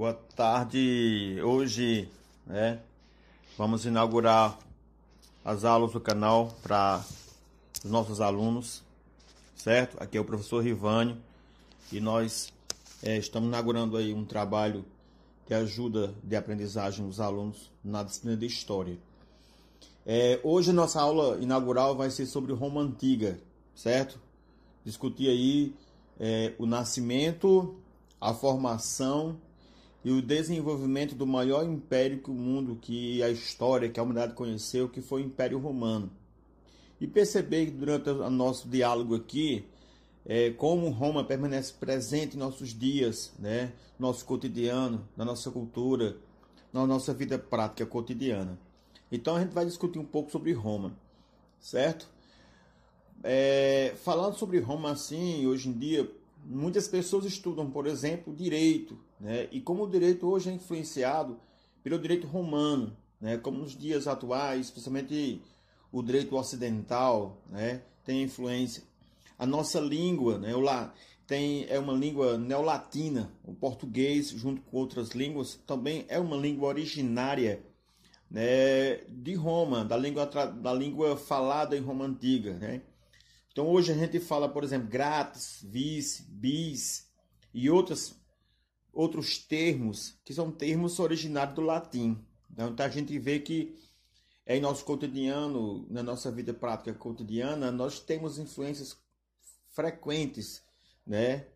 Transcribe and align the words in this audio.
Boa 0.00 0.14
tarde. 0.14 1.36
Hoje, 1.44 2.08
né, 2.46 2.80
vamos 3.58 3.84
inaugurar 3.84 4.58
as 5.44 5.62
aulas 5.62 5.92
do 5.92 6.00
canal 6.00 6.56
para 6.62 7.04
os 7.84 7.90
nossos 7.90 8.18
alunos, 8.18 8.82
certo? 9.54 10.02
Aqui 10.02 10.16
é 10.16 10.20
o 10.22 10.24
professor 10.24 10.64
Rivânio 10.64 11.18
e 11.92 12.00
nós 12.00 12.50
é, 13.02 13.18
estamos 13.18 13.50
inaugurando 13.50 13.98
aí 13.98 14.14
um 14.14 14.24
trabalho 14.24 14.86
de 15.46 15.52
ajuda 15.52 16.14
de 16.24 16.34
aprendizagem 16.34 17.06
dos 17.06 17.20
alunos 17.20 17.70
na 17.84 18.02
disciplina 18.02 18.38
de 18.38 18.46
História. 18.46 18.96
É, 20.06 20.40
hoje 20.42 20.72
nossa 20.72 20.98
aula 20.98 21.36
inaugural 21.42 21.94
vai 21.94 22.08
ser 22.08 22.24
sobre 22.24 22.54
Roma 22.54 22.80
Antiga, 22.80 23.38
certo? 23.74 24.18
Discutir 24.82 25.28
aí 25.28 25.74
é, 26.18 26.54
o 26.58 26.64
nascimento, 26.64 27.76
a 28.18 28.32
formação 28.32 29.36
e 30.04 30.10
o 30.10 30.22
desenvolvimento 30.22 31.14
do 31.14 31.26
maior 31.26 31.64
império 31.64 32.22
que 32.22 32.30
o 32.30 32.34
mundo, 32.34 32.78
que 32.80 33.22
a 33.22 33.28
história, 33.28 33.88
que 33.88 34.00
a 34.00 34.02
humanidade 34.02 34.34
conheceu, 34.34 34.88
que 34.88 35.02
foi 35.02 35.22
o 35.22 35.26
Império 35.26 35.58
Romano. 35.58 36.10
E 37.00 37.06
perceber 37.06 37.66
que 37.66 37.72
durante 37.72 38.08
o 38.08 38.30
nosso 38.30 38.68
diálogo 38.68 39.14
aqui, 39.14 39.64
é, 40.24 40.50
como 40.50 40.88
Roma 40.90 41.24
permanece 41.24 41.72
presente 41.72 42.36
em 42.36 42.38
nossos 42.38 42.70
dias, 42.70 43.32
né, 43.38 43.72
nosso 43.98 44.24
cotidiano, 44.24 45.06
na 45.16 45.24
nossa 45.24 45.50
cultura, 45.50 46.16
na 46.72 46.86
nossa 46.86 47.12
vida 47.12 47.38
prática 47.38 47.84
cotidiana. 47.84 48.58
Então 49.10 49.36
a 49.36 49.40
gente 49.40 49.52
vai 49.52 49.64
discutir 49.64 49.98
um 49.98 50.04
pouco 50.04 50.30
sobre 50.30 50.52
Roma, 50.52 50.96
certo? 51.58 52.08
É, 53.22 53.94
falando 54.02 54.36
sobre 54.36 54.58
Roma 54.60 54.92
assim, 54.92 55.46
hoje 55.46 55.68
em 55.68 55.72
dia, 55.72 56.10
muitas 56.44 56.88
pessoas 56.88 57.24
estudam, 57.24 57.70
por 57.70 57.86
exemplo, 57.86 58.34
direito, 58.34 58.98
né? 59.18 59.48
E 59.50 59.60
como 59.60 59.84
o 59.84 59.90
direito 59.90 60.26
hoje 60.26 60.50
é 60.50 60.52
influenciado 60.52 61.38
pelo 61.82 61.98
direito 61.98 62.26
romano, 62.26 62.96
né? 63.20 63.36
Como 63.38 63.58
nos 63.58 63.76
dias 63.76 64.06
atuais, 64.06 64.66
especialmente 64.66 65.42
o 65.92 66.02
direito 66.02 66.36
ocidental, 66.36 67.42
né? 67.48 67.82
Tem 68.04 68.22
influência. 68.22 68.82
A 69.38 69.46
nossa 69.46 69.80
língua, 69.80 70.38
né? 70.38 70.54
O 70.54 70.60
lá 70.60 70.92
tem 71.26 71.64
é 71.68 71.78
uma 71.78 71.92
língua 71.92 72.36
neolatina. 72.36 73.32
O 73.44 73.54
português, 73.54 74.30
junto 74.30 74.60
com 74.62 74.76
outras 74.76 75.10
línguas, 75.10 75.54
também 75.66 76.04
é 76.08 76.18
uma 76.18 76.36
língua 76.36 76.68
originária 76.68 77.62
né, 78.30 78.96
de 79.08 79.34
Roma, 79.34 79.84
da 79.84 79.96
língua, 79.96 80.26
da 80.26 80.72
língua 80.72 81.16
falada 81.16 81.76
em 81.76 81.80
Roma 81.80 82.04
antiga. 82.04 82.54
Né? 82.54 82.82
Então 83.52 83.66
hoje 83.68 83.92
a 83.92 83.94
gente 83.94 84.20
fala, 84.20 84.48
por 84.48 84.62
exemplo, 84.62 84.88
grátis, 84.88 85.60
vis, 85.62 86.24
bis 86.28 87.10
e 87.52 87.68
outros 87.68 88.18
outros 88.92 89.38
termos 89.38 90.18
que 90.24 90.34
são 90.34 90.50
termos 90.50 90.98
originários 90.98 91.54
do 91.54 91.60
latim. 91.60 92.18
Então 92.50 92.74
a 92.78 92.88
gente 92.88 93.16
vê 93.18 93.38
que 93.38 93.76
é 94.44 94.56
em 94.56 94.60
nosso 94.60 94.84
cotidiano, 94.84 95.86
na 95.88 96.02
nossa 96.02 96.30
vida 96.30 96.52
prática 96.52 96.92
cotidiana, 96.92 97.70
nós 97.70 98.00
temos 98.00 98.38
influências 98.38 98.96
frequentes 99.68 100.62
né, 101.06 101.46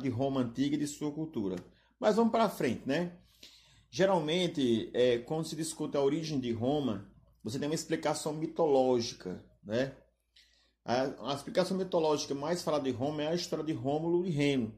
de 0.00 0.08
Roma 0.08 0.40
antiga 0.40 0.74
e 0.74 0.78
de 0.78 0.86
sua 0.86 1.12
cultura. 1.12 1.56
Mas 2.00 2.16
vamos 2.16 2.32
para 2.32 2.48
frente, 2.48 2.82
né? 2.86 3.12
Geralmente, 3.90 4.90
é, 4.94 5.18
quando 5.18 5.46
se 5.46 5.56
discute 5.56 5.96
a 5.96 6.02
origem 6.02 6.38
de 6.38 6.52
Roma, 6.52 7.10
você 7.42 7.58
tem 7.58 7.68
uma 7.68 7.74
explicação 7.74 8.32
mitológica, 8.32 9.44
né? 9.62 9.94
A, 10.84 11.30
a 11.30 11.34
explicação 11.34 11.76
mitológica 11.76 12.34
mais 12.34 12.62
falada 12.62 12.84
de 12.84 12.90
Roma 12.90 13.22
é 13.22 13.28
a 13.28 13.34
história 13.34 13.64
de 13.64 13.72
Rômulo 13.72 14.26
e 14.26 14.30
Remo, 14.30 14.74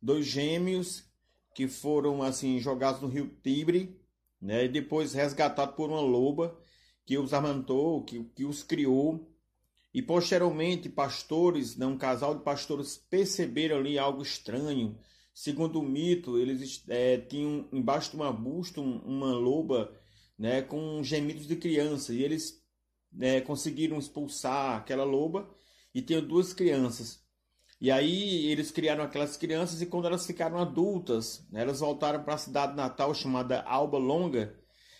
dois 0.00 0.26
gêmeos 0.26 1.04
que 1.54 1.68
foram 1.68 2.22
assim 2.22 2.58
jogados 2.58 3.00
no 3.00 3.08
rio 3.08 3.34
Tibre, 3.42 4.00
né? 4.40 4.64
E 4.64 4.68
depois 4.68 5.14
resgatados 5.14 5.74
por 5.74 5.90
uma 5.90 6.00
loba 6.00 6.58
que 7.04 7.16
os 7.16 7.32
amamantou, 7.32 8.04
que, 8.04 8.24
que 8.34 8.44
os 8.44 8.62
criou. 8.62 9.32
E 9.94 10.02
posteriormente, 10.02 10.90
pastores, 10.90 11.76
né, 11.76 11.86
um 11.86 11.96
casal 11.96 12.34
de 12.36 12.44
pastores 12.44 12.98
perceberam 13.08 13.78
ali 13.78 13.98
algo 13.98 14.22
estranho, 14.22 14.98
Segundo 15.36 15.80
o 15.80 15.82
mito, 15.82 16.38
eles 16.38 16.82
é, 16.88 17.18
tinham 17.18 17.68
embaixo 17.70 18.12
de 18.12 18.16
um 18.16 18.22
arbusto 18.22 18.80
uma 18.80 19.34
loba 19.34 19.94
né, 20.38 20.62
com 20.62 21.02
gemidos 21.02 21.46
de 21.46 21.56
criança 21.56 22.14
e 22.14 22.22
eles 22.22 22.64
é, 23.20 23.40
conseguiram 23.40 23.98
expulsar 23.98 24.76
aquela 24.76 25.04
loba 25.04 25.48
e 25.94 26.02
tinham 26.02 26.26
duas 26.26 26.52
crianças. 26.52 27.24
E 27.80 27.90
aí 27.90 28.46
eles 28.46 28.70
criaram 28.70 29.04
aquelas 29.04 29.36
crianças 29.36 29.82
e 29.82 29.86
quando 29.86 30.06
elas 30.06 30.26
ficaram 30.26 30.58
adultas, 30.58 31.46
né, 31.50 31.62
elas 31.62 31.80
voltaram 31.80 32.22
para 32.22 32.34
a 32.34 32.38
cidade 32.38 32.74
natal 32.74 33.14
chamada 33.14 33.62
Alba 33.62 33.98
Longa. 33.98 34.58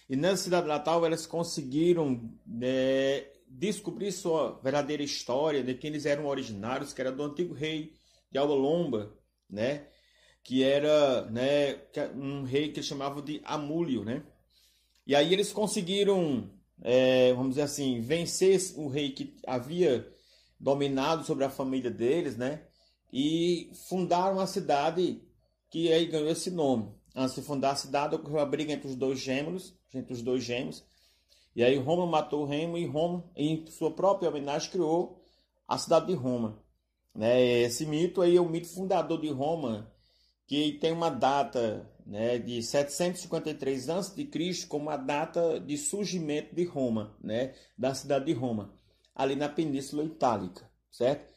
E 0.09 0.17
nessa 0.17 0.45
cidade 0.45 0.69
natal 0.69 1.05
elas 1.05 1.27
conseguiram 1.27 2.31
é, 2.63 3.33
descobrir 3.49 4.13
sua 4.13 4.61
verdadeira 4.63 5.03
história, 5.03 5.63
de 5.63 5.75
quem 5.75 5.91
eles 5.91 6.07
eram 6.07 6.27
originários, 6.27 6.93
que 6.93 7.01
era 7.01 7.11
do 7.11 7.23
antigo 7.23 7.55
rei 7.55 7.95
de 8.31 8.39
Alba 8.39 8.55
Longa, 8.55 9.13
né? 9.49 9.87
que 10.47 10.63
era 10.63 11.29
né, 11.29 11.71
é 11.73 12.09
um 12.15 12.45
rei 12.45 12.69
que 12.71 12.79
eles 12.79 12.87
chamavam 12.87 13.21
de 13.21 13.41
Amúlio, 13.45 14.05
né? 14.05 14.23
E 15.05 15.13
aí 15.13 15.33
eles 15.33 15.53
conseguiram, 15.53 16.49
é, 16.83 17.33
vamos 17.33 17.51
dizer 17.51 17.63
assim, 17.63 18.01
vencer 18.01 18.61
o 18.77 18.89
rei 18.89 19.11
que 19.11 19.37
havia 19.47 20.07
dominado 20.59 21.25
sobre 21.25 21.45
a 21.45 21.51
família 21.51 21.91
deles, 21.91 22.37
né? 22.37 22.63
E 23.13 23.71
fundaram 23.89 24.41
a 24.41 24.47
cidade 24.47 25.23
que 25.71 25.93
aí 25.93 26.07
ganhou 26.07 26.29
esse 26.29 26.51
nome. 26.51 26.91
Antes 27.15 27.35
de 27.35 27.43
fundar 27.43 27.73
a 27.73 27.77
cidade, 27.77 28.15
ocorreu 28.15 28.41
a 28.41 28.47
briga 28.47 28.73
entre 28.73 28.89
os 28.89 28.97
dois 28.97 29.19
gêmeos, 29.19 29.75
entre 29.93 30.13
os 30.13 30.23
dois 30.23 30.45
gêmeos. 30.45 30.85
E 31.55 31.65
aí 31.65 31.77
Roma 31.79 32.07
matou 32.07 32.45
Remo 32.45 32.77
e 32.77 32.85
Roma, 32.85 33.25
em 33.35 33.67
sua 33.67 33.91
própria 33.91 34.29
homenagem, 34.29 34.71
criou 34.71 35.23
a 35.67 35.79
cidade 35.79 36.07
de 36.07 36.15
Roma. 36.15 36.63
Né? 37.15 37.63
Esse 37.63 37.87
mito 37.87 38.21
aí 38.21 38.37
é 38.37 38.41
o 38.41 38.49
mito 38.49 38.69
fundador 38.69 39.19
de 39.19 39.31
Roma, 39.31 39.91
que 40.47 40.73
tem 40.75 40.93
uma 40.93 41.11
data 41.11 41.91
né, 42.07 42.39
de 42.39 42.63
753 42.63 43.91
a.C. 43.91 44.67
como 44.69 44.91
a 44.91 44.97
data 44.97 45.59
de 45.59 45.77
surgimento 45.77 46.55
de 46.55 46.65
Roma, 46.65 47.17
né, 47.21 47.55
da 47.77 47.95
cidade 47.95 48.27
de 48.27 48.33
Roma, 48.33 48.73
ali 49.15 49.35
na 49.35 49.49
Península 49.49 50.05
Itálica, 50.05 50.71
certo? 50.91 51.35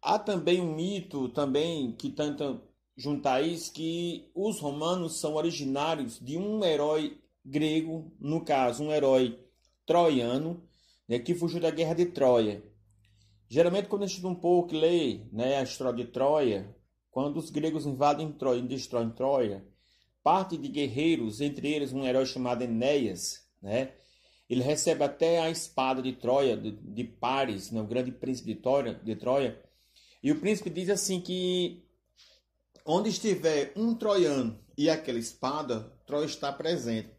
Há 0.00 0.18
também 0.18 0.60
um 0.60 0.74
mito 0.74 1.28
também 1.30 1.92
que 1.92 2.10
tenta 2.10 2.62
juntar 2.96 3.42
isso 3.42 3.72
que 3.72 4.30
os 4.34 4.60
romanos 4.60 5.20
são 5.20 5.34
originários 5.34 6.20
de 6.20 6.36
um 6.36 6.64
herói 6.64 7.18
grego, 7.44 8.12
no 8.20 8.44
caso, 8.44 8.84
um 8.84 8.92
herói 8.92 9.38
troiano, 9.84 10.62
né, 11.08 11.18
que 11.18 11.34
fugiu 11.34 11.60
da 11.60 11.70
guerra 11.70 11.94
de 11.94 12.06
Troia. 12.06 12.62
Geralmente, 13.48 13.88
quando 13.88 14.02
a 14.04 14.06
gente 14.06 14.24
um 14.24 14.34
pouco 14.34 14.74
lê 14.74 15.22
né, 15.32 15.56
a 15.56 15.62
história 15.62 16.04
de 16.04 16.12
Troia, 16.12 16.76
quando 17.10 17.36
os 17.38 17.50
gregos 17.50 17.86
invadem 17.86 18.32
Troia 18.32 18.58
e 18.58 18.66
destroem 18.66 19.10
Troia, 19.10 19.64
parte 20.22 20.56
de 20.56 20.68
guerreiros, 20.68 21.40
entre 21.40 21.72
eles 21.72 21.92
um 21.92 22.04
herói 22.04 22.26
chamado 22.26 22.62
Enéas, 22.62 23.46
né? 23.62 23.92
Ele 24.48 24.62
recebe 24.62 25.04
até 25.04 25.40
a 25.40 25.50
espada 25.50 26.00
de 26.00 26.12
Troia, 26.12 26.56
de, 26.56 26.70
de 26.70 27.04
Paris, 27.04 27.70
né? 27.70 27.80
o 27.80 27.86
grande 27.86 28.10
príncipe 28.10 28.54
de 28.54 28.60
Troia, 28.60 28.94
de 28.94 29.14
Troia. 29.14 29.62
E 30.22 30.32
o 30.32 30.40
príncipe 30.40 30.70
diz 30.70 30.88
assim 30.88 31.20
que 31.20 31.84
onde 32.84 33.10
estiver 33.10 33.72
um 33.76 33.94
troiano 33.94 34.58
e 34.76 34.88
aquela 34.88 35.18
espada, 35.18 35.92
Troia 36.06 36.24
está 36.24 36.50
presente. 36.50 37.10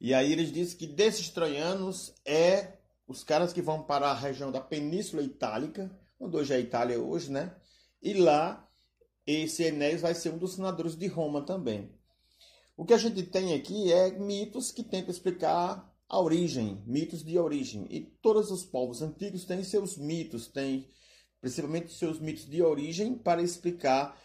E 0.00 0.14
aí 0.14 0.32
eles 0.32 0.50
dizem 0.50 0.78
que 0.78 0.86
desses 0.86 1.28
troianos 1.28 2.14
é 2.24 2.78
os 3.06 3.24
caras 3.24 3.52
que 3.52 3.60
vão 3.60 3.82
para 3.82 4.10
a 4.10 4.14
região 4.14 4.50
da 4.52 4.60
Península 4.60 5.22
Itálica, 5.22 5.90
onde 6.20 6.36
hoje 6.36 6.52
é 6.52 6.56
a 6.56 6.60
Itália 6.60 7.00
hoje, 7.00 7.30
né? 7.30 7.54
E 8.00 8.14
lá 8.14 8.67
esse 9.32 9.62
Enéas 9.62 10.00
vai 10.00 10.14
ser 10.14 10.30
um 10.30 10.38
dos 10.38 10.54
senadores 10.54 10.96
de 10.96 11.06
Roma 11.06 11.42
também. 11.42 11.90
O 12.74 12.84
que 12.84 12.94
a 12.94 12.98
gente 12.98 13.22
tem 13.24 13.54
aqui 13.54 13.92
é 13.92 14.10
mitos 14.18 14.70
que 14.70 14.82
tentam 14.82 15.10
explicar 15.10 15.92
a 16.08 16.20
origem, 16.20 16.82
mitos 16.86 17.22
de 17.22 17.38
origem. 17.38 17.86
E 17.90 18.00
todos 18.22 18.50
os 18.50 18.64
povos 18.64 19.02
antigos 19.02 19.44
têm 19.44 19.62
seus 19.62 19.98
mitos, 19.98 20.46
têm 20.46 20.88
principalmente 21.40 21.92
seus 21.92 22.18
mitos 22.18 22.48
de 22.48 22.62
origem 22.62 23.14
para 23.14 23.42
explicar, 23.42 24.18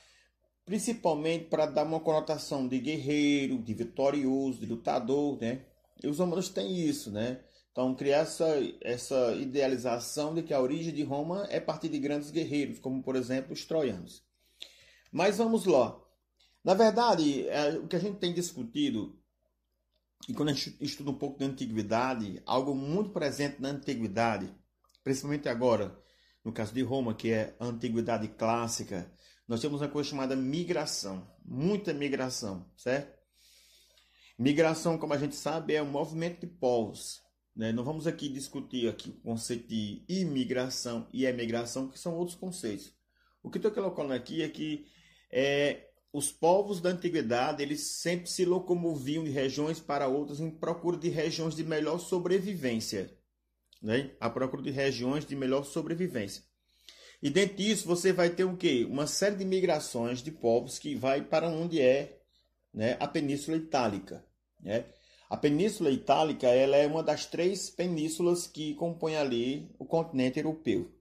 principalmente 0.65 1.45
para 1.45 1.65
dar 1.65 1.83
uma 1.83 1.99
conotação 1.99 2.65
de 2.65 2.79
guerreiro, 2.79 3.57
de 3.57 3.73
vitorioso, 3.73 4.59
de 4.59 4.65
lutador, 4.65 5.37
né? 5.41 5.65
E 6.01 6.07
os 6.07 6.19
romanos 6.19 6.47
têm 6.47 6.79
isso, 6.79 7.11
né? 7.11 7.41
Então, 7.73 7.93
criar 7.93 8.19
essa, 8.19 8.47
essa 8.81 9.33
idealização 9.35 10.33
de 10.33 10.43
que 10.43 10.53
a 10.53 10.61
origem 10.61 10.93
de 10.93 11.03
Roma 11.03 11.45
é 11.49 11.59
partir 11.59 11.89
de 11.89 11.99
grandes 11.99 12.31
guerreiros, 12.31 12.79
como, 12.79 13.03
por 13.03 13.15
exemplo, 13.15 13.51
os 13.51 13.65
troianos. 13.65 14.23
Mas 15.13 15.37
vamos 15.37 15.65
lá. 15.65 15.95
Na 16.63 16.73
verdade, 16.73 17.47
é, 17.47 17.77
o 17.77 17.87
que 17.87 17.95
a 17.95 17.99
gente 17.99 18.17
tem 18.17 18.33
discutido, 18.33 19.15
e 20.27 20.33
quando 20.33 20.49
a 20.49 20.53
gente 20.53 20.75
estuda 20.81 21.11
um 21.11 21.17
pouco 21.17 21.37
da 21.37 21.45
antiguidade, 21.45 22.41
algo 22.47 22.73
muito 22.73 23.11
presente 23.11 23.61
na 23.61 23.69
antiguidade, 23.69 24.51
principalmente 25.03 25.47
agora, 25.47 25.95
no 26.43 26.51
caso 26.51 26.73
de 26.73 26.81
Roma, 26.81 27.13
que 27.13 27.31
é 27.31 27.55
a 27.59 27.65
antiguidade 27.65 28.27
clássica, 28.29 29.13
nós 29.47 29.61
temos 29.61 29.81
uma 29.81 29.87
coisa 29.87 30.09
chamada 30.09 30.35
migração, 30.35 31.31
muita 31.45 31.93
migração, 31.93 32.65
certo? 32.75 33.15
Migração, 34.39 34.97
como 34.97 35.13
a 35.13 35.17
gente 35.17 35.35
sabe, 35.35 35.75
é 35.75 35.83
um 35.83 35.91
movimento 35.91 36.41
de 36.41 36.47
povos. 36.47 37.21
Né? 37.55 37.71
Não 37.71 37.83
vamos 37.83 38.07
aqui 38.07 38.29
discutir 38.29 38.89
aqui 38.89 39.11
o 39.11 39.21
conceito 39.21 39.67
de 39.67 40.03
imigração 40.09 41.07
e 41.13 41.25
emigração, 41.25 41.87
que 41.87 41.99
são 41.99 42.15
outros 42.15 42.35
conceitos. 42.35 42.91
O 43.43 43.49
que 43.51 43.59
estou 43.59 43.69
colocando 43.71 44.13
aqui 44.13 44.41
é 44.41 44.49
que 44.49 44.87
é, 45.33 45.89
os 46.13 46.31
povos 46.31 46.79
da 46.79 46.89
antiguidade 46.89 47.63
eles 47.63 47.81
sempre 47.81 48.29
se 48.29 48.45
locomoviam 48.45 49.23
de 49.23 49.31
regiões 49.31 49.79
para 49.79 50.07
outras 50.07 50.39
em 50.39 50.51
procura 50.51 50.95
de 50.95 51.09
regiões 51.09 51.55
de 51.55 51.63
melhor 51.63 51.97
sobrevivência. 51.97 53.09
Né? 53.81 54.11
A 54.19 54.29
procura 54.29 54.61
de 54.61 54.69
regiões 54.69 55.25
de 55.25 55.35
melhor 55.35 55.65
sobrevivência. 55.65 56.43
E 57.21 57.31
dentro 57.31 57.57
disso 57.57 57.87
você 57.87 58.13
vai 58.13 58.29
ter 58.29 58.43
o 58.43 58.55
quê? 58.55 58.85
Uma 58.87 59.07
série 59.07 59.37
de 59.37 59.45
migrações 59.45 60.21
de 60.21 60.29
povos 60.29 60.77
que 60.77 60.93
vai 60.93 61.21
para 61.21 61.49
onde 61.49 61.81
é 61.81 62.19
né, 62.71 62.95
a 62.99 63.07
Península 63.07 63.57
Itálica. 63.57 64.23
Né? 64.61 64.85
A 65.29 65.35
Península 65.35 65.89
Itálica 65.89 66.47
ela 66.47 66.77
é 66.77 66.85
uma 66.85 67.01
das 67.01 67.25
três 67.25 67.71
penínsulas 67.71 68.45
que 68.45 68.75
compõem 68.75 69.15
ali 69.15 69.73
o 69.79 69.85
continente 69.85 70.37
europeu. 70.37 70.91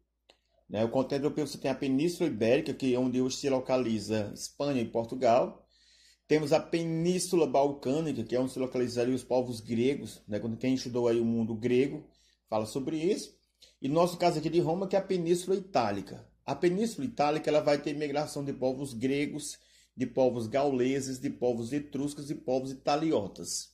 O 0.71 0.89
continente 0.89 1.25
europeu 1.25 1.47
você 1.47 1.59
tem 1.59 1.71
a 1.71 1.75
Península 1.75 2.29
Ibérica, 2.29 2.73
que 2.73 2.95
é 2.95 2.99
onde 2.99 3.21
hoje 3.21 3.37
se 3.37 3.51
localiza 3.51 4.33
Espanha 4.35 4.81
e 4.81 4.89
Portugal. 4.89 5.67
Temos 6.27 6.53
a 6.53 6.61
Península 6.61 7.47
Balcânica, 7.47 8.25
que 8.25 8.35
é 8.35 8.41
onde 8.41 8.53
se 8.53 8.59
localiza 8.59 9.03
ali 9.03 9.13
os 9.13 9.23
povos 9.23 9.61
gregos. 9.61 10.23
Né? 10.27 10.39
Quando 10.39 10.57
quem 10.57 10.75
estudou 10.75 11.09
aí 11.09 11.21
o 11.21 11.25
mundo 11.25 11.55
grego 11.55 12.09
fala 12.49 12.65
sobre 12.65 12.97
isso. 12.97 13.37
E 13.81 13.89
no 13.89 13.95
nosso 13.95 14.17
caso 14.17 14.39
aqui 14.39 14.49
de 14.49 14.61
Roma, 14.61 14.87
que 14.87 14.97
é 14.97 14.99
a 14.99 15.03
Península 15.03 15.57
Itálica. 15.57 16.27
A 16.45 16.55
Península 16.55 17.07
Itálica 17.07 17.51
ela 17.51 17.61
vai 17.61 17.79
ter 17.79 17.95
migração 17.95 18.45
de 18.45 18.53
povos 18.53 18.95
gregos, 18.95 19.59
de 19.97 20.07
povos 20.07 20.47
gauleses, 20.47 21.21
de 21.21 21.31
povos 21.31 21.73
etruscos 21.73 22.31
e 22.31 22.35
povos 22.35 22.73
italiotas. 22.73 23.71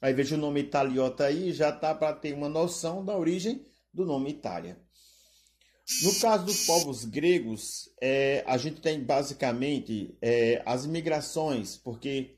Aí 0.00 0.12
veja 0.12 0.34
o 0.34 0.38
nome 0.38 0.60
italiota 0.60 1.24
aí, 1.24 1.52
já 1.52 1.70
tá 1.70 1.94
para 1.94 2.14
ter 2.14 2.34
uma 2.34 2.48
noção 2.48 3.04
da 3.04 3.16
origem 3.16 3.64
do 3.94 4.04
nome 4.04 4.30
Itália. 4.30 4.76
No 6.02 6.14
caso 6.20 6.44
dos 6.44 6.64
povos 6.64 7.04
gregos, 7.04 7.90
é, 8.00 8.42
a 8.46 8.56
gente 8.56 8.80
tem 8.80 9.02
basicamente 9.02 10.16
é, 10.20 10.62
as 10.64 10.86
migrações, 10.86 11.76
porque 11.76 12.36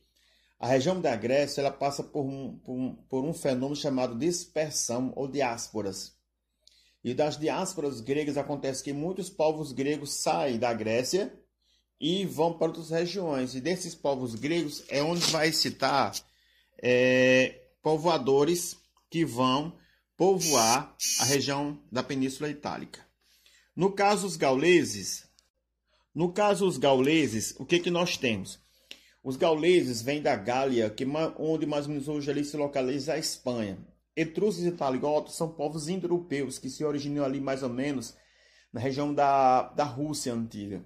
a 0.59 0.67
região 0.67 1.01
da 1.01 1.15
Grécia 1.15 1.61
ela 1.61 1.71
passa 1.71 2.03
por 2.03 2.25
um, 2.25 2.59
por 2.59 2.73
um, 2.73 2.95
por 3.09 3.25
um 3.25 3.35
fenômeno 3.35 3.77
chamado 3.77 4.19
dispersão 4.19 5.13
ou 5.15 5.29
diásporas. 5.29 6.15
E 7.03 7.13
das 7.13 7.39
diásporas 7.39 8.01
gregas 8.01 8.39
acontece 8.39 8.83
que 8.83 8.93
muitos 8.93 9.29
povos 9.29 9.73
gregos 9.73 10.15
saem 10.15 10.59
da 10.59 10.73
Grécia 10.73 11.33
e 12.01 12.25
vão 12.25 12.55
para 12.55 12.69
outras 12.69 12.91
regiões. 12.91 13.55
E 13.55 13.61
desses 13.61 13.95
povos 13.95 14.35
gregos 14.35 14.83
é 14.89 15.03
onde 15.03 15.21
vai 15.31 15.53
citar 15.53 16.15
é, 16.83 17.61
povoadores 17.83 18.77
que 19.11 19.25
vão 19.25 19.77
povoar 20.17 20.97
a 21.21 21.25
região 21.25 21.79
da 21.93 22.03
Península 22.03 22.49
Itálica. 22.49 23.05
No 23.77 23.91
caso 23.91 24.27
os 24.27 24.37
gauleses, 24.37 25.29
no 26.15 26.33
caso 26.33 26.65
os 26.67 26.79
gauleses, 26.79 27.57
o 27.59 27.67
que 27.67 27.81
que 27.81 27.91
nós 27.91 28.17
temos? 28.17 28.61
Os 29.23 29.37
gauleses 29.37 30.01
vêm 30.01 30.23
da 30.23 30.37
Gália, 30.37 30.89
que 30.91 31.05
onde 31.39 31.67
mais 31.67 31.87
ou 31.87 31.93
menos 31.93 32.07
hoje 32.07 32.31
ali 32.31 32.45
se 32.45 32.57
localiza 32.57 33.15
a 33.15 33.19
Espanha. 33.19 33.79
Etruscos 34.15 34.65
e 34.65 34.69
italigotos 34.69 35.35
são 35.35 35.49
povos 35.49 35.89
indo-europeus 35.89 36.57
que 36.57 36.71
se 36.71 36.85
originam 36.85 37.25
ali 37.25 37.41
mais 37.41 37.65
ou 37.65 37.69
menos 37.69 38.15
na 38.73 38.79
região 38.79 39.13
da, 39.13 39.65
da 39.71 39.85
Rússia 39.85 40.33
antiga. 40.33 40.85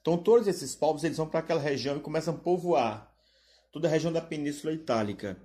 Então 0.00 0.18
todos 0.18 0.48
esses 0.48 0.74
povos 0.74 1.04
eles 1.04 1.18
vão 1.18 1.28
para 1.28 1.38
aquela 1.38 1.60
região 1.60 1.96
e 1.96 2.00
começam 2.00 2.34
a 2.34 2.38
povoar 2.38 3.14
toda 3.70 3.86
a 3.86 3.90
região 3.90 4.12
da 4.12 4.20
Península 4.20 4.72
Itálica. 4.72 5.40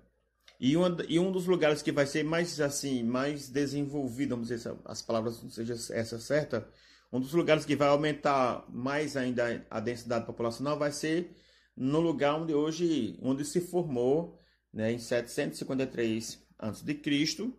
E, 0.59 0.73
e 1.07 1.19
um 1.19 1.31
dos 1.31 1.47
lugares 1.47 1.81
que 1.81 1.91
vai 1.91 2.05
ser 2.05 2.23
mais 2.23 2.59
assim, 2.59 3.01
mais 3.01 3.47
desenvolvido, 3.47 4.31
vamos 4.31 4.49
dizer, 4.49 4.75
as 4.85 5.01
palavras 5.01 5.41
não 5.41 5.49
sejam 5.49 5.75
essa 5.75 6.19
certa, 6.19 6.67
um 7.11 7.19
dos 7.19 7.33
lugares 7.33 7.65
que 7.65 7.75
vai 7.75 7.87
aumentar 7.87 8.65
mais 8.69 9.15
ainda 9.15 9.65
a 9.69 9.79
densidade 9.79 10.25
populacional 10.25 10.77
vai 10.77 10.91
ser 10.91 11.33
no 11.75 12.01
lugar 12.01 12.35
onde 12.35 12.53
hoje, 12.53 13.17
onde 13.21 13.45
se 13.45 13.61
formou, 13.61 14.37
né, 14.71 14.91
em 14.91 14.99
753 14.99 16.43
a.C., 16.59 17.53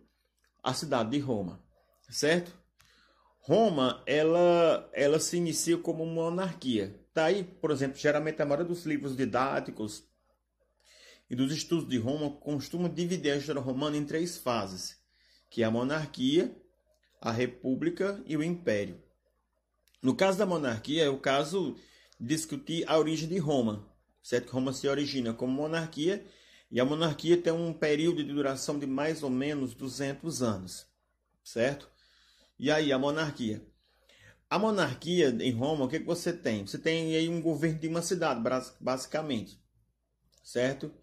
a 0.63 0.73
cidade 0.75 1.09
de 1.09 1.19
Roma, 1.19 1.59
certo? 2.07 2.55
Roma, 3.39 4.03
ela, 4.05 4.87
ela 4.93 5.19
se 5.19 5.37
inicia 5.37 5.75
como 5.75 6.03
uma 6.03 6.29
monarquia. 6.29 7.01
Daí, 7.13 7.43
tá 7.43 7.51
por 7.59 7.71
exemplo, 7.71 7.97
geralmente 7.97 8.39
a 8.39 8.45
maioria 8.45 8.67
dos 8.67 8.85
livros 8.85 9.17
didáticos 9.17 10.07
e 11.31 11.35
dos 11.35 11.53
estudos 11.53 11.87
de 11.87 11.97
Roma 11.97 12.29
costuma 12.29 12.89
dividir 12.89 13.31
a 13.31 13.37
história 13.37 13.61
romana 13.61 13.95
em 13.95 14.03
três 14.03 14.35
fases, 14.35 14.97
que 15.49 15.63
é 15.63 15.65
a 15.65 15.71
monarquia, 15.71 16.53
a 17.21 17.31
república 17.31 18.21
e 18.25 18.35
o 18.35 18.43
império. 18.43 19.01
No 20.03 20.13
caso 20.13 20.37
da 20.37 20.45
monarquia, 20.45 21.05
é 21.05 21.09
o 21.09 21.17
caso 21.17 21.77
de 22.19 22.27
discutir 22.27 22.83
a 22.85 22.99
origem 22.99 23.29
de 23.29 23.37
Roma, 23.37 23.89
certo? 24.21 24.47
Que 24.47 24.51
Roma 24.51 24.73
se 24.73 24.89
origina 24.89 25.33
como 25.33 25.53
monarquia 25.53 26.25
e 26.69 26.81
a 26.81 26.85
monarquia 26.85 27.37
tem 27.37 27.53
um 27.53 27.71
período 27.71 28.21
de 28.21 28.33
duração 28.33 28.77
de 28.77 28.85
mais 28.85 29.23
ou 29.23 29.29
menos 29.29 29.73
200 29.73 30.43
anos, 30.43 30.85
certo? 31.41 31.89
E 32.59 32.69
aí, 32.69 32.91
a 32.91 32.99
monarquia. 32.99 33.65
A 34.49 34.59
monarquia 34.59 35.29
em 35.29 35.51
Roma, 35.53 35.85
o 35.85 35.87
que, 35.87 36.01
que 36.01 36.05
você 36.05 36.33
tem? 36.33 36.67
Você 36.67 36.77
tem 36.77 37.15
aí 37.15 37.29
um 37.29 37.41
governo 37.41 37.79
de 37.79 37.87
uma 37.87 38.01
cidade, 38.01 38.41
basicamente, 38.81 39.57
certo? 40.43 40.93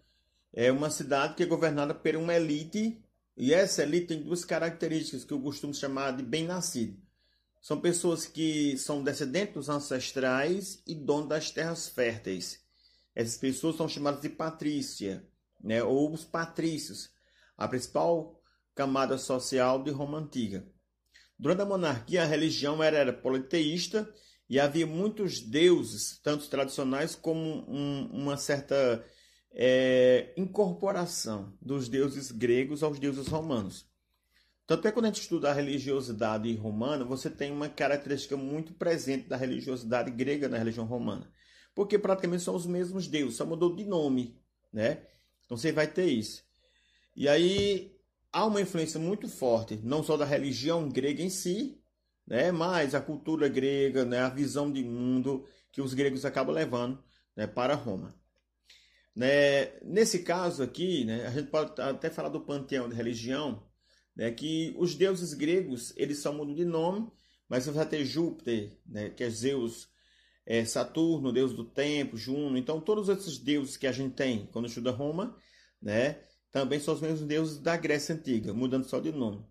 É 0.53 0.71
uma 0.71 0.89
cidade 0.89 1.35
que 1.35 1.43
é 1.43 1.45
governada 1.45 1.93
por 1.93 2.15
uma 2.15 2.33
elite, 2.33 3.03
e 3.37 3.53
essa 3.53 3.83
elite 3.83 4.07
tem 4.07 4.23
duas 4.23 4.43
características 4.43 5.23
que 5.23 5.33
eu 5.33 5.41
costumo 5.41 5.73
chamar 5.73 6.11
de 6.11 6.23
bem-nascido. 6.23 6.99
São 7.61 7.79
pessoas 7.79 8.25
que 8.25 8.77
são 8.77 9.03
descendentes 9.03 9.53
dos 9.53 9.69
ancestrais 9.69 10.81
e 10.87 10.95
donos 10.95 11.29
das 11.29 11.51
terras 11.51 11.87
férteis. 11.87 12.61
Essas 13.13 13.37
pessoas 13.37 13.75
são 13.75 13.87
chamadas 13.87 14.21
de 14.21 14.29
patrícia 14.29 15.27
né, 15.61 15.83
ou 15.83 16.13
os 16.13 16.23
patrícios, 16.23 17.09
a 17.57 17.67
principal 17.67 18.41
camada 18.73 19.17
social 19.17 19.83
de 19.83 19.91
Roma 19.91 20.19
Antiga. 20.19 20.65
Durante 21.37 21.61
a 21.61 21.65
monarquia, 21.65 22.23
a 22.23 22.25
religião 22.25 22.81
era, 22.81 22.97
era 22.97 23.13
politeísta 23.13 24.09
e 24.49 24.59
havia 24.59 24.87
muitos 24.87 25.41
deuses, 25.41 26.19
tanto 26.23 26.49
tradicionais 26.49 27.15
como 27.15 27.65
um, 27.69 28.09
uma 28.11 28.37
certa 28.37 29.05
é, 29.51 30.33
incorporação 30.37 31.53
dos 31.61 31.89
deuses 31.89 32.31
gregos 32.31 32.83
aos 32.83 32.99
deuses 32.99 33.27
romanos. 33.27 33.87
Tanto 34.65 34.87
é 34.87 34.91
que 34.91 34.93
quando 34.93 35.05
a 35.05 35.07
gente 35.07 35.21
estuda 35.21 35.49
a 35.49 35.53
religiosidade 35.53 36.53
romana, 36.55 37.03
você 37.03 37.29
tem 37.29 37.51
uma 37.51 37.67
característica 37.67 38.37
muito 38.37 38.73
presente 38.73 39.27
da 39.27 39.35
religiosidade 39.35 40.11
grega 40.11 40.47
na 40.47 40.57
religião 40.57 40.85
romana. 40.85 41.31
Porque 41.73 41.97
praticamente 41.97 42.43
são 42.43 42.55
os 42.55 42.67
mesmos 42.67 43.07
deuses, 43.07 43.37
só 43.37 43.45
mudou 43.45 43.75
de 43.75 43.83
nome, 43.83 44.39
né? 44.71 45.03
Então 45.45 45.57
você 45.57 45.71
vai 45.71 45.87
ter 45.87 46.05
isso. 46.05 46.43
E 47.15 47.27
aí 47.27 47.99
há 48.31 48.45
uma 48.45 48.61
influência 48.61 48.99
muito 48.99 49.27
forte, 49.27 49.79
não 49.83 50.03
só 50.03 50.15
da 50.15 50.25
religião 50.25 50.87
grega 50.87 51.23
em 51.23 51.29
si, 51.29 51.81
né, 52.27 52.51
mas 52.51 52.93
a 52.93 53.01
cultura 53.01 53.47
grega, 53.47 54.05
né, 54.05 54.19
a 54.19 54.29
visão 54.29 54.71
de 54.71 54.83
mundo 54.83 55.45
que 55.71 55.81
os 55.81 55.95
gregos 55.95 56.25
acabam 56.25 56.53
levando 56.53 57.03
né, 57.35 57.47
para 57.47 57.73
Roma. 57.73 58.18
Né, 59.19 59.73
nesse 59.83 60.19
caso 60.19 60.63
aqui, 60.63 61.03
né, 61.03 61.27
a 61.27 61.31
gente 61.31 61.49
pode 61.49 61.73
até 61.81 62.09
falar 62.09 62.29
do 62.29 62.39
panteão 62.39 62.87
de 62.87 62.95
religião, 62.95 63.61
né, 64.15 64.31
que 64.31 64.73
os 64.77 64.95
deuses 64.95 65.33
gregos 65.33 65.93
eles 65.97 66.19
são 66.19 66.33
mudam 66.33 66.55
de 66.55 66.63
nome, 66.63 67.05
mas 67.49 67.65
você 67.65 67.71
vai 67.71 67.85
ter 67.85 68.05
Júpiter, 68.05 68.79
né, 68.85 69.09
que 69.09 69.21
é 69.21 69.29
Zeus, 69.29 69.89
é, 70.45 70.63
Saturno, 70.63 71.33
deus 71.33 71.51
do 71.51 71.65
tempo, 71.65 72.15
Juno. 72.15 72.57
Então, 72.57 72.79
todos 72.79 73.09
esses 73.09 73.37
deuses 73.37 73.75
que 73.75 73.87
a 73.87 73.91
gente 73.91 74.13
tem 74.13 74.47
quando 74.53 74.69
estuda 74.69 74.89
Roma, 74.89 75.35
né, 75.81 76.19
também 76.49 76.79
são 76.79 76.93
os 76.93 77.01
mesmos 77.01 77.27
deuses 77.27 77.59
da 77.59 77.75
Grécia 77.75 78.15
Antiga, 78.15 78.53
mudando 78.53 78.85
só 78.85 79.01
de 79.01 79.11
nome. 79.11 79.45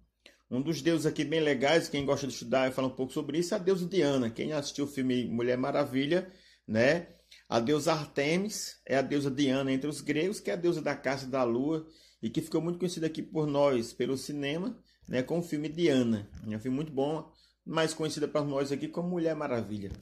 Um 0.51 0.63
dos 0.63 0.81
deuses 0.81 1.05
aqui 1.05 1.27
bem 1.27 1.41
legais, 1.41 1.91
quem 1.91 2.07
gosta 2.07 2.27
de 2.27 2.33
estudar 2.33 2.71
e 2.71 2.73
falar 2.73 2.89
um 2.89 2.97
pouco 2.97 3.13
sobre 3.13 3.37
isso, 3.37 3.53
é 3.53 3.59
a 3.59 3.61
deusa 3.61 3.87
Diana. 3.87 4.31
Quem 4.31 4.51
assistiu 4.51 4.87
o 4.87 4.89
filme 4.89 5.27
Mulher 5.27 5.59
Maravilha, 5.59 6.33
né? 6.67 7.18
A 7.49 7.61
deusa 7.61 7.93
Artemis 7.93 8.81
é 8.85 8.97
a 8.97 9.03
deusa 9.03 9.31
Diana 9.31 9.73
entre 9.73 9.89
os 9.89 10.01
gregos, 10.01 10.39
que 10.39 10.51
é 10.51 10.55
a 10.55 10.57
deusa 10.57 10.83
da 10.83 10.95
caça 10.95 11.27
da 11.27 11.43
lua, 11.45 11.87
e 12.23 12.29
que 12.29 12.43
ficou 12.43 12.61
muito 12.61 12.79
conhecida 12.79 13.07
aqui 13.07 13.23
por 13.23 13.47
nós, 13.47 13.93
pelo 13.93 14.17
cinema, 14.17 14.79
né, 15.09 15.23
com 15.23 15.39
o 15.39 15.43
filme 15.43 15.69
Diana. 15.69 16.29
É 16.47 16.57
um 16.57 16.61
filme 16.61 16.77
muito 16.77 16.93
bom, 16.93 17.33
mais 17.65 17.95
conhecida 17.95 18.29
para 18.29 18.45
nós 18.45 18.71
aqui 18.71 18.89
como 18.89 19.09
Mulher 19.09 19.35
Maravilha 19.35 19.93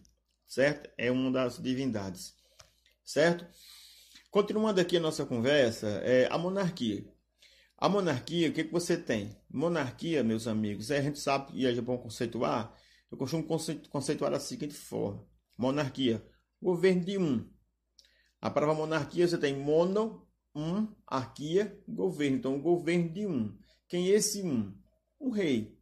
certo? 0.47 0.91
É 0.97 1.11
uma 1.11 1.31
das 1.31 1.59
divindades, 1.59 2.35
certo? 3.05 3.47
Continuando 4.31 4.81
aqui 4.81 4.97
a 4.97 5.01
nossa 5.01 5.25
conversa, 5.25 5.89
é 6.05 6.29
a 6.31 6.39
monarquia. 6.39 7.05
A 7.79 7.89
monarquia, 7.89 8.49
o 8.49 8.53
que, 8.53 8.65
que 8.65 8.73
você 8.73 8.97
tem? 8.97 9.37
Monarquia, 9.51 10.23
meus 10.25 10.47
amigos, 10.47 10.91
a 10.91 11.01
gente 11.01 11.19
sabe 11.19 11.53
e 11.55 11.67
é 11.67 11.81
bom 11.81 11.99
conceituar. 11.99 12.75
Eu 13.11 13.19
costumo 13.19 13.45
conceituar 13.91 14.31
da 14.31 14.41
seguinte 14.41 14.75
forma: 14.75 15.27
monarquia, 15.57 16.25
governo 16.61 17.05
de 17.05 17.19
um. 17.19 17.49
A 18.41 18.51
palavra 18.51 18.75
monarquia 18.75 19.27
você 19.27 19.39
tem 19.39 19.57
mono, 19.57 20.27
um, 20.55 20.89
arquia, 21.07 21.79
governo. 21.87 22.37
Então, 22.39 22.57
o 22.57 22.61
governo 22.61 23.09
de 23.09 23.27
um. 23.27 23.57
Quem 23.89 24.09
é 24.09 24.15
esse 24.15 24.43
um? 24.43 24.75
Um 25.21 25.31
rei, 25.31 25.79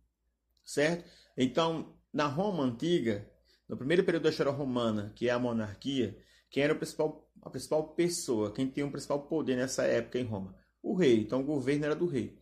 certo? 0.64 1.08
Então, 1.36 1.96
na 2.12 2.26
Roma 2.26 2.64
antiga, 2.64 3.30
no 3.68 3.76
primeiro 3.76 4.04
período 4.04 4.24
da 4.24 4.30
história 4.30 4.52
romana, 4.52 5.12
que 5.16 5.28
é 5.28 5.32
a 5.32 5.38
monarquia, 5.38 6.16
quem 6.50 6.62
era 6.62 6.72
o 6.72 6.76
principal, 6.76 7.28
a 7.42 7.50
principal 7.50 7.94
pessoa, 7.94 8.52
quem 8.52 8.68
tinha 8.68 8.86
o 8.86 8.90
principal 8.90 9.26
poder 9.26 9.56
nessa 9.56 9.84
época 9.84 10.18
em 10.18 10.24
Roma? 10.24 10.54
O 10.82 10.94
rei. 10.94 11.20
Então, 11.20 11.40
o 11.40 11.44
governo 11.44 11.84
era 11.84 11.96
do 11.96 12.06
rei. 12.06 12.38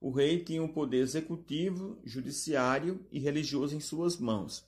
O 0.00 0.10
rei 0.10 0.44
tinha 0.44 0.62
um 0.62 0.68
poder 0.68 0.98
executivo, 0.98 2.00
judiciário 2.04 3.04
e 3.10 3.18
religioso 3.18 3.74
em 3.74 3.80
suas 3.80 4.18
mãos. 4.18 4.64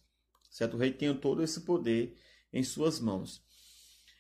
Certo? 0.51 0.75
O 0.75 0.79
rei 0.79 0.93
tinha 0.93 1.15
todo 1.15 1.43
esse 1.43 1.61
poder 1.61 2.17
em 2.53 2.63
suas 2.63 3.01
mãos. 3.01 3.43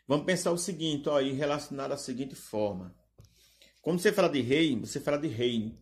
Vamos 0.06 0.26
pensar 0.26 0.52
o 0.52 0.58
seguinte, 0.58 1.08
ó, 1.08 1.20
e 1.20 1.32
relacionar 1.32 1.88
da 1.88 1.96
seguinte 1.96 2.34
forma. 2.34 2.94
Quando 3.82 4.00
você 4.00 4.12
fala 4.12 4.28
de 4.28 4.40
rei, 4.40 4.78
você 4.78 5.00
fala 5.00 5.18
de 5.18 5.28
reino, 5.28 5.78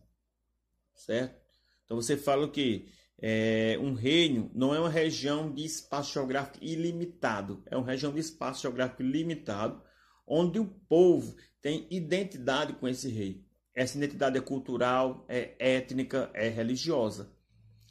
certo? 0.95 1.39
Então 1.85 1.97
você 1.97 2.17
fala 2.17 2.47
que 2.49 2.89
é, 3.19 3.77
um 3.81 3.93
reino 3.93 4.51
não 4.53 4.75
é 4.75 4.79
uma 4.79 4.89
região 4.89 5.51
de 5.51 5.65
espaço 5.65 6.13
geográfico 6.13 6.63
ilimitado, 6.63 7.63
é 7.65 7.75
uma 7.75 7.87
região 7.87 8.13
de 8.13 8.19
espaço 8.19 8.61
geográfico 8.61 9.01
limitado, 9.01 9.81
onde 10.25 10.59
o 10.59 10.65
povo 10.65 11.35
tem 11.61 11.87
identidade 11.89 12.73
com 12.73 12.87
esse 12.87 13.09
rei. 13.09 13.43
Essa 13.73 13.97
identidade 13.97 14.37
é 14.37 14.41
cultural, 14.41 15.25
é 15.27 15.55
étnica, 15.59 16.29
é 16.33 16.49
religiosa. 16.49 17.31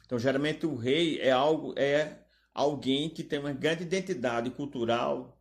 Então, 0.05 0.19
geralmente 0.19 0.65
o 0.65 0.75
rei 0.75 1.19
é 1.19 1.31
algo 1.31 1.73
é 1.77 2.26
alguém 2.57 3.07
que 3.07 3.23
tem 3.23 3.37
uma 3.37 3.53
grande 3.53 3.83
identidade 3.83 4.49
cultural, 4.49 5.39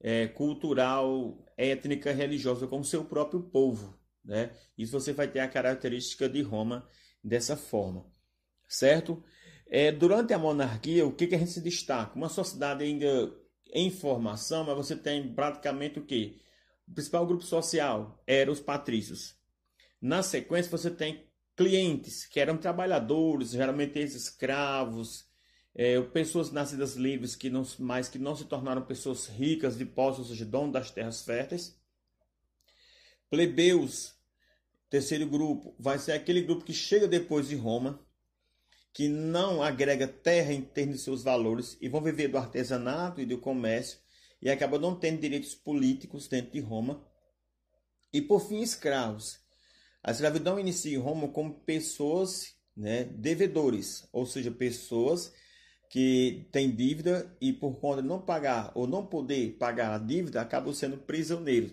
é, 0.00 0.26
cultural, 0.26 1.44
étnica, 1.54 2.12
religiosa 2.12 2.66
com 2.66 2.80
o 2.80 2.84
seu 2.84 3.04
próprio 3.04 3.42
povo, 3.42 3.94
né? 4.24 4.50
Isso 4.76 4.98
você 4.98 5.12
vai 5.12 5.28
ter 5.28 5.40
a 5.40 5.48
característica 5.48 6.26
de 6.26 6.40
Roma 6.40 6.88
dessa 7.22 7.58
forma, 7.58 8.06
certo? 8.66 9.22
É, 9.66 9.92
durante 9.92 10.32
a 10.32 10.38
monarquia, 10.38 11.06
o 11.06 11.12
que, 11.12 11.26
que 11.26 11.34
a 11.34 11.38
gente 11.38 11.50
se 11.50 11.60
destaca? 11.60 12.16
Uma 12.16 12.30
sociedade 12.30 12.82
ainda 12.82 13.36
em 13.74 13.90
formação, 13.90 14.64
mas 14.64 14.76
você 14.76 14.96
tem 14.96 15.34
praticamente 15.34 15.98
o 15.98 16.06
que? 16.06 16.40
O 16.88 16.94
principal 16.94 17.26
grupo 17.26 17.44
social 17.44 18.22
era 18.26 18.50
os 18.50 18.60
patrícios. 18.60 19.36
Na 20.00 20.22
sequência, 20.22 20.70
você 20.70 20.90
tem 20.90 21.26
clientes, 21.54 22.24
que 22.24 22.40
eram 22.40 22.56
trabalhadores, 22.56 23.50
geralmente 23.50 23.98
escravos, 23.98 25.26
é, 25.78 26.00
pessoas 26.00 26.50
nascidas 26.50 26.96
livres 26.96 27.36
que 27.36 27.50
não, 27.50 27.62
mas 27.78 28.08
que 28.08 28.18
não 28.18 28.34
se 28.34 28.46
tornaram 28.46 28.80
pessoas 28.80 29.26
ricas 29.26 29.76
de 29.76 29.84
posse, 29.84 30.20
ou 30.20 30.26
seja, 30.26 30.46
dono 30.46 30.72
das 30.72 30.90
terras 30.90 31.22
férteis. 31.22 31.76
Plebeus, 33.28 34.14
terceiro 34.88 35.26
grupo, 35.26 35.74
vai 35.78 35.98
ser 35.98 36.12
aquele 36.12 36.40
grupo 36.40 36.64
que 36.64 36.72
chega 36.72 37.06
depois 37.06 37.48
de 37.48 37.56
Roma, 37.56 38.00
que 38.90 39.06
não 39.06 39.62
agrega 39.62 40.08
terra 40.08 40.50
em 40.54 40.62
termos 40.62 40.96
de 40.96 41.02
seus 41.02 41.22
valores 41.22 41.76
e 41.78 41.90
vão 41.90 42.00
viver 42.00 42.28
do 42.28 42.38
artesanato 42.38 43.20
e 43.20 43.26
do 43.26 43.36
comércio 43.36 43.98
e 44.40 44.48
acaba 44.48 44.78
não 44.78 44.98
tendo 44.98 45.20
direitos 45.20 45.54
políticos 45.54 46.26
dentro 46.26 46.52
de 46.52 46.60
Roma. 46.60 47.06
E 48.10 48.22
por 48.22 48.40
fim, 48.40 48.62
escravos. 48.62 49.40
A 50.02 50.10
escravidão 50.10 50.58
inicia 50.58 50.96
em 50.96 51.00
Roma 51.00 51.28
como 51.28 51.60
pessoas 51.60 52.54
né, 52.74 53.04
devedores, 53.04 54.08
ou 54.10 54.24
seja, 54.24 54.50
pessoas 54.50 55.34
que 55.88 56.48
tem 56.52 56.74
dívida 56.74 57.34
e 57.40 57.52
por 57.52 57.78
conta 57.80 58.02
de 58.02 58.08
não 58.08 58.20
pagar 58.20 58.72
ou 58.74 58.86
não 58.86 59.06
poder 59.06 59.56
pagar 59.58 59.94
a 59.94 59.98
dívida, 59.98 60.40
acabam 60.40 60.72
sendo 60.72 60.96
prisioneiros, 60.96 61.72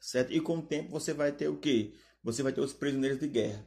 certo? 0.00 0.32
E 0.32 0.40
com 0.40 0.58
o 0.58 0.62
tempo 0.62 0.90
você 0.90 1.12
vai 1.12 1.32
ter 1.32 1.48
o 1.48 1.56
quê? 1.56 1.94
Você 2.22 2.42
vai 2.42 2.52
ter 2.52 2.60
os 2.60 2.72
prisioneiros 2.72 3.18
de 3.18 3.28
guerra, 3.28 3.64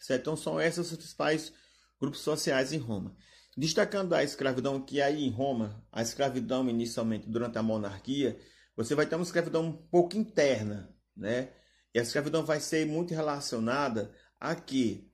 certo? 0.00 0.22
Então 0.22 0.36
são 0.36 0.60
esses 0.60 0.90
os 0.90 0.96
principais 0.96 1.52
grupos 2.00 2.20
sociais 2.20 2.72
em 2.72 2.78
Roma. 2.78 3.16
Destacando 3.56 4.14
a 4.14 4.22
escravidão 4.22 4.80
que 4.80 5.00
aí 5.00 5.24
em 5.24 5.30
Roma, 5.30 5.82
a 5.90 6.02
escravidão 6.02 6.68
inicialmente 6.68 7.28
durante 7.28 7.56
a 7.56 7.62
monarquia, 7.62 8.38
você 8.76 8.94
vai 8.94 9.06
ter 9.06 9.16
uma 9.16 9.24
escravidão 9.24 9.64
um 9.64 9.72
pouco 9.72 10.16
interna, 10.16 10.94
né? 11.16 11.50
E 11.94 11.98
a 11.98 12.02
escravidão 12.02 12.44
vai 12.44 12.60
ser 12.60 12.86
muito 12.86 13.14
relacionada 13.14 14.12
a 14.38 14.54
quê? 14.54 15.08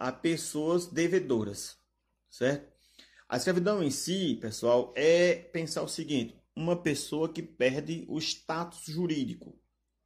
A 0.00 0.10
pessoas 0.10 0.86
devedoras, 0.86 1.76
certo? 2.28 2.77
A 3.28 3.36
escravidão 3.36 3.82
em 3.82 3.90
si, 3.90 4.38
pessoal, 4.40 4.90
é 4.96 5.34
pensar 5.34 5.82
o 5.82 5.88
seguinte: 5.88 6.34
uma 6.56 6.74
pessoa 6.74 7.30
que 7.30 7.42
perde 7.42 8.06
o 8.08 8.18
status 8.18 8.86
jurídico, 8.86 9.54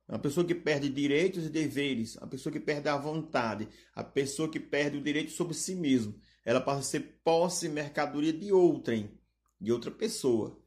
uma 0.09 0.19
pessoa 0.19 0.45
que 0.45 0.57
perde 0.57 0.89
direitos 0.89 1.47
e 1.47 1.49
deveres, 1.49 2.19
a 2.21 2.27
pessoa 2.27 2.53
que 2.53 2.59
perde 2.59 2.89
a 2.89 2.97
vontade, 2.97 3.69
a 3.95 4.03
pessoa 4.03 4.51
que 4.51 4.59
perde 4.59 4.97
o 4.97 5.03
direito 5.03 5.31
sobre 5.31 5.55
si 5.55 5.77
mesmo. 5.77 6.21
Ela 6.45 6.61
passa 6.61 6.81
a 6.81 6.83
ser 6.83 7.21
posse 7.23 7.67
e 7.67 7.69
mercadoria 7.69 8.33
de 8.33 8.53
outrem, 8.53 9.17
de 9.61 9.71
outra 9.71 9.93
pessoa. 9.93 10.61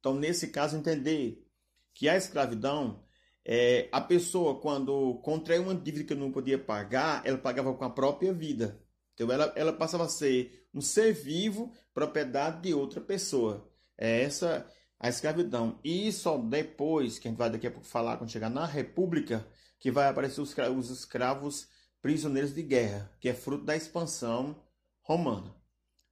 Então, 0.00 0.12
nesse 0.12 0.48
caso, 0.48 0.76
entender 0.76 1.46
que 1.94 2.08
a 2.08 2.16
escravidão 2.16 3.04
é 3.44 3.88
a 3.92 4.00
pessoa, 4.00 4.60
quando 4.60 5.20
contraiu 5.22 5.62
uma 5.62 5.74
dívida 5.76 6.04
que 6.04 6.14
não 6.16 6.32
podia 6.32 6.58
pagar, 6.58 7.24
ela 7.24 7.38
pagava 7.38 7.72
com 7.74 7.84
a 7.84 7.90
própria 7.90 8.32
vida. 8.32 8.81
Então 9.14 9.30
ela, 9.30 9.52
ela 9.56 9.72
passava 9.72 10.04
a 10.04 10.08
ser 10.08 10.66
um 10.74 10.80
ser 10.80 11.12
vivo, 11.12 11.72
propriedade 11.92 12.62
de 12.62 12.74
outra 12.74 13.00
pessoa. 13.00 13.70
É 13.96 14.22
essa 14.22 14.66
a 14.98 15.08
escravidão. 15.08 15.78
E 15.84 16.10
só 16.12 16.38
depois, 16.38 17.18
que 17.18 17.26
a 17.26 17.30
gente 17.30 17.38
vai 17.38 17.50
daqui 17.50 17.66
a 17.66 17.70
pouco 17.70 17.86
falar, 17.86 18.16
quando 18.16 18.30
chegar 18.30 18.48
na 18.48 18.64
República, 18.64 19.46
que 19.78 19.90
vai 19.90 20.08
aparecer 20.08 20.40
os, 20.40 20.54
os 20.56 20.90
escravos 20.90 21.68
prisioneiros 22.00 22.54
de 22.54 22.62
guerra, 22.62 23.10
que 23.20 23.28
é 23.28 23.34
fruto 23.34 23.64
da 23.64 23.76
expansão 23.76 24.62
romana. 25.02 25.54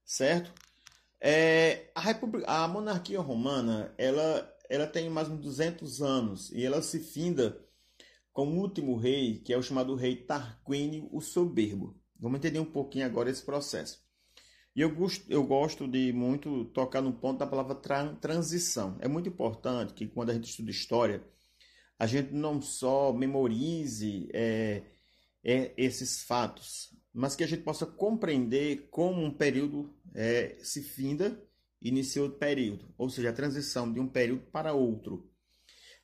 Certo? 0.03 0.53
É, 1.19 1.89
a, 1.95 2.01
República, 2.01 2.51
a 2.51 2.67
monarquia 2.67 3.21
romana 3.21 3.93
ela, 3.97 4.57
ela 4.69 4.87
tem 4.87 5.09
mais 5.09 5.29
de 5.29 5.37
200 5.37 6.01
anos 6.01 6.51
e 6.51 6.65
ela 6.65 6.81
se 6.81 6.99
finda 6.99 7.63
com 8.33 8.47
o 8.47 8.59
último 8.59 8.97
rei, 8.97 9.39
que 9.39 9.53
é 9.53 9.57
o 9.57 9.63
chamado 9.63 9.95
rei 9.95 10.15
Tarquínio 10.15 11.07
o 11.11 11.21
Soberbo. 11.21 12.00
Vamos 12.21 12.37
entender 12.37 12.59
um 12.59 12.65
pouquinho 12.65 13.05
agora 13.05 13.31
esse 13.31 13.43
processo. 13.43 13.99
E 14.75 14.81
eu 14.81 14.93
gosto, 14.93 15.25
eu 15.29 15.43
gosto 15.43 15.87
de 15.87 16.13
muito 16.13 16.65
tocar 16.65 17.01
no 17.01 17.11
ponto 17.11 17.39
da 17.39 17.47
palavra 17.47 17.75
tra 17.75 18.13
transição. 18.15 18.95
É 19.01 19.07
muito 19.07 19.27
importante 19.27 19.93
que 19.93 20.07
quando 20.07 20.29
a 20.29 20.33
gente 20.33 20.49
estuda 20.49 20.69
história, 20.69 21.23
a 21.97 22.05
gente 22.05 22.31
não 22.33 22.61
só 22.61 23.11
memorize 23.11 24.29
é, 24.33 24.83
é, 25.43 25.73
esses 25.75 26.23
fatos, 26.23 26.95
mas 27.13 27.35
que 27.35 27.43
a 27.43 27.47
gente 27.47 27.63
possa 27.63 27.85
compreender 27.85 28.87
como 28.89 29.21
um 29.21 29.31
período 29.31 29.93
é, 30.13 30.57
se 30.61 30.81
finda 30.81 31.43
e 31.81 31.89
inicia 31.89 32.21
outro 32.21 32.37
período, 32.37 32.93
ou 32.97 33.09
seja, 33.09 33.31
a 33.31 33.33
transição 33.33 33.91
de 33.91 33.99
um 33.99 34.07
período 34.07 34.43
para 34.51 34.73
outro. 34.73 35.29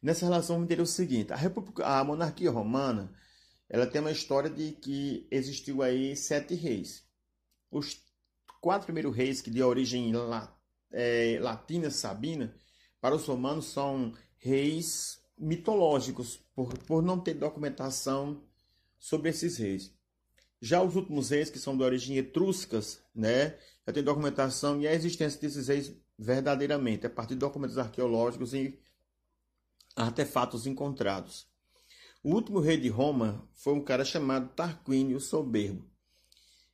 Nessa 0.01 0.25
relação, 0.25 0.55
vamos 0.55 0.67
entender 0.67 0.81
o 0.81 0.85
seguinte: 0.85 1.31
a, 1.31 1.35
República, 1.35 1.85
a 1.85 2.03
monarquia 2.03 2.51
romana 2.51 3.13
ela 3.69 3.85
tem 3.85 4.01
uma 4.01 4.11
história 4.11 4.49
de 4.49 4.71
que 4.71 5.27
existiu 5.29 5.81
aí 5.81 6.15
sete 6.15 6.55
reis. 6.55 7.03
Os 7.69 8.01
quatro 8.61 8.85
primeiros 8.85 9.15
reis 9.15 9.41
que 9.41 9.49
de 9.49 9.61
origem 9.61 10.13
é, 10.91 11.37
latina 11.41 11.89
sabina, 11.89 12.53
para 13.01 13.15
os 13.15 13.25
romanos 13.25 13.65
são 13.65 14.13
reis 14.37 15.19
mitológicos, 15.37 16.39
por, 16.55 16.77
por 16.79 17.03
não 17.03 17.19
ter 17.19 17.33
documentação 17.33 18.41
sobre 18.97 19.29
esses 19.29 19.57
reis. 19.57 19.93
Já 20.59 20.81
os 20.81 20.95
últimos 20.95 21.29
reis, 21.29 21.49
que 21.49 21.59
são 21.59 21.77
de 21.77 21.83
origem 21.83 22.17
etruscas, 22.17 22.99
né, 23.13 23.57
já 23.85 23.93
tem 23.93 24.03
documentação 24.03 24.81
e 24.81 24.87
a 24.87 24.93
existência 24.93 25.39
desses 25.39 25.67
reis 25.67 25.93
verdadeiramente, 26.17 27.05
a 27.05 27.09
partir 27.09 27.35
de 27.35 27.39
documentos 27.39 27.77
arqueológicos 27.77 28.53
e 28.53 28.79
artefatos 29.95 30.65
encontrados. 30.65 31.47
O 32.23 32.33
último 32.33 32.59
rei 32.59 32.77
de 32.77 32.89
Roma 32.89 33.47
foi 33.53 33.73
um 33.73 33.83
cara 33.83 34.03
chamado 34.03 34.49
Tarquínio 34.49 35.19
Soberbo. 35.19 35.85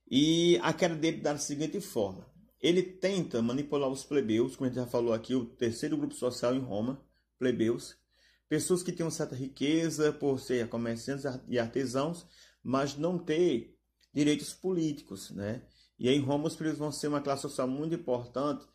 E 0.09 0.57
a 0.61 0.71
queda 0.71 0.95
dele 0.95 1.17
dá 1.17 1.33
da 1.33 1.39
seguinte 1.39 1.81
forma: 1.81 2.25
ele 2.61 2.81
tenta 2.81 3.41
manipular 3.41 3.89
os 3.89 4.05
plebeus, 4.05 4.55
como 4.55 4.65
a 4.65 4.69
gente 4.69 4.81
já 4.81 4.87
falou 4.87 5.13
aqui, 5.13 5.35
o 5.35 5.45
terceiro 5.45 5.97
grupo 5.97 6.15
social 6.15 6.55
em 6.55 6.59
Roma, 6.59 7.03
plebeus, 7.37 7.97
pessoas 8.47 8.81
que 8.81 8.91
têm 8.91 9.05
uma 9.05 9.11
certa 9.11 9.35
riqueza 9.35 10.13
por 10.13 10.39
ser 10.39 10.69
comerciantes 10.69 11.25
e 11.47 11.59
artesãos, 11.59 12.25
mas 12.63 12.95
não 12.97 13.19
ter 13.19 13.77
direitos 14.13 14.53
políticos, 14.53 15.29
né? 15.31 15.63
E 15.99 16.09
em 16.09 16.21
Roma 16.21 16.47
os 16.47 16.55
plebeus 16.55 16.77
vão 16.77 16.91
ser 16.91 17.09
uma 17.09 17.21
classe 17.21 17.41
social 17.41 17.67
muito 17.67 17.93
importante, 17.93 18.65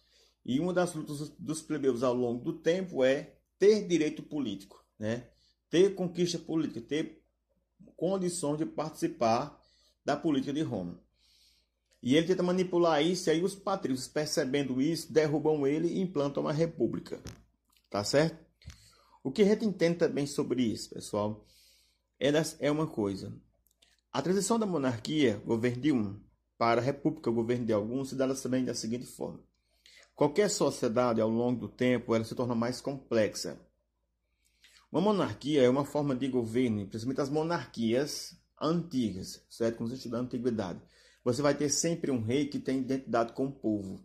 e 0.45 0.61
uma 0.61 0.73
das 0.73 0.95
lutas 0.95 1.31
dos 1.39 1.63
plebeus 1.63 2.03
ao 2.03 2.15
longo 2.15 2.45
do 2.45 2.53
tempo 2.53 3.03
é 3.03 3.39
ter 3.59 3.87
direito 3.87 4.23
político, 4.23 4.85
né? 4.99 5.29
Ter 5.71 5.95
conquista 5.95 6.39
política, 6.39 6.81
ter 6.81 7.23
condições 7.97 8.59
de 8.59 8.67
participar 8.67 9.63
da 10.05 10.17
política 10.17 10.53
de 10.53 10.63
Roma. 10.63 11.01
E 12.03 12.17
ele 12.17 12.27
tenta 12.29 12.43
manipular 12.43 13.03
isso, 13.05 13.29
e 13.29 13.33
aí 13.33 13.43
os 13.43 13.55
patrícios, 13.55 14.07
percebendo 14.09 14.81
isso, 14.81 15.13
derrubam 15.13 15.67
ele 15.67 15.89
e 15.89 16.01
implantam 16.01 16.45
uma 16.45 16.53
república. 16.53 17.21
Tá 17.91 18.05
certo? 18.05 18.39
O 19.23 19.33
que 19.33 19.43
a 19.43 19.45
gente 19.45 19.65
entende 19.65 19.99
também 19.99 20.27
sobre 20.27 20.63
isso, 20.63 20.91
pessoal, 20.91 21.45
é 22.19 22.71
uma 22.71 22.87
coisa. 22.87 23.33
A 24.13 24.23
transição 24.23 24.59
da 24.59 24.67
monarquia, 24.67 25.43
governo 25.45 25.83
de 25.83 25.93
um, 25.93 26.21
para 26.57 26.81
a 26.81 26.85
república, 26.85 27.31
governo 27.31 27.67
de 27.67 27.73
alguns, 27.73 28.11
se 28.11 28.15
dá 28.15 28.33
também 28.35 28.65
da 28.65 28.75
seguinte 28.75 29.07
forma. 29.07 29.41
Qualquer 30.15 30.49
sociedade, 30.51 31.21
ao 31.21 31.29
longo 31.29 31.61
do 31.61 31.69
tempo, 31.69 32.15
ela 32.15 32.25
se 32.25 32.35
torna 32.35 32.55
mais 32.55 32.81
complexa. 32.81 33.61
Uma 34.91 35.01
monarquia 35.01 35.63
é 35.63 35.69
uma 35.69 35.85
forma 35.85 36.17
de 36.17 36.29
governo, 36.29 36.87
principalmente 36.87 37.21
as 37.21 37.29
monarquias 37.29 38.37
antigas, 38.61 39.45
certo? 39.49 39.77
Quando 39.77 39.91
você 39.91 39.97
estudar 39.97 40.19
a 40.19 40.23
antiguidade. 40.23 40.81
Você 41.23 41.43
vai 41.43 41.55
ter 41.55 41.69
sempre 41.69 42.11
um 42.11 42.23
rei 42.23 42.47
que 42.47 42.59
tem 42.59 42.79
identidade 42.79 43.33
com 43.33 43.47
o 43.47 43.53
povo. 43.53 44.03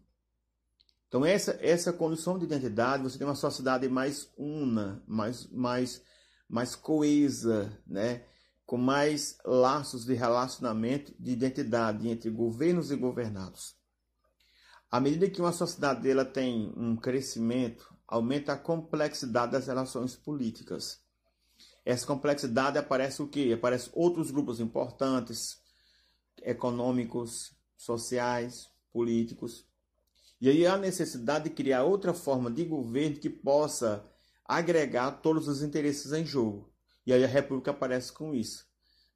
Então, 1.07 1.23
essa, 1.23 1.57
essa 1.61 1.93
condição 1.93 2.37
de 2.37 2.45
identidade, 2.45 3.03
você 3.03 3.17
tem 3.17 3.27
uma 3.27 3.35
sociedade 3.35 3.87
mais 3.87 4.29
una, 4.35 5.01
mais, 5.07 5.47
mais, 5.47 6.01
mais 6.49 6.75
coesa, 6.75 7.79
né? 7.85 8.23
com 8.65 8.77
mais 8.77 9.37
laços 9.45 10.05
de 10.05 10.13
relacionamento 10.13 11.13
de 11.19 11.31
identidade 11.31 12.09
entre 12.09 12.29
governos 12.29 12.91
e 12.91 12.95
governados. 12.95 13.75
À 14.89 14.99
medida 14.99 15.29
que 15.29 15.41
uma 15.41 15.51
sociedade 15.51 16.09
ela 16.09 16.25
tem 16.25 16.73
um 16.75 16.95
crescimento, 16.95 17.92
aumenta 18.13 18.53
a 18.53 18.58
complexidade 18.58 19.53
das 19.53 19.65
relações 19.65 20.15
políticas. 20.15 21.01
Essa 21.84 22.05
complexidade 22.05 22.77
aparece 22.77 23.24
o 23.24 23.27
quê? 23.27 23.51
Aparece 23.55 23.89
outros 23.91 24.29
grupos 24.29 24.60
importantes, 24.60 25.60
econômicos, 26.43 27.55
sociais, 27.75 28.70
políticos. 28.91 29.65
E 30.39 30.48
aí 30.48 30.63
há 30.67 30.77
necessidade 30.77 31.46
de 31.46 31.55
criar 31.55 31.86
outra 31.86 32.13
forma 32.13 32.51
de 32.51 32.63
governo 32.63 33.17
que 33.17 33.32
possa 33.32 34.05
agregar 34.46 35.13
todos 35.13 35.48
os 35.48 35.63
interesses 35.63 36.12
em 36.12 36.24
jogo. 36.24 36.72
E 37.08 37.13
aí 37.13 37.24
a 37.24 37.27
República 37.27 37.72
aparece 37.72 38.12
com 38.12 38.36
isso. 38.36 38.67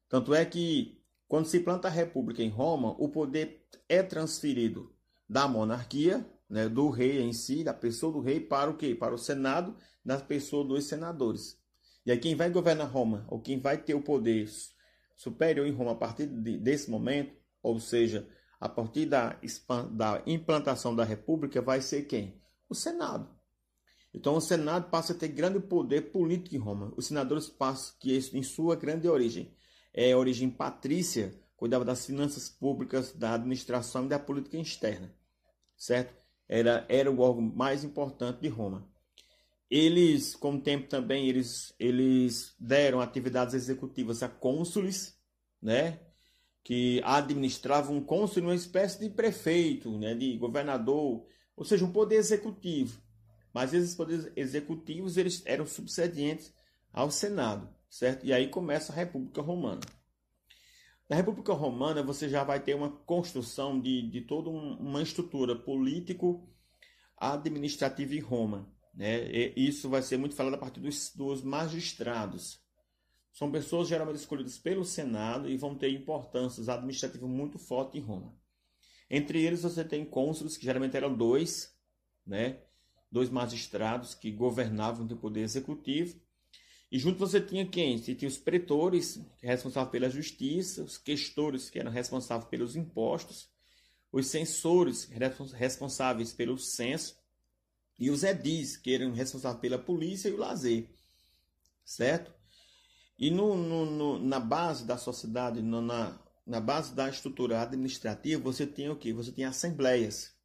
Tanto 0.08 0.34
é 0.34 0.44
que 0.44 1.00
quando 1.28 1.46
se 1.46 1.60
planta 1.60 1.86
a 1.86 1.92
República 1.92 2.42
em 2.42 2.50
Roma, 2.50 2.96
o 2.98 3.08
poder 3.08 3.64
é 3.88 4.02
transferido 4.02 4.92
da 5.28 5.46
monarquia, 5.46 6.28
né, 6.48 6.68
do 6.68 6.88
rei 6.88 7.20
em 7.20 7.32
si, 7.32 7.62
da 7.62 7.74
pessoa 7.74 8.12
do 8.12 8.20
rei, 8.20 8.40
para 8.40 8.70
o 8.70 8.76
quê? 8.76 8.94
Para 8.94 9.14
o 9.14 9.18
Senado, 9.18 9.76
da 10.04 10.18
pessoa 10.18 10.64
dos 10.64 10.86
senadores. 10.86 11.58
E 12.06 12.10
aí 12.10 12.18
quem 12.18 12.34
vai 12.34 12.50
governar 12.50 12.90
Roma, 12.90 13.26
ou 13.28 13.40
quem 13.40 13.60
vai 13.60 13.76
ter 13.76 13.94
o 13.94 14.02
poder 14.02 14.48
superior 15.16 15.66
em 15.66 15.72
Roma 15.72 15.92
a 15.92 15.96
partir 15.96 16.26
de, 16.26 16.56
desse 16.56 16.90
momento, 16.90 17.36
ou 17.62 17.78
seja, 17.78 18.28
a 18.60 18.68
partir 18.68 19.06
da, 19.06 19.38
da 19.90 20.22
implantação 20.26 20.94
da 20.96 21.04
República, 21.04 21.60
vai 21.60 21.80
ser 21.80 22.04
quem? 22.04 22.40
O 22.68 22.74
Senado. 22.74 23.28
Então 24.14 24.36
o 24.36 24.40
Senado 24.40 24.88
passa 24.90 25.12
a 25.12 25.16
ter 25.16 25.28
grande 25.28 25.60
poder 25.60 26.10
político 26.10 26.56
em 26.56 26.58
Roma. 26.58 26.92
Os 26.96 27.06
senadores 27.06 27.48
passam, 27.48 27.94
que 28.00 28.16
em 28.32 28.42
sua 28.42 28.74
grande 28.74 29.08
origem 29.08 29.54
é 29.92 30.14
origem 30.16 30.48
patrícia, 30.48 31.38
cuidava 31.56 31.84
das 31.84 32.06
finanças 32.06 32.48
públicas, 32.48 33.12
da 33.12 33.34
administração 33.34 34.06
e 34.06 34.08
da 34.08 34.18
política 34.18 34.56
externa, 34.56 35.14
certo? 35.76 36.14
Era, 36.48 36.86
era 36.88 37.10
o 37.10 37.20
órgão 37.20 37.42
mais 37.42 37.84
importante 37.84 38.40
de 38.40 38.48
Roma. 38.48 38.88
Eles, 39.70 40.34
com 40.34 40.54
o 40.54 40.60
tempo 40.60 40.88
também, 40.88 41.28
eles, 41.28 41.74
eles 41.78 42.54
deram 42.58 43.00
atividades 43.00 43.54
executivas 43.54 44.22
a 44.22 44.28
cônsules, 44.28 45.18
né? 45.60 46.00
Que 46.64 47.02
administravam 47.04 47.96
um 47.96 48.02
cônsul 48.02 48.42
uma 48.42 48.54
espécie 48.54 48.98
de 48.98 49.10
prefeito, 49.10 49.98
né? 49.98 50.14
De 50.14 50.38
governador, 50.38 51.26
ou 51.54 51.64
seja, 51.64 51.84
um 51.84 51.92
poder 51.92 52.16
executivo. 52.16 53.02
Mas 53.52 53.74
esses 53.74 53.94
poderes 53.94 54.30
executivos 54.36 55.16
eles 55.16 55.42
eram 55.44 55.66
subservientes 55.66 56.52
ao 56.92 57.10
Senado, 57.10 57.68
certo? 57.90 58.24
E 58.24 58.32
aí 58.32 58.48
começa 58.48 58.92
a 58.92 58.96
República 58.96 59.42
Romana. 59.42 59.80
Na 61.08 61.16
República 61.16 61.54
Romana 61.54 62.02
você 62.02 62.28
já 62.28 62.44
vai 62.44 62.60
ter 62.60 62.74
uma 62.74 62.90
construção 62.90 63.80
de, 63.80 64.02
de 64.10 64.20
toda 64.20 64.50
uma 64.50 65.02
estrutura 65.02 65.56
político-administrativa 65.56 68.14
em 68.14 68.20
Roma. 68.20 68.70
Né? 68.92 69.26
E 69.30 69.54
isso 69.56 69.88
vai 69.88 70.02
ser 70.02 70.18
muito 70.18 70.34
falado 70.34 70.52
a 70.54 70.58
partir 70.58 70.80
dos, 70.80 71.14
dos 71.14 71.40
magistrados. 71.42 72.60
São 73.32 73.50
pessoas 73.50 73.88
geralmente 73.88 74.16
escolhidas 74.16 74.58
pelo 74.58 74.84
Senado 74.84 75.48
e 75.48 75.56
vão 75.56 75.74
ter 75.74 75.88
importâncias 75.90 76.68
administrativas 76.68 77.30
muito 77.30 77.58
fortes 77.58 77.94
em 77.94 78.04
Roma. 78.04 78.36
Entre 79.08 79.42
eles 79.42 79.62
você 79.62 79.82
tem 79.84 80.04
cônsules, 80.04 80.58
que 80.58 80.64
geralmente 80.64 80.96
eram 80.96 81.16
dois, 81.16 81.74
né? 82.26 82.60
dois 83.10 83.30
magistrados 83.30 84.14
que 84.14 84.30
governavam 84.30 85.06
do 85.06 85.16
poder 85.16 85.40
executivo. 85.40 86.20
E 86.90 86.98
junto 86.98 87.18
você 87.18 87.40
tinha 87.40 87.66
quem? 87.66 87.98
Você 87.98 88.14
tinha 88.14 88.28
os 88.28 88.38
pretores, 88.38 89.20
responsáveis 89.42 89.90
pela 89.92 90.10
justiça, 90.10 90.82
os 90.82 90.96
questores, 90.96 91.68
que 91.68 91.78
eram 91.78 91.90
responsáveis 91.90 92.48
pelos 92.48 92.76
impostos, 92.76 93.48
os 94.10 94.26
censores, 94.28 95.04
responsáveis 95.52 96.32
pelo 96.32 96.56
censo, 96.56 97.16
e 97.98 98.10
os 98.10 98.22
edis, 98.22 98.76
que 98.76 98.94
eram 98.94 99.12
responsáveis 99.12 99.60
pela 99.60 99.78
polícia 99.78 100.28
e 100.28 100.32
o 100.32 100.38
lazer. 100.38 100.88
Certo? 101.84 102.32
E 103.18 103.30
no, 103.30 103.56
no, 103.56 103.84
no 103.84 104.18
na 104.18 104.40
base 104.40 104.86
da 104.86 104.96
sociedade, 104.96 105.60
no, 105.60 105.82
na, 105.82 106.18
na 106.46 106.60
base 106.60 106.94
da 106.94 107.08
estrutura 107.08 107.60
administrativa, 107.60 108.42
você 108.42 108.66
tem 108.66 108.88
o 108.88 108.96
que? 108.96 109.12
Você 109.12 109.32
tem 109.32 109.44
assembleias 109.44 110.38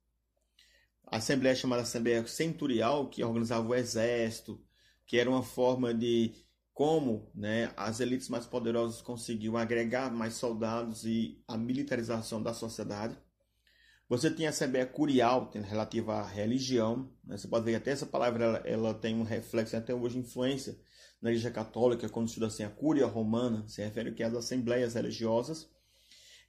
a 1.13 1.17
assembleia 1.17 1.55
chamada 1.55 1.83
Assembleia 1.83 2.25
Centurial, 2.25 3.07
que 3.07 3.23
organizava 3.23 3.67
o 3.67 3.75
exército, 3.75 4.59
que 5.05 5.17
era 5.17 5.29
uma 5.29 5.43
forma 5.43 5.93
de 5.93 6.33
como 6.73 7.31
né, 7.35 7.71
as 7.77 7.99
elites 7.99 8.29
mais 8.29 8.45
poderosas 8.45 9.01
conseguiam 9.01 9.55
agregar 9.55 10.11
mais 10.11 10.33
soldados 10.33 11.05
e 11.05 11.41
a 11.47 11.55
militarização 11.55 12.41
da 12.41 12.53
sociedade. 12.53 13.15
Você 14.09 14.29
tinha 14.29 14.49
a 14.49 14.51
Assembleia 14.51 14.85
Curial, 14.85 15.51
relativa 15.53 16.15
à 16.15 16.27
religião. 16.27 17.11
Né? 17.23 17.37
Você 17.37 17.47
pode 17.47 17.65
ver 17.65 17.75
até 17.75 17.91
essa 17.91 18.05
palavra 18.05 18.43
ela, 18.43 18.57
ela 18.65 18.93
tem 18.93 19.15
um 19.15 19.23
reflexo, 19.23 19.77
até 19.77 19.93
hoje 19.93 20.17
influência 20.17 20.77
na 21.21 21.29
Igreja 21.29 21.51
Católica, 21.51 22.09
quando 22.09 22.27
estuda 22.27 22.47
assim 22.47 22.63
a 22.63 22.69
Cúria 22.69 23.05
Romana, 23.05 23.67
se 23.67 23.81
refere 23.81 24.11
que 24.11 24.23
às 24.23 24.33
assembleias 24.33 24.95
religiosas. 24.95 25.69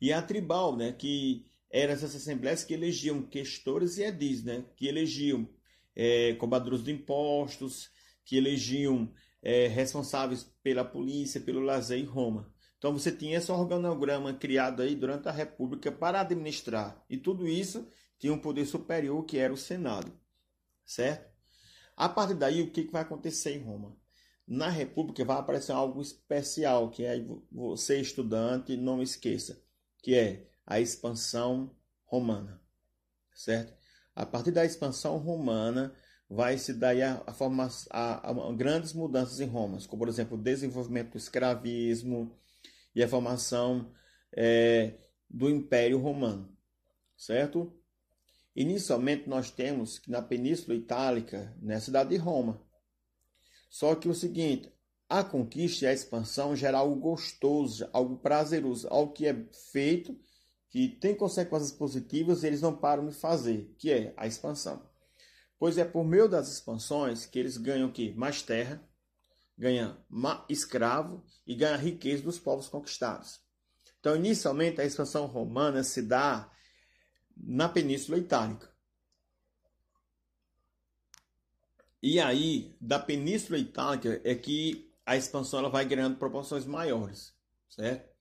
E 0.00 0.12
a 0.12 0.20
tribal, 0.20 0.76
né, 0.76 0.92
que 0.92 1.46
eram 1.74 1.92
essas 1.92 2.14
assembleias 2.14 2.62
que 2.62 2.72
elegiam 2.72 3.20
questores 3.20 3.98
e 3.98 4.04
edis, 4.04 4.44
né? 4.44 4.64
que 4.76 4.86
elegiam 4.86 5.48
é, 5.96 6.34
cobradores 6.34 6.84
de 6.84 6.92
impostos, 6.92 7.90
que 8.24 8.36
elegiam 8.36 9.12
é, 9.42 9.66
responsáveis 9.68 10.44
pela 10.62 10.84
polícia, 10.84 11.40
pelo 11.40 11.60
lazer 11.60 11.98
em 11.98 12.04
Roma. 12.04 12.52
Então 12.78 12.92
você 12.92 13.10
tinha 13.12 13.38
esse 13.38 13.50
organograma 13.50 14.32
criado 14.34 14.82
aí 14.82 14.94
durante 14.94 15.28
a 15.28 15.32
República 15.32 15.90
para 15.90 16.20
administrar. 16.20 17.02
E 17.08 17.16
tudo 17.16 17.46
isso 17.46 17.88
tinha 18.18 18.32
um 18.32 18.38
poder 18.38 18.66
superior 18.66 19.24
que 19.24 19.38
era 19.38 19.52
o 19.52 19.56
Senado. 19.56 20.12
Certo? 20.84 21.32
A 21.96 22.08
partir 22.08 22.34
daí, 22.34 22.60
o 22.60 22.70
que 22.70 22.90
vai 22.90 23.02
acontecer 23.02 23.54
em 23.54 23.62
Roma? 23.62 23.96
Na 24.46 24.68
República 24.68 25.24
vai 25.24 25.38
aparecer 25.38 25.72
algo 25.72 26.02
especial, 26.02 26.90
que 26.90 27.04
é 27.04 27.24
você, 27.50 28.00
estudante, 28.00 28.76
não 28.76 29.02
esqueça, 29.02 29.62
que 30.02 30.14
é 30.14 30.46
a 30.66 30.80
expansão 30.80 31.74
romana, 32.04 32.60
certo? 33.34 33.72
A 34.14 34.26
partir 34.26 34.50
da 34.50 34.64
expansão 34.64 35.16
romana 35.16 35.94
vai 36.34 36.58
se 36.58 36.74
dar 36.74 36.96
a, 37.00 37.22
a, 37.26 37.68
a, 37.90 38.30
a, 38.30 38.52
grandes 38.52 38.92
mudanças 38.92 39.40
em 39.40 39.46
Roma, 39.46 39.78
como 39.86 40.00
por 40.00 40.08
exemplo 40.08 40.36
o 40.36 40.42
desenvolvimento 40.42 41.12
do 41.12 41.18
escravismo 41.18 42.36
e 42.94 43.02
a 43.02 43.08
formação 43.08 43.92
é, 44.36 44.94
do 45.30 45.48
Império 45.48 45.98
Romano, 45.98 46.52
certo? 47.16 47.72
Inicialmente 48.54 49.28
nós 49.28 49.50
temos 49.50 49.98
que 49.98 50.10
na 50.10 50.20
Península 50.20 50.76
Itálica, 50.76 51.56
na 51.62 51.80
cidade 51.80 52.10
de 52.10 52.16
Roma. 52.16 52.60
Só 53.70 53.94
que 53.94 54.08
o 54.08 54.14
seguinte, 54.14 54.72
a 55.08 55.22
conquista 55.22 55.84
e 55.84 55.88
a 55.88 55.92
expansão 55.92 56.54
gera 56.56 56.78
algo 56.78 56.96
gostoso, 56.96 57.88
algo 57.92 58.16
prazeroso, 58.16 58.88
algo 58.88 59.12
que 59.12 59.26
é 59.26 59.34
feito 59.72 60.16
que 60.68 60.88
tem 60.88 61.14
consequências 61.14 61.70
positivas 61.70 62.42
e 62.42 62.48
eles 62.48 62.60
não 62.60 62.76
param 62.76 63.06
de 63.06 63.14
fazer, 63.14 63.72
que 63.78 63.92
é 63.92 64.12
a 64.16 64.26
expansão. 64.26 64.82
Pois 65.58 65.78
é 65.78 65.84
por 65.84 66.04
meio 66.04 66.28
das 66.28 66.48
expansões 66.48 67.26
que 67.26 67.38
eles 67.38 67.56
ganham 67.56 67.90
que 67.90 68.12
mais 68.14 68.42
terra, 68.42 68.82
ganham 69.56 69.96
escravo 70.48 71.24
e 71.46 71.54
ganham 71.54 71.78
riqueza 71.78 72.22
dos 72.22 72.38
povos 72.38 72.68
conquistados. 72.68 73.40
Então, 74.00 74.16
inicialmente, 74.16 74.80
a 74.80 74.84
expansão 74.84 75.26
romana 75.26 75.82
se 75.82 76.02
dá 76.02 76.50
na 77.36 77.68
Península 77.68 78.18
Itálica. 78.18 78.72
E 82.02 82.20
aí, 82.20 82.76
da 82.80 82.98
Península 82.98 83.58
Itálica 83.58 84.20
é 84.24 84.34
que 84.34 84.92
a 85.06 85.16
expansão 85.16 85.60
ela 85.60 85.70
vai 85.70 85.86
ganhando 85.86 86.18
proporções 86.18 86.66
maiores, 86.66 87.34
certo? 87.70 88.12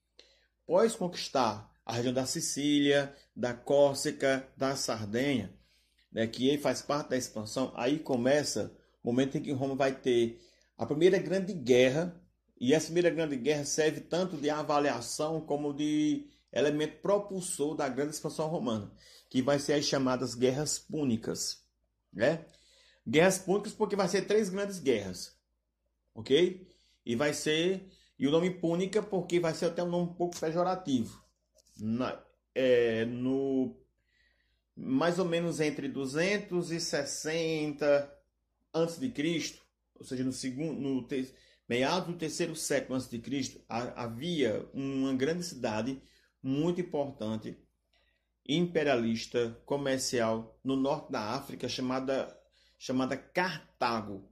Após 0.64 0.96
conquistar 0.96 1.70
a 1.86 1.94
região 1.94 2.14
da 2.14 2.26
Sicília, 2.26 3.14
da 3.36 3.54
Córcega, 3.54 4.48
da 4.56 4.76
Sardenha, 4.78 5.54
né, 6.14 6.28
que 6.28 6.58
faz 6.60 6.82
parte 6.82 7.10
da 7.10 7.18
expansão, 7.18 7.74
aí 7.76 8.00
começa 8.00 8.72
momento 9.04 9.38
em 9.38 9.42
que 9.42 9.52
Roma 9.52 9.76
vai 9.76 9.94
ter 9.94 10.40
a 10.78 10.86
primeira 10.86 11.18
grande 11.18 11.54
guerra, 11.54 12.20
e 12.60 12.74
essa 12.74 12.86
primeira 12.86 13.10
grande 13.10 13.36
guerra 13.36 13.66
serve 13.66 14.00
tanto 14.00 14.38
de 14.38 14.50
avaliação 14.50 15.42
como 15.42 15.74
de 15.74 16.30
elemento 16.52 17.02
propulsor 17.02 17.76
da 17.76 17.90
grande 17.90 18.14
expansão 18.14 18.48
romana, 18.48 18.92
que 19.30 19.42
vai 19.42 19.60
ser 19.60 19.74
as 19.74 19.86
chamadas 19.86 20.36
guerras 20.36 20.80
púnicas, 20.80 21.62
né? 22.14 22.46
Guerras 23.06 23.40
púnicas 23.40 23.74
porque 23.74 23.96
vai 23.96 24.08
ser 24.08 24.22
três 24.22 24.50
grandes 24.50 24.80
guerras, 24.80 25.36
ok? 26.16 26.66
E 27.06 27.16
vai 27.16 27.34
ser 27.34 27.86
e 28.18 28.28
o 28.28 28.32
nome 28.32 28.52
púnica 28.52 29.02
porque 29.02 29.40
vai 29.40 29.54
ser 29.54 29.66
até 29.66 29.84
um 29.84 29.90
nome 29.90 30.12
um 30.12 30.14
pouco 30.14 30.40
pejorativo. 30.40 31.22
Na, 31.78 32.24
é, 32.56 33.04
no 33.04 33.76
mais 34.76 35.20
ou 35.20 35.26
menos 35.26 35.60
entre 35.60 35.88
260 35.88 38.12
antes 38.74 39.00
de 39.00 39.10
Cristo, 39.10 39.62
ou 39.96 40.06
seja, 40.06 40.24
no 40.24 40.34
segundo, 40.34 40.80
no 40.80 41.08
te, 41.08 41.34
meados 41.68 42.08
do 42.08 42.18
terceiro 42.18 42.56
século 42.56 42.96
antes 42.96 43.10
de 43.10 43.20
Cristo, 43.20 43.62
havia 43.68 44.68
uma 44.74 45.14
grande 45.14 45.44
cidade 45.44 46.02
muito 46.42 46.82
importante 46.82 47.58
imperialista 48.48 49.58
comercial 49.66 50.60
no 50.64 50.76
norte 50.76 51.12
da 51.12 51.32
África 51.32 51.70
chamada 51.70 52.38
chamada 52.78 53.16
Cartago. 53.16 54.30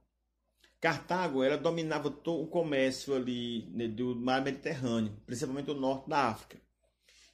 Cartago 0.78 1.42
ela 1.42 1.56
dominava 1.56 2.10
todo 2.10 2.42
o 2.42 2.48
comércio 2.48 3.14
ali 3.14 3.70
né, 3.70 3.88
do 3.88 4.14
mar 4.14 4.42
Mediterrâneo, 4.42 5.16
principalmente 5.24 5.70
o 5.70 5.74
norte 5.74 6.10
da 6.10 6.26
África. 6.26 6.60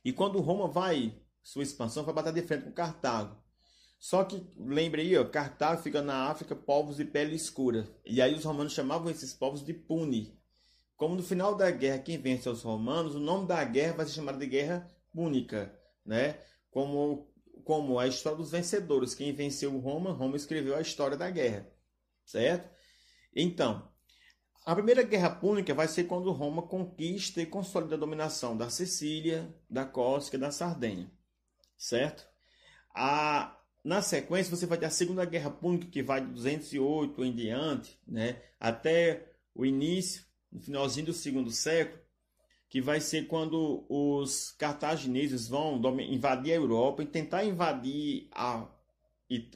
E 0.04 0.12
quando 0.12 0.40
Roma 0.40 0.68
vai 0.68 1.20
sua 1.48 1.62
expansão, 1.62 2.04
vai 2.04 2.12
bater 2.12 2.34
de 2.34 2.42
frente 2.42 2.64
com 2.64 2.72
Cartago. 2.72 3.34
Só 3.98 4.22
que 4.22 4.46
lembre 4.54 5.00
aí, 5.00 5.16
ó, 5.16 5.24
Cartago 5.24 5.82
fica 5.82 6.02
na 6.02 6.28
África, 6.28 6.54
povos 6.54 6.98
de 6.98 7.06
pele 7.06 7.34
escura. 7.34 7.88
E 8.04 8.20
aí 8.20 8.34
os 8.34 8.44
romanos 8.44 8.74
chamavam 8.74 9.10
esses 9.10 9.32
povos 9.32 9.64
de 9.64 9.72
Puni. 9.72 10.38
Como 10.94 11.14
no 11.14 11.22
final 11.22 11.54
da 11.54 11.70
guerra 11.70 12.00
quem 12.00 12.18
vence 12.18 12.50
os 12.50 12.62
romanos, 12.62 13.14
o 13.14 13.18
nome 13.18 13.48
da 13.48 13.64
guerra 13.64 13.94
vai 13.94 14.04
ser 14.04 14.12
chamado 14.12 14.38
de 14.38 14.46
Guerra 14.46 14.86
Púnica, 15.10 15.74
né? 16.04 16.38
Como 16.70 17.32
como 17.64 17.98
a 17.98 18.06
história 18.06 18.36
dos 18.36 18.50
vencedores, 18.50 19.14
quem 19.14 19.32
venceu 19.32 19.76
Roma, 19.78 20.12
Roma 20.12 20.36
escreveu 20.36 20.76
a 20.76 20.80
história 20.80 21.16
da 21.16 21.30
guerra, 21.30 21.66
certo? 22.24 22.70
Então, 23.34 23.90
a 24.66 24.74
primeira 24.74 25.02
guerra 25.02 25.30
púnica 25.30 25.74
vai 25.74 25.88
ser 25.88 26.04
quando 26.04 26.30
Roma 26.30 26.62
conquista 26.62 27.40
e 27.40 27.46
consolida 27.46 27.94
a 27.94 27.98
dominação 27.98 28.56
da 28.56 28.70
Sicília, 28.70 29.54
da 29.68 29.84
Córcega 29.84 30.36
e 30.36 30.40
da 30.40 30.50
Sardenha, 30.50 31.10
certo? 31.78 32.26
A 32.94 33.54
na 33.84 34.02
sequência, 34.02 34.54
você 34.54 34.66
vai 34.66 34.76
ter 34.76 34.86
a 34.86 34.90
Segunda 34.90 35.24
Guerra 35.24 35.50
Púnica, 35.50 35.86
que 35.86 36.02
vai 36.02 36.20
de 36.20 36.30
208 36.32 37.24
em 37.24 37.32
diante, 37.32 37.98
né, 38.06 38.42
até 38.60 39.32
o 39.54 39.64
início, 39.64 40.24
no 40.52 40.60
finalzinho 40.60 41.06
do 41.06 41.12
segundo 41.14 41.50
século, 41.50 41.98
que 42.68 42.82
vai 42.82 43.00
ser 43.00 43.26
quando 43.26 43.86
os 43.88 44.50
cartagineses 44.52 45.48
vão 45.48 45.80
invadir 46.00 46.52
a 46.52 46.56
Europa 46.56 47.02
e 47.02 47.06
tentar 47.06 47.44
invadir 47.44 48.28
a 48.32 48.68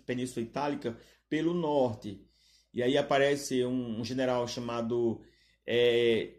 Península 0.06 0.46
Itálica 0.46 0.96
pelo 1.28 1.52
norte. 1.52 2.26
E 2.72 2.82
aí 2.82 2.96
aparece 2.96 3.66
um, 3.66 4.02
general 4.02 4.48
chamado 4.48 5.20
é, 5.66 6.36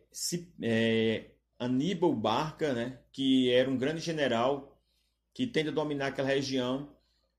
é, 0.64 1.26
Aníbal 1.60 2.16
Barca, 2.16 2.74
né, 2.74 3.00
que 3.12 3.52
era 3.52 3.70
um 3.70 3.78
grande 3.78 4.02
general 4.02 4.73
que 5.34 5.48
tenta 5.48 5.72
dominar 5.72 6.08
aquela 6.08 6.28
região 6.28 6.90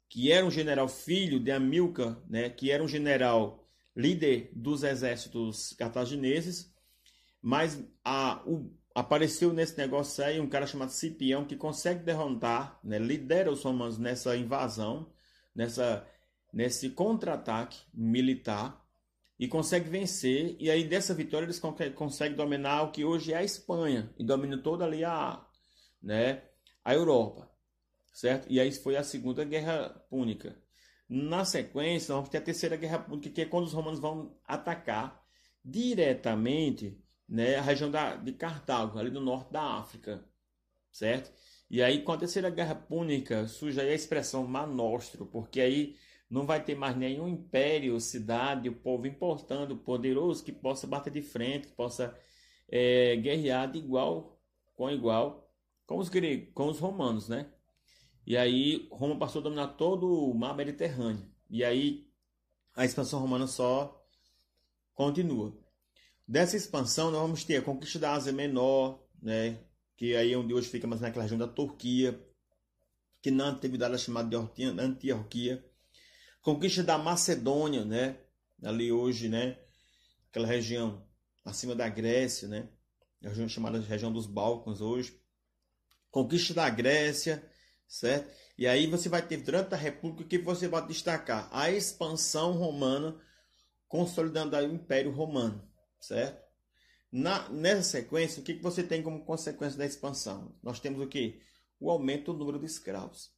que 0.09 0.31
era 0.31 0.45
um 0.45 0.51
general 0.51 0.89
filho 0.89 1.41
de 1.41 1.51
Amilcar, 1.51 2.17
né, 2.29 2.49
que 2.49 2.71
era 2.71 2.83
um 2.83 2.89
general 2.89 3.67
líder 3.97 4.51
dos 4.53 4.83
exércitos 4.83 5.73
cartagineses, 5.73 6.73
mas 7.41 7.83
a, 8.05 8.43
o, 8.47 8.71
apareceu 8.95 9.53
nesse 9.53 9.77
negócio 9.77 10.25
aí 10.25 10.41
um 10.41 10.49
cara 10.49 10.67
chamado 10.67 10.91
Cipião 10.91 11.45
que 11.45 11.57
consegue 11.57 12.05
derrotar, 12.05 12.79
né, 12.83 12.99
lidera 12.99 13.51
os 13.51 13.63
romanos 13.63 13.99
nessa 13.99 14.37
invasão, 14.37 15.13
nessa, 15.55 16.07
nesse 16.53 16.91
contra-ataque 16.91 17.79
militar 17.93 18.85
e 19.39 19.49
consegue 19.49 19.89
vencer. 19.89 20.57
E 20.61 20.71
aí 20.71 20.85
dessa 20.85 21.13
vitória 21.13 21.47
eles 21.47 21.61
conseguem 21.95 22.37
dominar 22.37 22.83
o 22.83 22.93
que 22.93 23.05
hoje 23.05 23.33
é 23.33 23.39
a 23.39 23.45
Espanha 23.45 24.13
e 24.19 24.25
dominam 24.25 24.63
toda 24.63 24.85
ali 24.85 25.05
a, 25.05 25.45
né, 26.03 26.43
a 26.85 26.95
Europa 26.95 27.54
certo? 28.15 28.47
E 28.49 28.61
aí 28.61 28.71
foi 28.73 28.97
a 28.97 29.03
Segunda 29.03 29.45
Guerra 29.45 29.91
Púnica. 30.09 30.57
Na 31.09 31.45
sequência, 31.45 32.15
vamos 32.15 32.31
ter 32.31 32.39
a 32.39 32.43
Terceira 32.43 32.77
Guerra 32.77 33.01
Púnica, 33.01 33.29
que 33.29 33.43
é 33.43 33.45
quando 33.45 33.65
os 33.65 33.73
romanos 33.73 34.01
vão 34.01 34.39
atacar 34.47 35.23
diretamente 35.63 36.99
né, 37.29 37.57
a 37.57 37.63
região 37.63 37.91
da, 37.91 38.17
de 38.17 38.33
Cartago, 38.33 38.99
ali 38.99 39.11
no 39.11 39.21
norte 39.21 39.53
da 39.53 39.63
África, 39.79 40.25
certo? 40.93 41.33
E 41.69 41.83
aí, 41.83 42.03
com 42.03 42.13
a 42.13 42.17
Terceira 42.17 42.49
Guerra 42.51 42.75
Púnica, 42.75 43.47
surge 43.49 43.81
aí 43.81 43.91
a 43.91 43.95
expressão 43.95 44.47
manostro, 44.47 45.27
porque 45.27 45.61
aí 45.61 45.97
não 46.31 46.47
vai 46.47 46.63
ter 46.63 46.75
mais 46.75 46.97
nenhum 46.97 47.29
império, 47.29 47.99
cidade, 48.01 48.69
o 48.69 48.77
povo 48.77 49.07
importando, 49.07 49.77
poderoso, 49.77 50.45
que 50.45 50.53
possa 50.53 50.87
bater 50.87 51.13
de 51.13 51.23
frente, 51.23 51.69
que 51.69 51.75
possa 51.75 52.17
é, 52.69 53.17
guerrear 53.17 53.71
de 53.71 53.79
igual 53.79 54.41
com 54.77 54.91
igual 54.91 55.51
com 55.87 55.99
os 55.99 56.09
gregos, 56.09 56.53
com 56.55 56.69
os 56.69 56.79
romanos, 56.79 57.29
né? 57.29 57.51
E 58.27 58.37
aí 58.37 58.89
Roma 58.91 59.19
passou 59.19 59.41
a 59.41 59.45
dominar 59.45 59.69
todo 59.69 60.07
o 60.07 60.35
mar 60.35 60.57
Mediterrâneo. 60.57 61.31
E 61.51 61.63
aí 61.63 62.09
a 62.75 62.85
expansão 62.85 63.21
romana 63.21 63.47
só 63.47 64.03
continua. 64.95 65.57
Dessa 66.27 66.57
expansão 66.57 67.11
nós 67.11 67.21
vamos 67.21 67.45
ter 67.45 67.57
a 67.57 67.63
conquista 67.63 67.99
da 67.99 68.13
Ásia 68.13 68.33
Menor, 68.33 69.07
né, 69.21 69.59
que 69.97 70.17
aí 70.17 70.33
é 70.33 70.39
onde 70.39 70.55
hoje 70.55 70.69
fica 70.69 70.87
mais 70.87 71.01
naquela 71.01 71.23
região 71.23 71.39
da 71.39 71.47
Turquia, 71.47 72.19
que 73.21 73.31
na 73.31 73.49
antiguidade 73.49 73.93
era 73.93 73.99
chamada 73.99 74.29
de 74.29 74.65
Antioquia. 74.65 75.65
Conquista 76.41 76.83
da 76.83 76.97
Macedônia, 76.97 77.85
né, 77.85 78.19
ali 78.63 78.91
hoje, 78.91 79.29
né, 79.29 79.59
aquela 80.31 80.47
região 80.47 81.07
acima 81.45 81.75
da 81.75 81.89
Grécia, 81.89 82.49
né, 82.49 82.69
a 83.23 83.29
região 83.29 83.49
chamada 83.49 83.79
região 83.81 84.13
dos 84.13 84.27
Balcãs 84.27 84.81
hoje. 84.81 85.21
Conquista 86.11 86.55
da 86.55 86.71
Grécia, 86.71 87.43
certo? 87.95 88.29
E 88.59 88.67
aí 88.67 88.87
você 88.87 89.09
vai 89.09 89.27
ter 89.27 89.37
durante 89.39 89.75
a 89.75 89.77
República 89.77 90.29
que 90.29 90.39
você 90.39 90.69
pode 90.69 90.89
destacar? 90.89 91.49
A 91.53 91.71
expansão 91.71 92.53
romana, 92.53 93.17
consolidando 93.89 94.57
aí 94.57 94.67
o 94.67 94.75
Império 94.75 95.13
Romano, 95.13 95.67
certo? 96.01 96.43
Na, 97.11 97.49
nessa 97.51 97.83
sequência, 97.83 98.41
o 98.41 98.45
que, 98.45 98.55
que 98.55 98.63
você 98.63 98.83
tem 98.83 99.01
como 99.03 99.25
consequência 99.25 99.79
da 99.79 99.87
expansão? 99.87 100.57
Nós 100.61 100.81
temos 100.81 101.01
o 101.01 101.07
que? 101.07 101.41
O 101.79 101.89
aumento 101.89 102.33
do 102.33 102.39
número 102.41 102.59
de 102.59 102.67
escravos. 102.67 103.33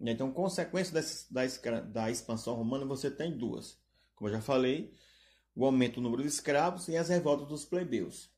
Então, 0.00 0.32
consequência 0.32 0.92
dessa, 0.92 1.32
da, 1.32 1.80
da 1.80 2.10
expansão 2.10 2.54
romana, 2.54 2.84
você 2.84 3.08
tem 3.08 3.36
duas. 3.36 3.78
Como 4.16 4.28
eu 4.28 4.34
já 4.34 4.40
falei, 4.40 4.92
o 5.54 5.64
aumento 5.64 5.96
do 5.96 6.00
número 6.00 6.22
de 6.22 6.28
escravos 6.28 6.88
e 6.88 6.96
as 6.96 7.08
revoltas 7.08 7.46
dos 7.46 7.64
plebeus. 7.64 8.28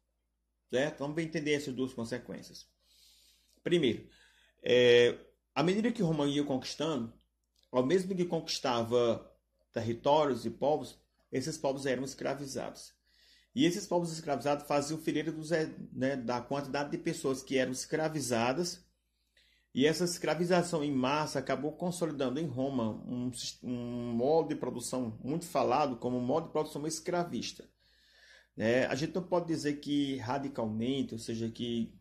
Certo? 0.70 0.98
Vamos 0.98 1.16
entender 1.22 1.55
essas 1.55 1.74
duas 1.74 1.94
consequências. 1.94 2.68
Primeiro, 3.62 4.07
é, 4.62 5.18
à 5.55 5.62
medida 5.62 5.93
que 5.93 6.03
Roma 6.03 6.27
ia 6.27 6.45
conquistando, 6.45 7.12
ao 7.71 7.85
mesmo 7.85 8.14
que 8.14 8.25
conquistava 8.25 9.31
territórios 9.73 10.45
e 10.45 10.51
povos, 10.51 10.99
esses 11.31 11.59
povos 11.59 11.87
eram 11.87 12.05
escravizados. 12.05 12.93
E 13.55 13.64
esses 13.64 13.87
povos 13.87 14.12
escravizados 14.12 14.67
faziam 14.67 15.01
fileira 15.01 15.31
dos, 15.31 15.51
né, 15.93 16.17
da 16.17 16.40
quantidade 16.40 16.90
de 16.90 16.99
pessoas 16.99 17.43
que 17.43 17.57
eram 17.57 17.73
escravizadas. 17.73 18.85
E 19.73 19.87
essa 19.87 20.05
escravização 20.05 20.83
em 20.83 20.93
massa 20.93 21.38
acabou 21.38 21.73
consolidando 21.73 22.40
em 22.40 22.47
Roma 22.47 22.90
um, 23.07 23.31
um 23.62 24.12
modo 24.12 24.49
de 24.49 24.57
produção 24.57 25.19
muito 25.23 25.45
falado 25.45 25.97
como 25.97 26.17
um 26.17 26.25
modo 26.25 26.47
de 26.47 26.53
produção 26.53 26.87
escravista. 26.87 27.69
É, 28.57 28.87
a 28.87 28.95
gente 28.95 29.14
não 29.14 29.23
pode 29.23 29.47
dizer 29.47 29.75
que 29.75 30.17
radicalmente, 30.19 31.14
ou 31.14 31.19
seja, 31.19 31.49
que 31.51 31.93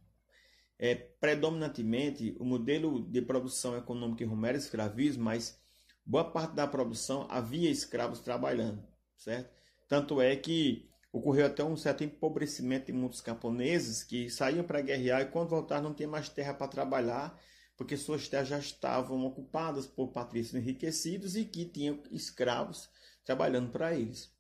é, 0.80 0.96
predominantemente 0.96 2.36
o 2.40 2.46
modelo 2.46 3.02
de 3.10 3.22
produção 3.22 3.78
econômica 3.78 4.24
em 4.24 4.28
Roma 4.28 4.50
era 4.50 4.58
escravismo, 4.58 5.24
mas 5.24 5.60
boa 6.06 6.24
parte 6.24 6.54
da 6.54 6.68
produção 6.68 7.28
havia 7.30 7.70
escravos 7.70 8.20
trabalhando, 8.20 8.84
certo? 9.18 9.50
Tanto 9.88 10.22
é 10.22 10.36
que 10.36 10.90
ocorreu 11.12 11.46
até 11.46 11.64
um 11.64 11.78
certo 11.78 12.04
empobrecimento 12.04 12.90
em 12.90 12.94
muitos 12.94 13.22
camponeses 13.22 14.04
que 14.04 14.30
saíam 14.30 14.64
para 14.64 14.82
guerrear 14.82 15.22
e 15.22 15.26
quando 15.26 15.50
voltaram 15.50 15.84
não 15.84 15.94
tinham 15.94 16.12
mais 16.12 16.28
terra 16.28 16.54
para 16.54 16.68
trabalhar, 16.68 17.40
porque 17.78 17.96
suas 17.96 18.28
terras 18.28 18.48
já 18.48 18.60
estavam 18.60 19.26
ocupadas 19.26 19.86
por 19.86 20.08
patrícios 20.10 20.56
enriquecidos 20.56 21.36
e 21.36 21.46
que 21.46 21.66
tinham 21.66 22.02
escravos 22.12 22.90
trabalhando 23.24 23.72
para 23.72 23.94
eles, 23.96 24.34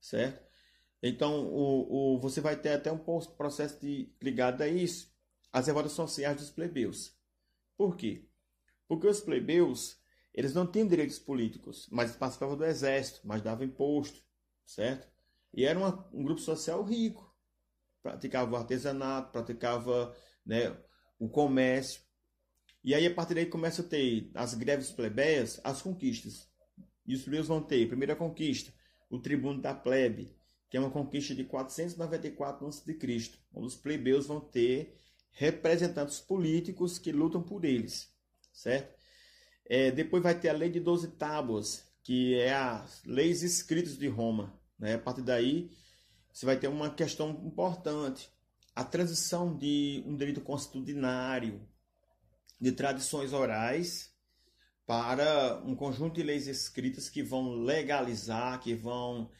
certo? 0.00 0.42
Então, 1.02 1.44
o, 1.48 2.14
o, 2.14 2.18
você 2.20 2.40
vai 2.40 2.56
ter 2.56 2.74
até 2.74 2.92
um 2.92 2.98
processo 2.98 3.80
de, 3.80 4.08
ligado 4.22 4.62
a 4.62 4.68
isso, 4.68 5.11
as 5.52 5.66
revoltas 5.66 5.92
sociais 5.92 6.36
dos 6.36 6.50
plebeus. 6.50 7.14
Por 7.76 7.96
quê? 7.96 8.24
Porque 8.88 9.06
os 9.06 9.20
plebeus, 9.20 10.00
eles 10.32 10.54
não 10.54 10.66
tinham 10.66 10.88
direitos 10.88 11.18
políticos, 11.18 11.88
mas 11.90 12.16
participavam 12.16 12.56
do 12.56 12.64
exército, 12.64 13.20
mas 13.24 13.42
davam 13.42 13.66
imposto, 13.66 14.22
certo? 14.64 15.06
E 15.52 15.64
era 15.64 15.78
uma, 15.78 16.08
um 16.12 16.22
grupo 16.22 16.40
social 16.40 16.82
rico. 16.82 17.30
Praticava 18.02 18.50
o 18.50 18.56
artesanato, 18.56 19.30
praticava 19.30 20.16
né, 20.44 20.76
o 21.18 21.28
comércio. 21.28 22.00
E 22.82 22.94
aí, 22.94 23.06
a 23.06 23.14
partir 23.14 23.34
daí, 23.34 23.46
começa 23.46 23.82
a 23.82 23.84
ter 23.84 24.30
as 24.34 24.54
greves 24.54 24.90
plebeias, 24.90 25.60
as 25.62 25.82
conquistas. 25.82 26.50
E 27.06 27.14
os 27.14 27.22
plebeus 27.22 27.48
vão 27.48 27.62
ter, 27.62 27.86
primeira 27.86 28.16
conquista, 28.16 28.72
o 29.10 29.20
tribuno 29.20 29.60
da 29.60 29.74
plebe, 29.74 30.34
que 30.70 30.76
é 30.76 30.80
uma 30.80 30.90
conquista 30.90 31.34
de 31.34 31.44
494 31.44 32.66
a.C., 32.66 32.98
onde 33.52 33.66
os 33.66 33.76
plebeus 33.76 34.26
vão 34.26 34.40
ter 34.40 34.98
representantes 35.32 36.20
políticos 36.20 36.98
que 36.98 37.10
lutam 37.10 37.42
por 37.42 37.64
eles, 37.64 38.12
certo? 38.52 38.94
É, 39.66 39.90
depois 39.90 40.22
vai 40.22 40.38
ter 40.38 40.50
a 40.50 40.52
lei 40.52 40.70
de 40.70 40.80
12 40.80 41.08
tábuas, 41.12 41.84
que 42.02 42.34
é 42.34 42.52
as 42.52 43.02
leis 43.04 43.42
escritas 43.42 43.96
de 43.96 44.08
Roma. 44.08 44.52
Né? 44.78 44.94
A 44.94 44.98
partir 44.98 45.22
daí, 45.22 45.70
você 46.32 46.44
vai 46.44 46.58
ter 46.58 46.68
uma 46.68 46.90
questão 46.90 47.30
importante. 47.44 48.30
A 48.74 48.84
transição 48.84 49.56
de 49.56 50.02
um 50.06 50.16
direito 50.16 50.40
constitucionário, 50.40 51.66
de 52.60 52.72
tradições 52.72 53.32
orais, 53.32 54.12
para 54.86 55.62
um 55.64 55.74
conjunto 55.74 56.14
de 56.14 56.22
leis 56.22 56.46
escritas 56.46 57.08
que 57.08 57.22
vão 57.22 57.62
legalizar, 57.62 58.60
que 58.60 58.74
vão 58.74 59.30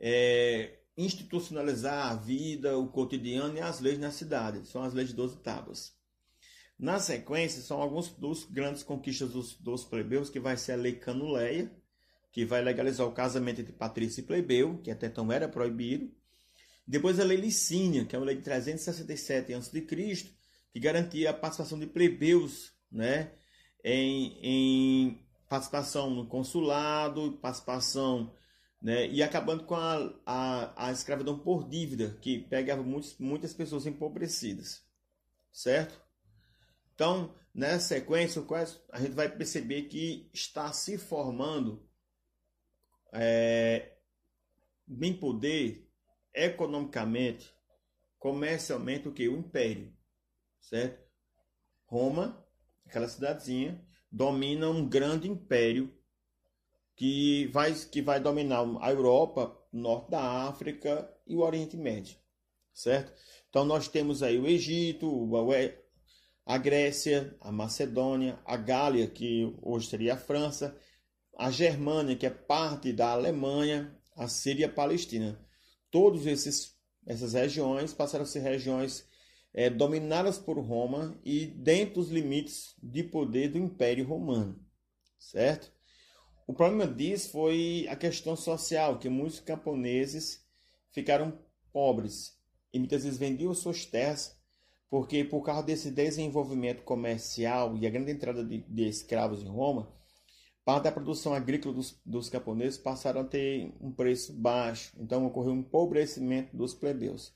é, 0.00 0.77
institucionalizar 0.98 2.10
a 2.10 2.14
vida, 2.16 2.76
o 2.76 2.88
cotidiano 2.88 3.56
e 3.56 3.60
as 3.60 3.78
leis 3.78 3.98
na 3.98 4.10
cidade. 4.10 4.66
São 4.66 4.82
as 4.82 4.92
leis 4.92 5.08
de 5.08 5.14
12 5.14 5.36
tábuas. 5.38 5.96
Na 6.76 6.98
sequência, 6.98 7.62
são 7.62 7.80
alguns 7.80 8.10
dos 8.10 8.44
grandes 8.44 8.82
conquistas 8.82 9.30
dos, 9.30 9.54
dos 9.54 9.84
plebeus, 9.84 10.28
que 10.28 10.40
vai 10.40 10.56
ser 10.56 10.72
a 10.72 10.76
Lei 10.76 10.94
Canuleia, 10.94 11.70
que 12.32 12.44
vai 12.44 12.62
legalizar 12.62 13.06
o 13.06 13.12
casamento 13.12 13.60
entre 13.60 13.72
patrício 13.72 14.20
e 14.20 14.24
plebeu, 14.24 14.78
que 14.78 14.90
até 14.90 15.06
então 15.06 15.30
era 15.32 15.48
proibido. 15.48 16.12
Depois 16.86 17.20
a 17.20 17.24
Lei 17.24 17.36
Licínia, 17.36 18.04
que 18.04 18.16
é 18.16 18.18
uma 18.18 18.26
lei 18.26 18.36
de 18.36 18.42
367 18.42 19.54
a.C., 19.54 19.80
que 20.72 20.80
garantia 20.80 21.30
a 21.30 21.34
participação 21.34 21.78
de 21.78 21.86
plebeus 21.86 22.72
né, 22.90 23.32
em, 23.84 24.38
em 24.42 25.28
participação 25.48 26.10
no 26.10 26.26
consulado, 26.26 27.38
participação 27.42 28.32
né, 28.80 29.08
e 29.08 29.22
acabando 29.22 29.64
com 29.64 29.74
a, 29.74 30.14
a, 30.24 30.86
a 30.88 30.92
escravidão 30.92 31.38
por 31.38 31.68
dívida, 31.68 32.16
que 32.20 32.40
pegava 32.40 32.82
muitos, 32.82 33.18
muitas 33.18 33.52
pessoas 33.52 33.86
empobrecidas, 33.86 34.84
certo? 35.52 36.00
Então, 36.94 37.34
nessa 37.54 37.94
sequência, 37.94 38.44
a 38.92 39.00
gente 39.00 39.12
vai 39.12 39.28
perceber 39.28 39.82
que 39.82 40.30
está 40.32 40.72
se 40.72 40.96
formando 40.96 41.88
é, 43.12 43.96
bem 44.86 45.12
poder 45.12 45.88
economicamente, 46.32 47.52
comercialmente, 48.18 49.08
o 49.08 49.12
que? 49.12 49.28
O 49.28 49.36
império, 49.36 49.92
certo? 50.60 51.06
Roma, 51.86 52.46
aquela 52.86 53.08
cidadezinha, 53.08 53.84
domina 54.10 54.68
um 54.68 54.88
grande 54.88 55.28
império 55.28 55.97
que 56.98 57.46
vai, 57.52 57.72
que 57.72 58.02
vai 58.02 58.18
dominar 58.18 58.64
a 58.80 58.90
Europa, 58.90 59.56
o 59.72 59.78
norte 59.78 60.10
da 60.10 60.20
África 60.20 61.08
e 61.28 61.36
o 61.36 61.42
Oriente 61.42 61.76
Médio, 61.76 62.16
certo? 62.74 63.12
Então 63.48 63.64
nós 63.64 63.86
temos 63.86 64.20
aí 64.20 64.36
o 64.36 64.48
Egito, 64.48 65.30
a 66.44 66.58
Grécia, 66.58 67.36
a 67.40 67.52
Macedônia, 67.52 68.40
a 68.44 68.56
Gália, 68.56 69.06
que 69.06 69.56
hoje 69.62 69.88
seria 69.88 70.14
a 70.14 70.18
França, 70.18 70.76
a 71.38 71.52
Germânia, 71.52 72.16
que 72.16 72.26
é 72.26 72.30
parte 72.30 72.92
da 72.92 73.12
Alemanha, 73.12 73.96
a 74.16 74.26
Síria 74.26 74.62
e 74.62 74.68
a 74.68 74.72
Palestina. 74.72 75.40
Todas 75.92 76.26
essas 77.06 77.32
regiões 77.32 77.94
passaram 77.94 78.24
a 78.24 78.26
ser 78.26 78.40
regiões 78.40 79.06
é, 79.54 79.70
dominadas 79.70 80.36
por 80.36 80.58
Roma 80.58 81.16
e 81.24 81.46
dentro 81.46 82.02
dos 82.02 82.10
limites 82.10 82.74
de 82.82 83.04
poder 83.04 83.50
do 83.52 83.58
Império 83.58 84.04
Romano, 84.04 84.60
certo? 85.16 85.77
O 86.48 86.54
problema 86.54 86.86
disso 86.86 87.30
foi 87.30 87.86
a 87.90 87.94
questão 87.94 88.34
social, 88.34 88.98
que 88.98 89.10
muitos 89.10 89.38
camponeses 89.38 90.42
ficaram 90.90 91.38
pobres 91.70 92.38
e 92.72 92.78
muitas 92.78 93.04
vezes 93.04 93.18
vendiam 93.18 93.52
suas 93.52 93.84
terras 93.84 94.34
porque 94.88 95.22
por 95.24 95.42
causa 95.42 95.62
desse 95.62 95.90
desenvolvimento 95.90 96.84
comercial 96.84 97.76
e 97.76 97.86
a 97.86 97.90
grande 97.90 98.12
entrada 98.12 98.42
de, 98.42 98.64
de 98.66 98.88
escravos 98.88 99.42
em 99.42 99.46
Roma, 99.46 99.92
parte 100.64 100.84
da 100.84 100.92
produção 100.92 101.34
agrícola 101.34 101.74
dos, 101.74 102.00
dos 102.02 102.30
camponeses 102.30 102.78
passaram 102.78 103.20
a 103.20 103.24
ter 103.24 103.70
um 103.78 103.92
preço 103.92 104.32
baixo, 104.32 104.96
então 104.98 105.26
ocorreu 105.26 105.52
um 105.52 105.58
empobrecimento 105.58 106.56
dos 106.56 106.72
plebeus. 106.72 107.30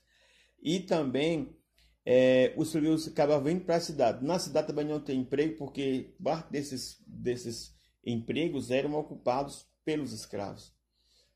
E 0.59 0.79
também 0.79 1.55
é, 2.03 2.51
os 2.57 2.71
plebeus 2.71 3.07
acabavam 3.07 3.43
vindo 3.43 3.63
para 3.63 3.75
a 3.75 3.79
cidade. 3.79 4.25
Na 4.25 4.39
cidade 4.39 4.65
também 4.65 4.85
não 4.85 4.99
tem 4.99 5.19
emprego, 5.19 5.55
porque 5.55 6.15
parte 6.23 6.51
desses, 6.51 6.99
desses 7.05 7.75
empregos 8.05 8.71
eram 8.71 8.95
ocupados 8.95 9.65
pelos 9.83 10.11
escravos. 10.11 10.73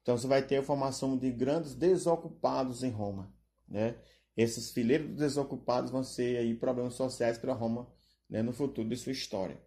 Então 0.01 0.17
você 0.17 0.27
vai 0.27 0.41
ter 0.41 0.58
a 0.58 0.63
formação 0.63 1.17
de 1.17 1.32
grandes 1.32 1.75
desocupados 1.75 2.84
em 2.84 2.89
Roma, 2.89 3.34
né? 3.67 3.95
Esses 4.36 4.71
fileiros 4.71 5.15
desocupados 5.15 5.91
vão 5.91 6.03
ser 6.03 6.38
aí 6.38 6.53
problemas 6.56 6.93
sociais 6.93 7.38
para 7.38 7.53
Roma 7.53 7.91
né, 8.30 8.41
no 8.43 8.53
futuro 8.53 8.88
de 8.88 8.95
sua 8.95 9.12
história. 9.12 9.60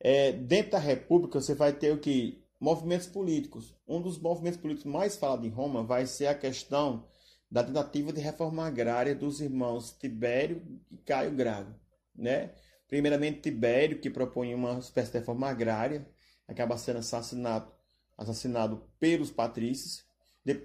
É, 0.00 0.32
dentro 0.32 0.72
da 0.72 0.78
República 0.78 1.40
você 1.40 1.54
vai 1.54 1.72
ter 1.72 1.92
o 1.92 2.00
que 2.00 2.42
movimentos 2.58 3.06
políticos. 3.06 3.76
Um 3.86 4.00
dos 4.00 4.18
movimentos 4.18 4.58
políticos 4.58 4.90
mais 4.90 5.16
falados 5.16 5.44
em 5.44 5.50
Roma 5.50 5.82
vai 5.82 6.06
ser 6.06 6.26
a 6.26 6.34
questão 6.34 7.06
da 7.50 7.62
tentativa 7.62 8.12
de 8.12 8.20
reforma 8.20 8.66
agrária 8.66 9.14
dos 9.14 9.40
irmãos 9.40 9.92
Tibério 9.92 10.62
e 10.90 10.96
Caio 10.96 11.32
Grago, 11.32 11.74
né? 12.16 12.54
Primeiramente, 12.92 13.40
Tibério, 13.40 13.98
que 13.98 14.10
propõe 14.10 14.54
uma 14.54 14.78
espécie 14.78 15.10
de 15.10 15.18
reforma 15.18 15.48
agrária, 15.48 16.06
acaba 16.46 16.76
sendo 16.76 16.98
assassinado, 16.98 17.72
assassinado 18.18 18.82
pelos 19.00 19.30
patrícios. 19.30 20.04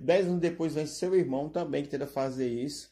dez 0.01 0.27
anos 0.27 0.41
depois 0.41 0.73
vem 0.75 0.85
seu 0.85 1.15
irmão 1.15 1.47
também 1.47 1.83
que 1.83 1.89
tenta 1.89 2.05
fazer 2.05 2.49
isso. 2.49 2.91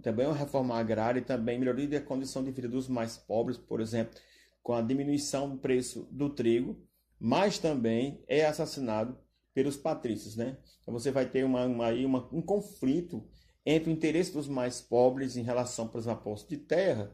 Também 0.00 0.26
uma 0.26 0.36
reforma 0.36 0.76
agrária 0.76 1.18
e 1.18 1.24
também 1.24 1.58
melhoria 1.58 1.88
da 1.88 2.00
condição 2.00 2.44
de 2.44 2.52
vida 2.52 2.68
dos 2.68 2.86
mais 2.86 3.16
pobres, 3.16 3.58
por 3.58 3.80
exemplo, 3.80 4.14
com 4.62 4.72
a 4.72 4.80
diminuição 4.80 5.50
do 5.50 5.56
preço 5.56 6.06
do 6.12 6.30
trigo, 6.30 6.80
mas 7.18 7.58
também 7.58 8.22
é 8.28 8.46
assassinado 8.46 9.18
pelos 9.52 9.76
patrícios, 9.76 10.36
né? 10.36 10.56
Então 10.82 10.94
você 10.94 11.10
vai 11.10 11.26
ter 11.28 11.42
uma, 11.42 11.66
uma, 11.66 11.90
uma, 11.90 12.28
um 12.32 12.40
conflito 12.40 13.26
entre 13.66 13.90
o 13.90 13.92
interesse 13.92 14.32
dos 14.32 14.46
mais 14.46 14.80
pobres 14.80 15.36
em 15.36 15.42
relação, 15.42 15.88
por 15.88 15.98
exemplo, 15.98 16.20
a 16.20 16.22
posse 16.22 16.48
de 16.48 16.58
terra 16.58 17.12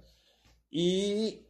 e 0.71 1.44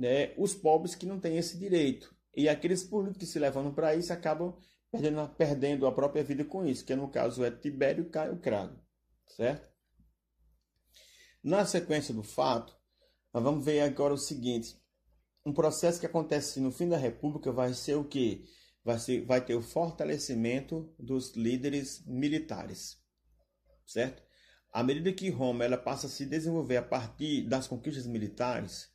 né, 0.00 0.32
os 0.38 0.54
pobres 0.54 0.94
que 0.94 1.04
não 1.04 1.20
têm 1.20 1.36
esse 1.36 1.58
direito. 1.58 2.16
E 2.34 2.48
aqueles 2.48 2.82
políticos 2.82 3.18
que 3.18 3.32
se 3.32 3.38
levantam 3.38 3.74
para 3.74 3.94
isso 3.94 4.10
acabam 4.10 4.56
perdendo, 4.90 5.28
perdendo 5.36 5.86
a 5.86 5.92
própria 5.92 6.24
vida 6.24 6.42
com 6.42 6.64
isso, 6.64 6.86
que 6.86 6.96
no 6.96 7.10
caso 7.10 7.44
é 7.44 7.50
Tibério 7.50 8.08
Caio 8.08 8.38
Crago, 8.38 8.80
certo? 9.36 9.68
Na 11.44 11.66
sequência 11.66 12.14
do 12.14 12.22
fato, 12.22 12.74
nós 13.32 13.42
vamos 13.42 13.62
ver 13.62 13.80
agora 13.80 14.14
o 14.14 14.18
seguinte: 14.18 14.74
um 15.44 15.52
processo 15.52 16.00
que 16.00 16.06
acontece 16.06 16.60
no 16.60 16.72
fim 16.72 16.88
da 16.88 16.96
República 16.96 17.52
vai 17.52 17.74
ser 17.74 17.96
o 17.96 18.04
que? 18.04 18.48
Vai, 18.82 18.98
ser, 18.98 19.26
vai 19.26 19.44
ter 19.44 19.54
o 19.54 19.60
fortalecimento 19.60 20.94
dos 20.98 21.36
líderes 21.36 22.02
militares, 22.06 22.96
certo? 23.84 24.22
À 24.72 24.82
medida 24.82 25.12
que 25.12 25.28
Roma 25.28 25.62
ela 25.62 25.76
passa 25.76 26.06
a 26.06 26.10
se 26.10 26.24
desenvolver 26.24 26.78
a 26.78 26.82
partir 26.82 27.42
das 27.42 27.66
conquistas 27.66 28.06
militares, 28.06 28.89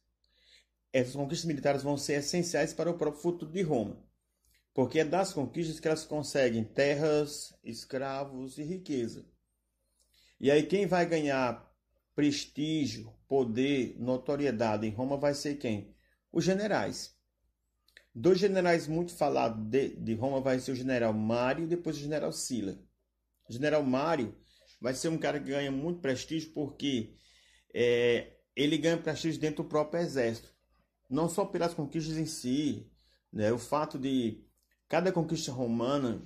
essas 0.96 1.14
conquistas 1.14 1.46
militares 1.46 1.84
vão 1.84 1.98
ser 1.98 2.20
essenciais 2.20 2.74
para 2.74 2.90
o 2.90 2.98
próprio 2.98 3.22
futuro 3.22 3.52
de 3.52 3.62
Roma, 3.62 4.02
porque 4.74 5.00
é 5.00 5.04
das 5.04 5.34
conquistas 5.34 5.78
que 5.78 5.90
elas 5.90 6.06
conseguem 6.06 6.64
terras, 6.64 7.54
escravos 7.66 8.58
e 8.58 8.64
riqueza. 8.64 9.26
E 10.40 10.50
aí 10.50 10.64
quem 10.64 10.88
vai 10.88 11.06
ganhar 11.06 11.70
prestígio, 12.16 13.14
poder, 13.28 13.98
notoriedade 14.00 14.88
em 14.88 14.90
Roma 14.90 15.18
vai 15.18 15.34
ser 15.34 15.56
quem? 15.56 15.94
Os 16.32 16.46
generais. 16.46 17.14
Dois 18.14 18.40
generais 18.40 18.88
muito 18.88 19.14
falados 19.14 19.62
de, 19.66 19.90
de 19.98 20.14
Roma 20.14 20.40
vai 20.40 20.60
ser 20.60 20.72
o 20.72 20.76
general 20.76 21.12
Mário 21.12 21.66
e 21.66 21.68
depois 21.68 21.98
o 21.98 22.00
general 22.00 22.32
Sila. 22.32 22.80
O 23.50 23.52
general 23.52 23.84
Mário 23.84 24.34
vai 24.80 24.94
ser 24.94 25.10
um 25.10 25.18
cara 25.18 25.42
que 25.42 25.50
ganha 25.50 25.74
muito 25.74 26.00
prestígio 26.00 26.54
porque 26.54 27.18
é, 27.74 28.38
ele 28.56 28.78
ganha 28.78 28.98
prestígio 28.98 29.42
dentro 29.42 29.62
do 29.62 29.68
próprio 29.68 30.02
exército 30.02 30.55
não 31.10 31.30
só 31.30 31.46
pelas 31.46 31.74
conquistas 31.74 32.18
em 32.18 32.26
si, 32.26 32.92
né, 33.32 33.52
o 33.52 33.58
fato 33.58 33.98
de 34.00 34.44
cada 34.88 35.12
conquista 35.12 35.52
romana 35.52 36.26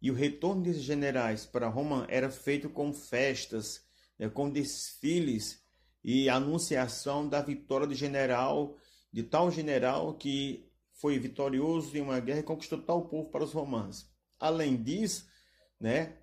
e 0.00 0.10
o 0.10 0.14
retorno 0.14 0.62
desses 0.62 0.82
generais 0.82 1.46
para 1.46 1.68
Roma 1.68 2.06
era 2.08 2.30
feito 2.30 2.68
com 2.68 2.92
festas, 2.92 3.82
né, 4.18 4.28
com 4.28 4.50
desfiles 4.50 5.62
e 6.02 6.28
anunciação 6.28 7.26
da 7.28 7.40
vitória 7.40 7.86
de 7.86 7.94
general, 7.94 8.76
de 9.12 9.22
tal 9.22 9.50
general 9.50 10.14
que 10.14 10.70
foi 10.92 11.18
vitorioso 11.18 11.96
em 11.96 12.00
uma 12.00 12.20
guerra 12.20 12.40
e 12.40 12.44
conquistou 12.44 12.80
tal 12.80 13.08
povo 13.08 13.30
para 13.30 13.44
os 13.44 13.52
romanos. 13.52 14.06
Além 14.38 14.76
disso, 14.76 15.26
né? 15.80 16.18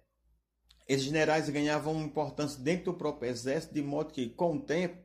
Esses 0.88 1.06
generais 1.06 1.50
ganhavam 1.50 2.02
importância 2.02 2.60
dentro 2.60 2.92
do 2.92 2.98
próprio 2.98 3.30
exército, 3.30 3.74
de 3.74 3.82
modo 3.82 4.12
que, 4.12 4.30
com 4.30 4.58
o 4.58 4.62
tempo, 4.62 4.98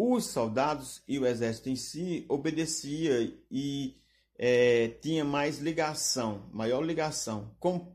os 0.00 0.26
soldados 0.26 1.02
e 1.08 1.18
o 1.18 1.26
exército 1.26 1.68
em 1.68 1.74
si 1.74 2.24
obedecia 2.28 3.36
e 3.50 3.96
é, 4.38 4.88
tinha 5.02 5.24
mais 5.24 5.58
ligação, 5.58 6.48
maior 6.52 6.82
ligação 6.82 7.56
com, 7.58 7.92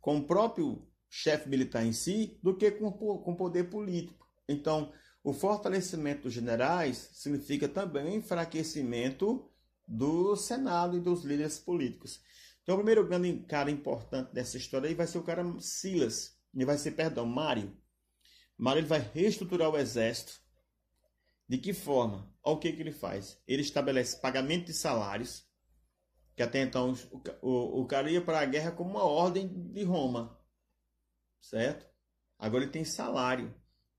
com 0.00 0.16
o 0.16 0.26
próprio 0.26 0.88
chefe 1.10 1.50
militar 1.50 1.84
em 1.84 1.92
si 1.92 2.38
do 2.42 2.56
que 2.56 2.70
com, 2.70 2.86
o 2.88 3.36
poder 3.36 3.64
político. 3.64 4.26
Então, 4.48 4.90
o 5.22 5.34
fortalecimento 5.34 6.22
dos 6.22 6.32
generais 6.32 7.10
significa 7.12 7.68
também 7.68 8.06
o 8.06 8.16
enfraquecimento 8.16 9.46
do 9.86 10.34
Senado 10.36 10.96
e 10.96 11.00
dos 11.00 11.22
líderes 11.22 11.58
políticos. 11.58 12.22
Então, 12.62 12.76
o 12.76 12.78
primeiro 12.78 13.06
grande 13.06 13.44
cara 13.46 13.70
importante 13.70 14.32
dessa 14.32 14.56
história 14.56 14.88
aí 14.88 14.94
vai 14.94 15.06
ser 15.06 15.18
o 15.18 15.22
cara 15.22 15.44
Silas, 15.60 16.34
e 16.54 16.64
vai 16.64 16.78
ser, 16.78 16.92
perdão, 16.92 17.26
Mário. 17.26 17.76
Mário 18.56 18.80
ele 18.80 18.86
vai 18.86 19.00
reestruturar 19.00 19.70
o 19.70 19.76
exército. 19.76 20.40
De 21.48 21.58
que 21.58 21.72
forma? 21.72 22.32
Olha 22.42 22.56
o 22.56 22.58
que, 22.58 22.72
que 22.72 22.80
ele 22.80 22.92
faz. 22.92 23.40
Ele 23.46 23.62
estabelece 23.62 24.20
pagamento 24.20 24.66
de 24.66 24.72
salários, 24.72 25.46
que 26.34 26.42
até 26.42 26.60
então 26.62 26.94
o, 27.10 27.48
o, 27.48 27.80
o 27.82 27.86
cara 27.86 28.10
ia 28.10 28.22
para 28.22 28.40
a 28.40 28.44
guerra 28.46 28.72
como 28.72 28.90
uma 28.90 29.04
ordem 29.04 29.48
de 29.70 29.82
Roma, 29.82 30.38
certo? 31.40 31.86
Agora 32.38 32.64
ele 32.64 32.72
tem 32.72 32.84
salário 32.84 33.54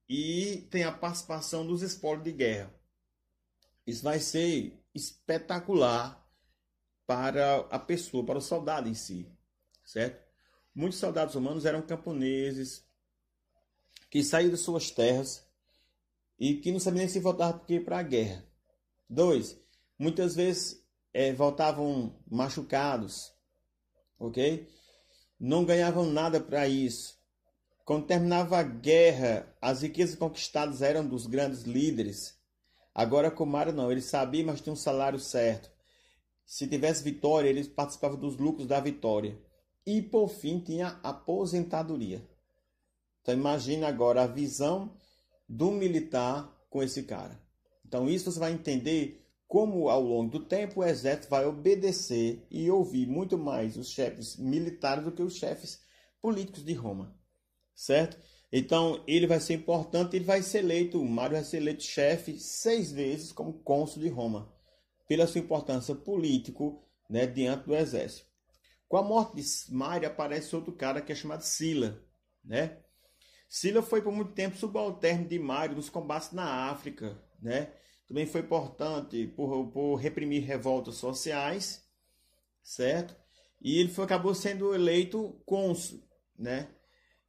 e 0.08 0.66
tem 0.70 0.84
a 0.84 0.92
participação 0.92 1.66
dos 1.66 1.82
espólios 1.82 2.24
de 2.24 2.32
guerra. 2.32 2.74
Isso 3.86 4.02
vai 4.02 4.18
ser 4.18 4.82
espetacular 4.94 6.22
para 7.06 7.56
a 7.70 7.78
pessoa, 7.78 8.24
para 8.24 8.38
o 8.38 8.42
soldado 8.42 8.88
em 8.88 8.94
si, 8.94 9.30
certo? 9.84 10.24
Muitos 10.74 10.98
soldados 10.98 11.34
romanos 11.34 11.64
eram 11.64 11.82
camponeses 11.82 12.84
que 14.10 14.22
saíram 14.24 14.52
de 14.52 14.56
suas 14.56 14.90
terras 14.90 15.43
e 16.38 16.54
que 16.54 16.72
não 16.72 16.80
sabiam 16.80 17.00
nem 17.00 17.08
se 17.08 17.20
voltar 17.20 17.52
porque 17.52 17.80
para 17.80 17.98
a 17.98 18.02
guerra. 18.02 18.44
Dois, 19.08 19.58
muitas 19.98 20.34
vezes 20.34 20.82
é, 21.12 21.32
voltavam 21.32 22.14
machucados, 22.30 23.32
ok? 24.18 24.68
Não 25.38 25.64
ganhavam 25.64 26.06
nada 26.06 26.40
para 26.40 26.66
isso. 26.66 27.18
Quando 27.84 28.06
terminava 28.06 28.58
a 28.58 28.62
guerra, 28.62 29.54
as 29.60 29.82
riquezas 29.82 30.16
conquistadas 30.16 30.80
eram 30.80 31.06
dos 31.06 31.26
grandes 31.26 31.62
líderes. 31.62 32.34
Agora, 32.94 33.30
com 33.30 33.44
Mário, 33.44 33.72
não, 33.72 33.92
ele 33.92 34.00
sabia, 34.00 34.44
mas 34.44 34.60
tinha 34.60 34.72
um 34.72 34.76
salário 34.76 35.18
certo. 35.18 35.70
Se 36.46 36.66
tivesse 36.66 37.02
vitória, 37.02 37.48
eles 37.48 37.68
participavam 37.68 38.18
dos 38.18 38.36
lucros 38.36 38.66
da 38.66 38.80
vitória. 38.80 39.38
E 39.86 40.00
por 40.00 40.28
fim 40.28 40.60
tinha 40.60 40.98
aposentadoria. 41.02 42.26
Então 43.20 43.34
imagine 43.34 43.84
agora 43.84 44.22
a 44.22 44.26
visão 44.26 44.94
do 45.48 45.70
militar 45.70 46.50
com 46.70 46.82
esse 46.82 47.02
cara. 47.02 47.40
Então 47.86 48.08
isso 48.08 48.30
você 48.30 48.38
vai 48.38 48.52
entender 48.52 49.24
como 49.46 49.88
ao 49.88 50.02
longo 50.02 50.30
do 50.30 50.44
tempo 50.44 50.80
o 50.80 50.84
exército 50.84 51.28
vai 51.28 51.46
obedecer 51.46 52.44
e 52.50 52.70
ouvir 52.70 53.06
muito 53.06 53.38
mais 53.38 53.76
os 53.76 53.90
chefes 53.90 54.36
militares 54.36 55.04
do 55.04 55.12
que 55.12 55.22
os 55.22 55.36
chefes 55.36 55.80
políticos 56.20 56.64
de 56.64 56.72
Roma. 56.72 57.14
Certo? 57.74 58.16
Então 58.52 59.02
ele 59.06 59.26
vai 59.26 59.40
ser 59.40 59.54
importante, 59.54 60.16
ele 60.16 60.24
vai 60.24 60.42
ser 60.42 60.58
eleito, 60.58 61.04
Mário 61.04 61.36
vai 61.36 61.44
ser 61.44 61.58
eleito 61.58 61.82
chefe 61.82 62.38
seis 62.38 62.92
vezes 62.92 63.32
como 63.32 63.60
cônsul 63.60 64.02
de 64.02 64.08
Roma 64.08 64.52
pela 65.06 65.26
sua 65.26 65.40
importância 65.40 65.94
político 65.94 66.82
né, 67.08 67.26
diante 67.26 67.66
do 67.66 67.74
exército. 67.74 68.26
Com 68.88 68.96
a 68.96 69.02
morte 69.02 69.36
de 69.36 69.74
Mário 69.74 70.08
aparece 70.08 70.54
outro 70.54 70.72
cara 70.72 71.00
que 71.00 71.12
é 71.12 71.14
chamado 71.14 71.42
Sila. 71.42 72.00
Né? 72.44 72.78
Sila 73.54 73.82
foi 73.82 74.02
por 74.02 74.12
muito 74.12 74.32
tempo 74.32 74.56
subalterno 74.56 75.28
de 75.28 75.38
Mário 75.38 75.76
nos 75.76 75.88
combates 75.88 76.32
na 76.32 76.68
África. 76.72 77.16
Né? 77.40 77.72
Também 78.04 78.26
foi 78.26 78.40
importante 78.40 79.28
por, 79.28 79.68
por 79.68 79.94
reprimir 79.94 80.42
revoltas 80.42 80.96
sociais, 80.96 81.88
certo? 82.64 83.14
E 83.62 83.78
ele 83.78 83.90
foi, 83.90 84.06
acabou 84.06 84.34
sendo 84.34 84.74
eleito 84.74 85.40
cônsul, 85.46 86.02
né? 86.36 86.68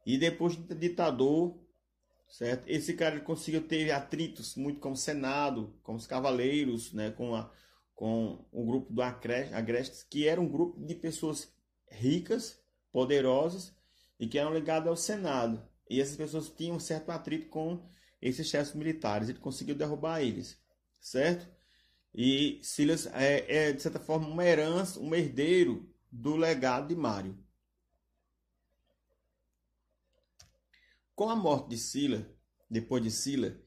E 0.04 0.18
depois 0.18 0.56
de 0.56 0.74
ditador, 0.74 1.56
certo? 2.28 2.64
Esse 2.66 2.94
cara 2.94 3.20
conseguiu 3.20 3.62
ter 3.62 3.92
atritos 3.92 4.56
muito 4.56 4.80
com 4.80 4.90
o 4.90 4.96
Senado, 4.96 5.78
com 5.84 5.94
os 5.94 6.08
cavaleiros, 6.08 6.92
né? 6.92 7.12
Com 7.12 7.36
a, 7.36 7.48
com 7.94 8.44
o 8.50 8.66
grupo 8.66 8.92
do 8.92 9.00
Agrestes, 9.00 10.02
que 10.02 10.26
era 10.26 10.40
um 10.40 10.48
grupo 10.48 10.84
de 10.84 10.96
pessoas 10.96 11.54
ricas, 11.88 12.58
poderosas 12.90 13.72
e 14.18 14.26
que 14.26 14.40
eram 14.40 14.52
ligadas 14.52 14.88
ao 14.88 14.96
Senado. 14.96 15.75
E 15.88 16.00
essas 16.00 16.16
pessoas 16.16 16.50
tinham 16.50 16.76
um 16.76 16.80
certo 16.80 17.10
atrito 17.10 17.48
com 17.48 17.86
esses 18.20 18.46
chefes 18.46 18.74
militares. 18.74 19.28
Ele 19.28 19.38
conseguiu 19.38 19.74
derrubar 19.74 20.20
eles, 20.20 20.58
certo? 21.00 21.48
E 22.14 22.60
Silas 22.62 23.06
é, 23.08 23.68
é 23.68 23.72
de 23.72 23.82
certa 23.82 24.00
forma 24.00 24.26
uma 24.28 24.44
herança, 24.44 25.00
um 25.00 25.14
herdeiro 25.14 25.88
do 26.10 26.36
legado 26.36 26.88
de 26.88 26.94
Mário. 26.94 27.38
Com 31.14 31.30
a 31.30 31.36
morte 31.36 31.70
de 31.70 31.78
Sila, 31.78 32.26
depois 32.70 33.02
de 33.02 33.10
Sila, 33.10 33.58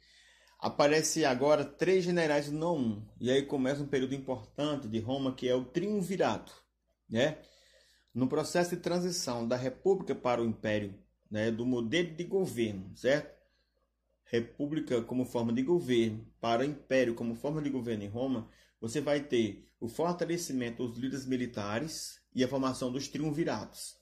Aparece 0.60 1.24
agora 1.24 1.64
três 1.64 2.04
generais, 2.04 2.52
não 2.52 2.76
um. 2.78 3.08
E 3.18 3.32
aí 3.32 3.46
começa 3.46 3.82
um 3.82 3.88
período 3.88 4.14
importante 4.14 4.90
de 4.90 5.00
Roma, 5.00 5.34
que 5.34 5.48
é 5.48 5.56
o 5.56 5.64
triunvirato. 5.64 6.54
Né? 7.10 7.38
No 8.14 8.28
processo 8.28 8.72
de 8.72 8.82
transição 8.82 9.48
da 9.48 9.56
república 9.56 10.14
para 10.14 10.42
o 10.42 10.46
império, 10.46 10.94
né, 11.30 11.52
do 11.52 11.65
modelo 11.65 12.15
de 12.15 12.24
governo, 12.24 12.96
certo? 12.96 13.38
República 14.26 15.02
como 15.02 15.26
forma 15.26 15.52
de 15.52 15.63
governo 15.63 16.26
para 16.39 16.65
império 16.65 17.15
como 17.15 17.36
forma 17.36 17.62
de 17.62 17.70
governo 17.70 18.04
em 18.04 18.08
Roma, 18.08 18.50
você 18.80 19.02
vai 19.02 19.22
ter 19.22 19.68
o 19.80 19.88
fortalecimento 19.88 20.88
dos 20.88 20.98
líderes 20.98 21.26
militares 21.26 22.22
e 22.34 22.44
a 22.44 22.48
formação 22.48 22.92
dos 22.92 23.08
triunviratos. 23.08 23.98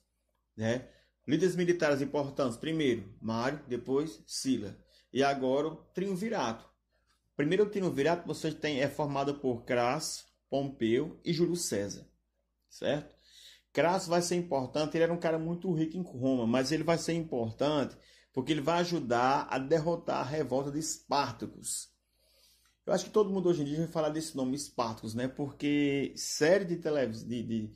Né? 0.56 0.88
Líderes 1.26 1.56
militares 1.56 2.00
importantes, 2.00 2.56
primeiro 2.56 3.14
Mário, 3.20 3.60
depois 3.66 4.22
Sila. 4.26 4.78
E 5.12 5.22
agora 5.22 5.68
o 5.68 5.76
triunvirato. 5.76 6.68
Primeiro 7.36 7.64
o 7.64 7.70
triunvirato 7.70 8.26
você 8.26 8.52
tem 8.52 8.80
é 8.80 8.88
formado 8.88 9.34
por 9.36 9.64
Crasso, 9.64 10.26
Pompeu 10.50 11.20
e 11.24 11.32
Júlio 11.32 11.56
César, 11.56 12.06
certo? 12.68 13.17
Crasso 13.78 14.10
vai 14.10 14.20
ser 14.20 14.34
importante, 14.34 14.96
ele 14.96 15.04
era 15.04 15.12
um 15.12 15.20
cara 15.20 15.38
muito 15.38 15.72
rico 15.72 15.96
em 15.96 16.02
Roma, 16.02 16.48
mas 16.48 16.72
ele 16.72 16.82
vai 16.82 16.98
ser 16.98 17.12
importante 17.12 17.96
porque 18.32 18.50
ele 18.50 18.60
vai 18.60 18.80
ajudar 18.80 19.46
a 19.48 19.56
derrotar 19.56 20.16
a 20.16 20.24
revolta 20.28 20.72
de 20.72 20.80
Espartacus. 20.80 21.88
Eu 22.84 22.92
acho 22.92 23.04
que 23.04 23.12
todo 23.12 23.30
mundo 23.30 23.48
hoje 23.48 23.62
em 23.62 23.64
dia 23.64 23.78
vai 23.78 23.86
falar 23.86 24.08
desse 24.08 24.36
nome 24.36 24.56
Espartacus, 24.56 25.14
né? 25.14 25.28
Porque 25.28 26.12
série 26.16 26.64
de 26.64 26.78
televisão, 26.78 27.28
de, 27.28 27.40
de, 27.44 27.72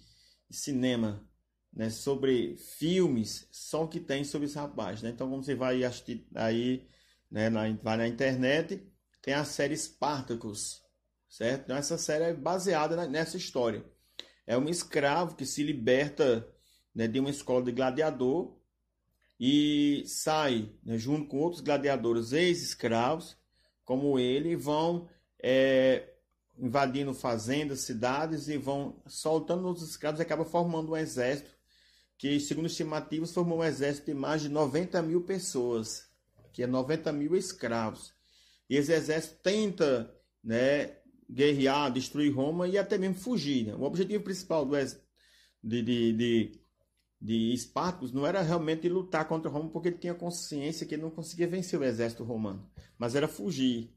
cinema, 0.51 1.25
né? 1.73 1.89
Sobre 1.89 2.57
filmes, 2.57 3.47
só 3.53 3.85
o 3.85 3.89
que 3.89 4.01
tem 4.01 4.25
sobre 4.25 4.49
esse 4.49 4.57
rapaz, 4.57 5.03
né? 5.03 5.11
Então, 5.11 5.31
como 5.31 5.41
você 5.41 5.55
vai 5.55 5.85
assistir 5.85 6.27
aí 6.35 6.85
né, 7.31 7.49
na, 7.49 7.73
vai 7.81 7.97
na 7.97 8.09
internet, 8.09 8.85
tem 9.23 9.35
a 9.35 9.45
série 9.45 9.77
Spartacus, 9.77 10.83
certo? 11.29 11.63
Então 11.63 11.77
essa 11.77 11.97
série 11.97 12.25
é 12.25 12.35
baseada 12.35 13.07
nessa 13.07 13.37
história. 13.37 13.92
É 14.47 14.57
um 14.57 14.69
escravo 14.69 15.35
que 15.35 15.47
se 15.47 15.63
liberta 15.63 16.47
né, 16.95 17.07
de 17.07 17.21
uma 17.21 17.31
escola 17.31 17.63
de 17.63 17.73
gladiador 17.73 18.57
e 19.39 20.05
sai 20.07 20.71
né, 20.85 20.99
junto 20.99 21.29
com 21.29 21.39
outros 21.39 21.61
gladiadores 21.61 22.33
ex-escravos, 22.33 23.37
como 23.85 24.19
ele, 24.19 24.57
vão 24.57 25.09
é, 25.43 26.11
invadindo 26.59 27.13
fazendas, 27.13 27.81
cidades 27.81 28.49
e 28.49 28.57
vão 28.57 29.03
soltando 29.07 29.69
os 29.69 29.83
escravos 29.83 30.21
e 30.21 30.23
acaba 30.23 30.45
formando 30.45 30.93
um 30.93 30.97
exército 30.97 31.51
que, 32.17 32.39
segundo 32.39 32.67
estimativas, 32.67 33.33
formou 33.33 33.59
um 33.59 33.65
exército 33.65 34.07
de 34.07 34.15
mais 34.15 34.43
de 34.43 34.49
90 34.49 35.03
mil 35.03 35.23
pessoas 35.23 36.13
que 36.53 36.63
é 36.63 36.67
90 36.67 37.13
mil 37.13 37.35
escravos. 37.35 38.15
E 38.69 38.77
esse 38.77 38.93
exército 38.93 39.37
tenta 39.43 40.15
né, 40.45 40.97
guerrear, 41.31 41.93
destruir 41.93 42.35
Roma 42.35 42.69
e 42.69 42.79
até 42.79 42.99
mesmo 42.99 43.17
fugir. 43.17 43.67
Né? 43.67 43.75
O 43.75 43.83
objetivo 43.83 44.25
principal 44.25 44.65
do 44.65 44.77
de, 44.77 45.83
de, 45.83 46.13
de, 46.13 46.61
de 47.21 47.55
Espartacus 47.55 48.13
não 48.13 48.27
era 48.27 48.43
realmente 48.43 48.89
lutar 48.89 49.27
contra 49.27 49.51
Roma, 49.51 49.71
porque 49.71 49.89
ele 49.89 49.99
tinha 49.99 50.15
consciência 50.15 50.87
que 50.87 50.95
ele 50.95 51.03
não 51.03 51.11
conseguia 51.11 51.47
vencer 51.47 51.79
o 51.79 51.85
exército 51.85 52.25
romano, 52.25 52.69
mas 52.99 53.15
era 53.15 53.29
fugir. 53.29 53.95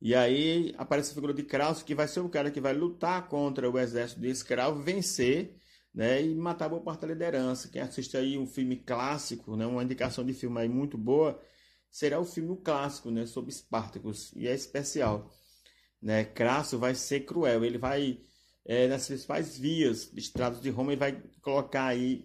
E 0.00 0.14
aí 0.14 0.74
aparece 0.78 1.10
a 1.10 1.14
figura 1.14 1.34
de 1.34 1.42
Crassus, 1.42 1.82
que 1.82 1.94
vai 1.94 2.06
ser 2.06 2.20
o 2.20 2.28
cara 2.28 2.50
que 2.50 2.60
vai 2.60 2.72
lutar 2.72 3.28
contra 3.28 3.68
o 3.68 3.78
exército 3.78 4.20
de 4.20 4.28
escravo, 4.28 4.80
vencer 4.80 5.58
né, 5.92 6.22
e 6.22 6.34
matar 6.34 6.68
boa 6.68 6.82
parte 6.82 7.00
da 7.00 7.08
liderança. 7.08 7.68
Quem 7.68 7.82
assiste 7.82 8.16
aí 8.16 8.38
um 8.38 8.46
filme 8.46 8.76
clássico, 8.76 9.56
né, 9.56 9.66
uma 9.66 9.82
indicação 9.82 10.24
de 10.24 10.32
filme 10.32 10.60
aí 10.60 10.68
muito 10.68 10.96
boa, 10.96 11.40
será 11.90 12.20
o 12.20 12.24
filme 12.24 12.56
clássico, 12.58 13.10
né, 13.10 13.26
sobre 13.26 13.50
Espartacus, 13.50 14.32
e 14.36 14.46
é 14.46 14.54
especial. 14.54 15.28
Né? 16.00 16.24
Crasso 16.24 16.78
vai 16.78 16.94
ser 16.94 17.20
cruel, 17.20 17.64
ele 17.64 17.78
vai, 17.78 18.20
é, 18.64 18.86
nas 18.86 19.06
principais 19.06 19.58
vias, 19.58 20.12
estradas 20.14 20.60
de 20.60 20.70
Roma, 20.70 20.92
ele 20.92 21.00
vai 21.00 21.22
colocar 21.42 21.86
aí 21.86 22.24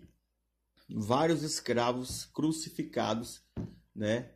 vários 0.90 1.44
escravos 1.44 2.26
crucificados, 2.26 3.42
né? 3.96 4.32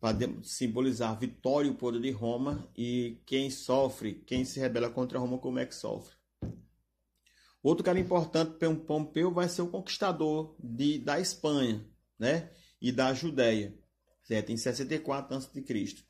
Para 0.00 0.18
simbolizar 0.42 1.18
vitória 1.18 1.68
e 1.68 1.70
o 1.70 1.76
poder 1.76 2.00
de 2.00 2.10
Roma 2.10 2.68
e 2.76 3.20
quem 3.24 3.50
sofre, 3.50 4.14
quem 4.26 4.44
se 4.44 4.58
rebela 4.58 4.90
contra 4.90 5.18
Roma, 5.18 5.38
como 5.38 5.58
é 5.58 5.66
que 5.66 5.74
sofre. 5.74 6.14
Outro 7.62 7.84
cara 7.84 7.98
importante 7.98 8.58
Pompeu 8.86 9.32
vai 9.32 9.48
ser 9.48 9.62
o 9.62 9.68
conquistador 9.68 10.54
de, 10.62 10.98
da 10.98 11.18
Espanha, 11.18 11.84
né? 12.18 12.50
E 12.80 12.92
da 12.92 13.12
Judéia, 13.12 13.76
certo? 14.22 14.52
Em 14.52 14.56
64 14.56 15.36
a.C. 15.36 16.05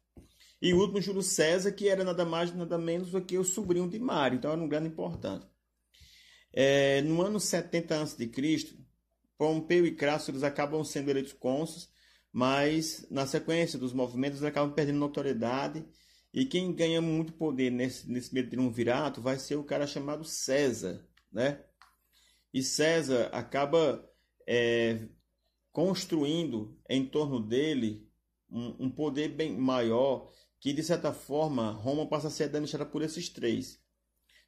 E 0.61 0.73
o 0.73 0.79
último, 0.79 1.01
Júlio 1.01 1.23
César, 1.23 1.73
que 1.73 1.89
era 1.89 2.03
nada 2.03 2.25
mais 2.25 2.55
nada 2.55 2.79
menos 2.79 3.11
do 3.11 3.21
que 3.21 3.37
o 3.37 3.45
sobrinho 3.45 3.89
de 3.89 3.99
Mário, 3.99 4.37
então 4.37 4.51
era 4.53 4.61
um 4.61 4.69
grande 4.69 4.89
importante. 4.89 5.47
É, 6.53 7.03
no 7.03 7.21
ano 7.21 7.39
70 7.39 8.03
a.C., 8.03 8.31
Pompeu 9.39 9.85
e 9.87 9.95
Crasso 9.95 10.31
eles 10.31 10.43
acabam 10.43 10.83
sendo 10.83 11.11
eleitos 11.11 11.35
cônsules, 11.35 11.91
mas 12.33 13.07
na 13.11 13.27
sequência 13.27 13.79
dos 13.79 13.93
movimentos 13.93 14.39
eles 14.41 14.49
acabam 14.49 14.75
perdendo 14.75 14.99
notoriedade 14.99 15.87
e 16.33 16.45
quem 16.45 16.75
ganha 16.75 17.01
muito 17.01 17.33
poder 17.35 17.71
nesse, 17.71 18.11
nesse 18.11 18.33
meio 18.33 18.49
triunvirato 18.49 19.21
vai 19.21 19.39
ser 19.39 19.57
o 19.57 19.65
cara 19.65 19.87
chamado 19.87 20.25
César, 20.25 21.07
né? 21.31 21.63
E 22.53 22.63
César 22.63 23.31
acaba 23.33 24.03
é, 24.47 25.09
construindo 25.73 26.79
em 26.89 27.05
torno 27.05 27.41
dele 27.41 28.07
um, 28.51 28.87
um, 28.87 28.91
poder 28.91 29.29
bem 29.29 29.57
maior 29.57 30.31
que 30.61 30.73
de 30.73 30.83
certa 30.83 31.13
forma 31.13 31.71
Roma 31.73 32.09
passa 32.09 32.29
a 32.29 32.31
ser 32.31 32.45
administrada 32.45 32.87
por 32.87 33.03
esses 33.03 33.29
três. 33.29 33.81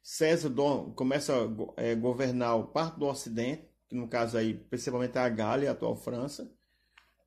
César 0.01 0.49
começa 0.95 1.33
a 1.33 1.81
é, 1.81 1.95
governar 1.95 2.61
parte 2.67 2.97
do 2.97 3.05
Ocidente, 3.05 3.69
que 3.87 3.95
no 3.95 4.07
caso 4.07 4.37
aí 4.37 4.53
principalmente 4.53 5.17
a 5.17 5.27
Gália, 5.29 5.69
a 5.69 5.73
atual 5.73 5.95
França. 5.95 6.51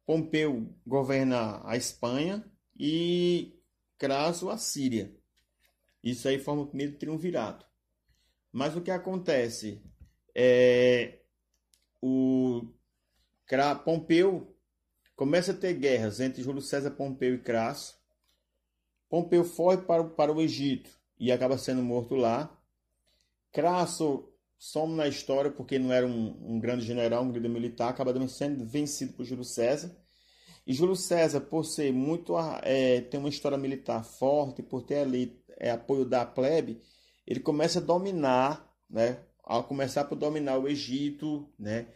Pompeu 0.05 0.74
governa 0.87 1.61
a 1.64 1.76
Espanha 1.76 2.45
e 2.76 3.57
Crasso 3.99 4.51
a 4.51 4.59
Síria. 4.59 5.14
Isso 6.03 6.26
aí 6.26 6.39
forma 6.39 6.62
o 6.62 6.66
primeiro 6.66 6.97
triunvirato. 6.99 7.64
Mas 8.51 8.76
o 8.76 8.80
que 8.80 8.91
acontece 8.91 9.80
é 10.35 11.20
o 12.01 12.66
Pompeu 13.85 14.57
começa 15.14 15.53
a 15.53 15.57
ter 15.57 15.74
guerras 15.74 16.20
entre 16.20 16.43
Júlio 16.43 16.61
César 16.61 16.91
Pompeu 16.91 17.35
e 17.35 17.39
Crasso. 17.39 18.01
Pompeu 19.12 19.44
foge 19.44 19.82
para, 19.82 20.02
para 20.02 20.32
o 20.32 20.40
Egito 20.40 20.88
e 21.20 21.30
acaba 21.30 21.58
sendo 21.58 21.82
morto 21.82 22.14
lá. 22.14 22.50
Crasso 23.52 24.26
some 24.56 24.94
na 24.94 25.06
história 25.06 25.50
porque 25.50 25.78
não 25.78 25.92
era 25.92 26.06
um, 26.06 26.54
um 26.54 26.58
grande 26.58 26.86
general, 26.86 27.22
um 27.22 27.30
líder 27.30 27.50
militar, 27.50 27.90
acaba 27.90 28.26
sendo 28.26 28.64
vencido 28.64 29.12
por 29.12 29.26
Júlio 29.26 29.44
César. 29.44 29.94
E 30.66 30.72
Júlio 30.72 30.96
César, 30.96 31.42
por 31.42 31.62
ser 31.66 31.92
muito 31.92 32.32
é, 32.62 33.06
uma 33.12 33.28
história 33.28 33.58
militar 33.58 34.02
forte, 34.02 34.62
por 34.62 34.80
ter 34.80 35.00
ali 35.00 35.38
é, 35.58 35.70
apoio 35.70 36.06
da 36.06 36.24
plebe, 36.24 36.80
ele 37.26 37.40
começa 37.40 37.80
a 37.80 37.82
dominar, 37.82 38.66
né? 38.88 39.18
Ao 39.44 39.62
começar 39.62 40.04
por 40.04 40.16
dominar 40.16 40.56
o 40.56 40.66
Egito, 40.66 41.46
né? 41.58 41.86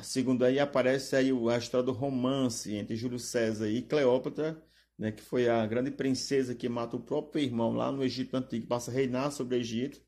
Segundo 0.00 0.44
aí 0.44 0.58
aparece 0.58 1.14
aí 1.14 1.30
a 1.30 1.56
história 1.56 1.86
do 1.86 1.92
romance 1.92 2.74
entre 2.74 2.96
Júlio 2.96 3.20
César 3.20 3.68
e 3.68 3.80
Cleópatra, 3.80 4.60
né? 5.02 5.10
Que 5.10 5.22
foi 5.22 5.48
a 5.48 5.66
grande 5.66 5.90
princesa 5.90 6.54
que 6.54 6.68
mata 6.68 6.96
o 6.96 7.00
próprio 7.00 7.42
irmão 7.42 7.74
lá 7.74 7.90
no 7.90 8.04
Egito 8.04 8.36
antigo, 8.36 8.68
passa 8.68 8.90
a 8.90 8.94
reinar 8.94 9.32
sobre 9.32 9.56
o 9.56 9.58
Egito, 9.58 10.00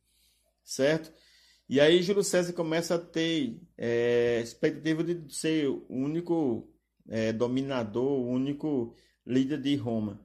certo? 0.63 1.13
E 1.69 1.81
aí 1.81 2.01
Júlio 2.01 2.23
César 2.23 2.53
começa 2.53 2.95
a 2.95 2.99
ter 2.99 3.61
é, 3.77 4.41
expectativa 4.41 5.03
de 5.03 5.35
ser 5.35 5.67
o 5.69 5.85
único 5.89 6.69
é, 7.09 7.33
dominador, 7.33 8.21
o 8.21 8.29
único 8.29 8.95
líder 9.27 9.61
de 9.61 9.75
Roma. 9.75 10.21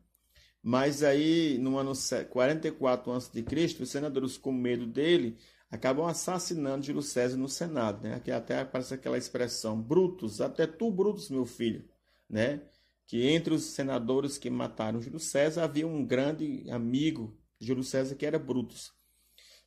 Mas 0.62 1.02
aí, 1.02 1.58
no 1.58 1.78
ano 1.80 1.94
44 2.30 3.12
a.C., 3.12 3.44
os 3.82 3.90
senadores, 3.90 4.38
com 4.38 4.52
medo 4.52 4.86
dele, 4.86 5.38
acabam 5.72 6.06
assassinando 6.06 6.86
Júlio 6.86 7.02
César 7.02 7.38
no 7.38 7.48
Senado. 7.48 8.04
Né? 8.04 8.14
Aqui 8.14 8.30
até 8.30 8.60
aparece 8.60 8.94
aquela 8.94 9.18
expressão, 9.18 9.82
Brutus, 9.82 10.42
até 10.42 10.68
tu, 10.68 10.92
Brutus, 10.92 11.32
meu 11.32 11.46
filho. 11.46 11.86
Né? 12.30 12.62
Que 13.10 13.26
entre 13.26 13.55
os 13.55 13.64
senadores 13.64 14.38
que 14.38 14.51
mataram 14.51 15.01
Júlio 15.01 15.20
César 15.20 15.64
havia 15.64 15.88
um 15.88 16.05
grande 16.05 16.70
amigo 16.70 17.36
de 17.60 17.66
Júlio 17.66 17.84
César 17.84 18.14
que 18.14 18.24
era 18.24 18.38
Brutus. 18.38 18.93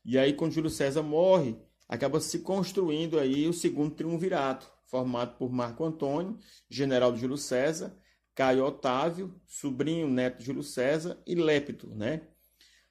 E 0.05 0.16
aí, 0.16 0.32
quando 0.32 0.53
Júlio 0.53 0.70
César 0.70 1.03
morre, 1.03 1.57
acaba 1.88 2.20
se 2.20 2.38
construindo 2.38 3.18
aí 3.18 3.49
o 3.49 3.53
segundo 3.53 3.97
triunvirato, 3.97 4.72
formado 4.86 5.36
por 5.38 5.51
Marco 5.51 5.84
Antônio, 5.84 6.38
general 6.70 7.12
de 7.12 7.20
Júlio 7.20 7.36
César, 7.36 7.93
Caio 8.32 8.64
Otávio, 8.64 9.34
sobrinho 9.45 10.09
neto 10.09 10.38
de 10.38 10.45
Júlio 10.45 10.62
César 10.62 11.20
e 11.26 11.34
Lépito, 11.34 11.93
né? 11.97 12.22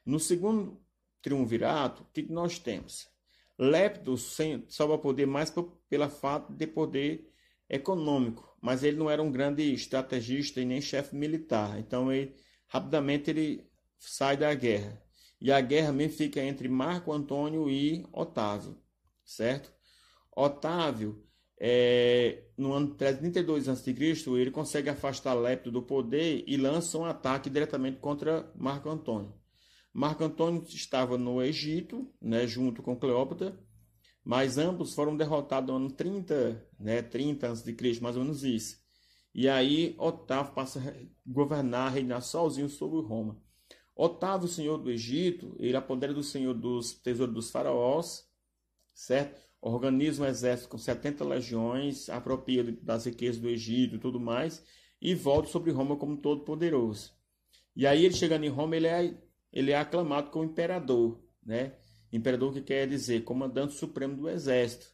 No 0.05 0.19
segundo 0.19 0.83
triunvirato, 1.21 2.03
o 2.03 2.07
que 2.07 2.23
nós 2.23 2.59
temos? 2.59 3.07
Lépito 3.57 4.17
só 4.17 4.85
vai 4.85 4.97
poder 4.97 5.27
mais 5.27 5.49
pela 5.87 6.09
fato 6.09 6.51
de 6.51 6.67
poder 6.67 7.31
econômico, 7.69 8.50
mas 8.62 8.84
ele 8.84 8.97
não 8.97 9.09
era 9.09 9.22
um 9.22 9.32
grande 9.32 9.64
estrategista 9.74 10.62
e 10.62 10.66
nem 10.66 10.80
chefe 10.80 11.16
militar. 11.16 11.80
Então 11.80 12.12
ele 12.12 12.36
rapidamente 12.68 13.30
ele 13.30 13.68
sai 13.97 14.38
da 14.38 14.53
guerra. 14.53 15.01
E 15.39 15.51
a 15.51 15.59
guerra 15.59 15.88
também 15.88 16.09
fica 16.09 16.39
entre 16.39 16.70
Marco 16.70 17.12
Antônio 17.12 17.70
e 17.70 18.05
Otávio, 18.14 18.78
certo? 19.26 19.74
Otávio, 20.36 21.26
é, 21.59 22.43
no 22.55 22.74
ano 22.74 22.95
332 22.95 23.68
a.C., 23.68 23.95
ele 24.39 24.51
consegue 24.51 24.89
afastar 24.89 25.34
Lépito 25.34 25.72
do 25.72 25.82
poder 25.82 26.43
e 26.47 26.57
lança 26.57 26.97
um 26.97 27.05
ataque 27.05 27.49
diretamente 27.49 27.99
contra 27.99 28.51
Marco 28.55 28.89
Antônio. 28.89 29.34
Marco 29.93 30.24
Antônio 30.24 30.64
estava 30.68 31.18
no 31.18 31.41
Egito, 31.41 32.07
né, 32.22 32.47
junto 32.47 32.82
com 32.82 32.95
Cleópatra, 32.95 33.59
mas 34.24 34.57
ambos 34.57 34.93
foram 34.93 35.15
derrotados 35.17 35.69
no 35.69 35.76
ano 35.76 35.91
30, 35.91 36.65
né, 36.80 37.01
30 37.01 37.51
a.C., 37.51 37.76
mais 38.01 38.15
ou 38.15 38.24
menos 38.24 38.43
isso. 38.43 38.80
E 39.34 39.47
aí 39.47 39.95
Otávio 39.97 40.53
passa 40.53 40.80
a 40.80 40.93
governar, 41.26 41.93
reinar 41.93 42.22
sozinho 42.22 42.69
sobre 42.69 43.01
Roma. 43.01 43.41
Otávio, 43.95 44.47
senhor 44.47 44.78
do 44.78 44.91
Egito, 44.91 45.55
ele 45.59 45.78
apodera 45.78 46.13
do 46.13 46.24
senhor 46.24 46.53
dos 46.53 46.93
tesouros 46.93 47.34
dos 47.34 47.51
faraós, 47.51 48.28
certo? 48.93 49.41
Organiza 49.61 50.24
um 50.24 50.26
exército 50.26 50.69
com 50.69 50.78
70 50.78 51.24
legiões, 51.24 52.09
apropria 52.09 52.63
das 52.63 53.05
riquezas 53.05 53.39
do 53.39 53.47
Egito 53.47 53.95
e 53.95 53.99
tudo 53.99 54.19
mais, 54.19 54.63
e 55.01 55.13
volta 55.13 55.49
sobre 55.49 55.72
Roma 55.72 55.95
como 55.95 56.17
todo 56.17 56.43
poderoso. 56.43 57.13
E 57.76 57.88
aí 57.88 58.05
ele 58.05 58.15
chegando 58.15 58.43
em 58.43 58.49
Roma, 58.49 58.76
ele 58.76 58.88
é, 58.88 59.17
ele 59.51 59.72
é 59.72 59.78
aclamado 59.78 60.30
como 60.30 60.45
imperador, 60.45 61.24
né? 61.43 61.78
Imperador 62.12 62.53
que 62.53 62.62
quer 62.62 62.88
dizer 62.88 63.24
comandante 63.24 63.74
supremo 63.74 64.16
do 64.16 64.30
exército. 64.30 64.88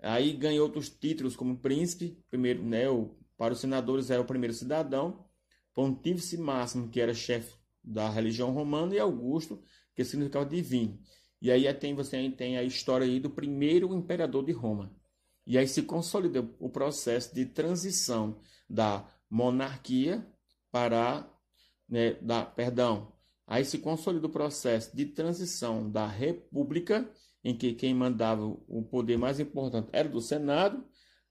Aí 0.00 0.32
ganha 0.32 0.62
outros 0.62 0.88
títulos 0.88 1.36
como 1.36 1.56
príncipe, 1.56 2.18
primeiro, 2.28 2.62
né, 2.62 2.88
o, 2.90 3.16
para 3.36 3.54
os 3.54 3.60
senadores 3.60 4.10
era 4.10 4.20
o 4.20 4.26
primeiro 4.26 4.52
cidadão, 4.52 5.24
pontífice 5.72 6.36
máximo, 6.36 6.88
que 6.88 7.00
era 7.00 7.14
chefe 7.14 7.54
da 7.82 8.08
religião 8.08 8.52
romana, 8.52 8.94
e 8.94 8.98
Augusto, 8.98 9.62
que 9.94 10.04
significa 10.04 10.44
divino. 10.44 10.98
E 11.40 11.50
aí 11.50 11.72
tem, 11.74 11.94
você 11.94 12.30
tem 12.30 12.56
a 12.56 12.62
história 12.62 13.06
aí 13.06 13.20
do 13.20 13.30
primeiro 13.30 13.94
imperador 13.94 14.44
de 14.44 14.52
Roma. 14.52 14.94
E 15.46 15.58
aí 15.58 15.68
se 15.68 15.82
consolida 15.82 16.48
o 16.58 16.68
processo 16.70 17.34
de 17.34 17.44
transição 17.44 18.40
da 18.68 19.06
monarquia 19.28 20.26
para, 20.70 21.28
né, 21.88 22.14
da, 22.14 22.44
perdão, 22.44 23.12
aí 23.46 23.64
se 23.64 23.78
consolida 23.78 24.26
o 24.26 24.30
processo 24.30 24.94
de 24.96 25.06
transição 25.06 25.90
da 25.90 26.06
república, 26.06 27.08
em 27.42 27.56
que 27.56 27.74
quem 27.74 27.94
mandava 27.94 28.44
o 28.44 28.82
poder 28.82 29.18
mais 29.18 29.38
importante 29.38 29.88
era 29.92 30.08
do 30.08 30.20
Senado, 30.20 30.84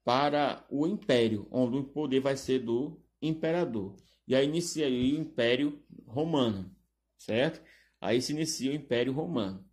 para 0.03 0.65
o 0.69 0.85
império, 0.85 1.47
onde 1.49 1.77
o 1.77 1.83
poder 1.83 2.19
vai 2.19 2.35
ser 2.35 2.59
do 2.59 3.01
imperador. 3.21 3.95
E 4.27 4.35
aí 4.35 4.45
inicia 4.45 4.85
aí 4.85 5.13
o 5.13 5.21
Império 5.21 5.81
Romano, 6.05 6.73
certo? 7.17 7.61
Aí 7.99 8.21
se 8.21 8.33
inicia 8.33 8.71
o 8.71 8.75
Império 8.75 9.13
Romano. 9.13 9.65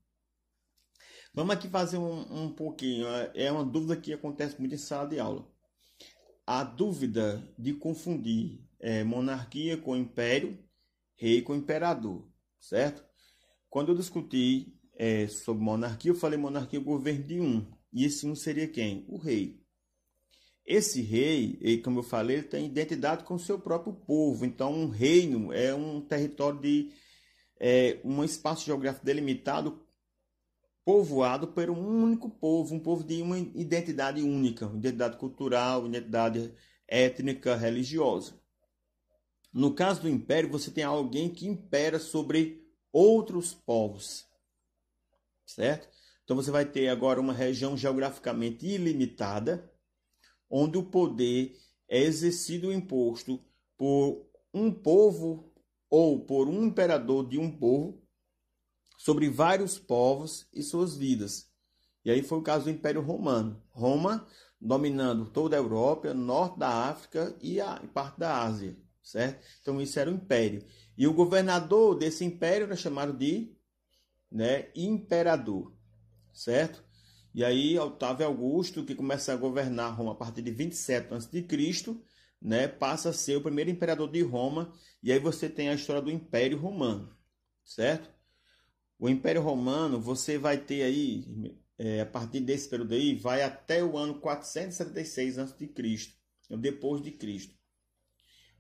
Vamos 1.35 1.55
aqui 1.55 1.69
fazer 1.69 1.99
um, 1.99 2.45
um 2.45 2.53
pouquinho. 2.53 3.07
É 3.35 3.51
uma 3.51 3.65
dúvida 3.65 3.97
que 3.97 4.13
acontece 4.13 4.59
muito 4.59 4.75
em 4.75 4.79
sala 4.79 5.09
de 5.09 5.21
aula. 5.21 5.49
A 6.47 6.65
dúvida 6.65 7.49
de 7.57 7.75
confundir 7.75 8.65
é, 8.81 9.05
monarquia 9.05 9.77
com 9.77 9.97
império, 9.97 10.59
rei 11.15 11.43
com 11.43 11.55
imperador, 11.55 12.29
certo? 12.61 13.05
Quando 13.69 13.93
eu 13.93 13.97
discuti 13.97 14.75
é, 14.95 15.27
sobre 15.27 15.63
monarquia, 15.63 16.11
eu 16.11 16.15
falei 16.15 16.39
monarquia 16.39 16.79
governo 16.79 17.25
de 17.25 17.41
um. 17.41 17.67
E 17.93 18.05
esse 18.05 18.27
um 18.27 18.35
seria 18.35 18.69
quem? 18.69 19.05
O 19.09 19.17
rei. 19.17 19.61
Esse 20.65 21.01
rei, 21.01 21.81
como 21.83 21.99
eu 21.99 22.03
falei, 22.03 22.37
ele 22.37 22.47
tem 22.47 22.67
identidade 22.67 23.25
com 23.25 23.35
o 23.35 23.39
seu 23.39 23.59
próprio 23.59 23.93
povo. 23.93 24.45
Então, 24.45 24.73
um 24.73 24.89
reino 24.89 25.53
é 25.53 25.75
um 25.75 26.01
território 26.01 26.61
de 26.61 26.93
é, 27.59 27.99
um 28.05 28.23
espaço 28.23 28.65
geográfico 28.65 29.05
delimitado 29.05 29.81
povoado 30.85 31.49
por 31.49 31.69
um 31.71 32.03
único 32.03 32.31
povo, 32.31 32.75
um 32.75 32.81
povo 32.81 33.05
de 33.05 33.21
uma 33.21 33.39
identidade 33.39 34.23
única, 34.23 34.67
identidade 34.67 35.19
cultural, 35.19 35.87
identidade 35.87 36.53
étnica, 36.89 37.55
religiosa. 37.55 38.40
No 39.53 39.75
caso 39.75 40.03
do 40.03 40.09
império, 40.09 40.51
você 40.51 40.71
tem 40.71 40.85
alguém 40.85 41.29
que 41.29 41.47
impera 41.47 41.99
sobre 41.99 42.65
outros 42.93 43.53
povos, 43.53 44.27
certo? 45.45 45.89
Então 46.25 46.37
você 46.37 46.51
vai 46.51 46.65
ter 46.65 46.89
agora 46.89 47.21
uma 47.21 47.33
região 47.33 47.77
geograficamente 47.77 48.67
ilimitada, 48.67 49.73
onde 50.49 50.79
o 50.79 50.85
poder 50.85 51.57
é 51.89 52.01
exercido 52.01 52.71
e 52.71 52.77
imposto 52.77 53.45
por 53.77 54.29
um 54.55 54.73
povo 54.73 55.53
ou 55.89 56.25
por 56.25 56.49
um 56.49 56.65
imperador 56.65 57.29
de 57.29 57.39
um 57.39 57.51
povo 57.51 58.01
sobre 58.97 59.29
vários 59.29 59.79
povos 59.79 60.47
e 60.53 60.63
suas 60.63 60.97
vidas. 60.97 61.51
E 62.05 62.11
aí 62.11 62.23
foi 62.23 62.39
o 62.39 62.43
caso 62.43 62.65
do 62.67 62.71
Império 62.71 63.01
Romano. 63.01 63.61
Roma 63.71 64.27
dominando 64.61 65.27
toda 65.31 65.57
a 65.57 65.59
Europa, 65.59 66.13
norte 66.13 66.59
da 66.59 66.69
África 66.91 67.35
e 67.41 67.61
a 67.61 67.81
parte 67.95 68.19
da 68.19 68.43
Ásia, 68.43 68.77
certo? 69.03 69.45
Então 69.61 69.81
isso 69.81 69.99
era 69.99 70.11
o 70.11 70.15
império. 70.15 70.65
E 70.97 71.07
o 71.07 71.15
governador 71.15 71.99
desse 71.99 72.25
império 72.25 72.67
era 72.67 72.77
chamado 72.77 73.13
de 73.13 73.57
né, 74.31 74.69
imperador, 74.75 75.75
certo? 76.33 76.85
E 77.35 77.45
aí 77.45 77.79
Otávio 77.79 78.27
Augusto, 78.27 78.85
que 78.85 78.95
começa 78.95 79.33
a 79.33 79.37
governar 79.37 79.97
Roma 79.97 80.13
a 80.13 80.17
partir 80.17 80.43
de 80.43 80.51
27 80.51 81.15
a.C., 81.15 81.47
né, 82.41 82.67
passa 82.67 83.11
a 83.11 83.13
ser 83.13 83.37
o 83.37 83.43
primeiro 83.43 83.71
imperador 83.71 84.11
de 84.11 84.23
Roma, 84.23 84.73
e 85.03 85.13
aí 85.13 85.19
você 85.19 85.49
tem 85.49 85.69
a 85.69 85.75
história 85.75 86.01
do 86.01 86.11
Império 86.11 86.59
Romano, 86.59 87.15
certo? 87.63 88.11
O 88.99 89.09
Império 89.09 89.43
Romano, 89.43 90.01
você 90.01 90.39
vai 90.39 90.59
ter 90.59 90.83
aí, 90.83 91.57
é, 91.79 92.01
a 92.01 92.07
partir 92.07 92.41
desse 92.41 92.69
período 92.69 92.95
aí, 92.95 93.15
vai 93.15 93.43
até 93.43 93.83
o 93.85 93.97
ano 93.97 94.21
476 94.21 95.39
a.C., 95.39 95.67
depois 96.59 97.03
de 97.03 97.13
Cristo. 97.13 97.60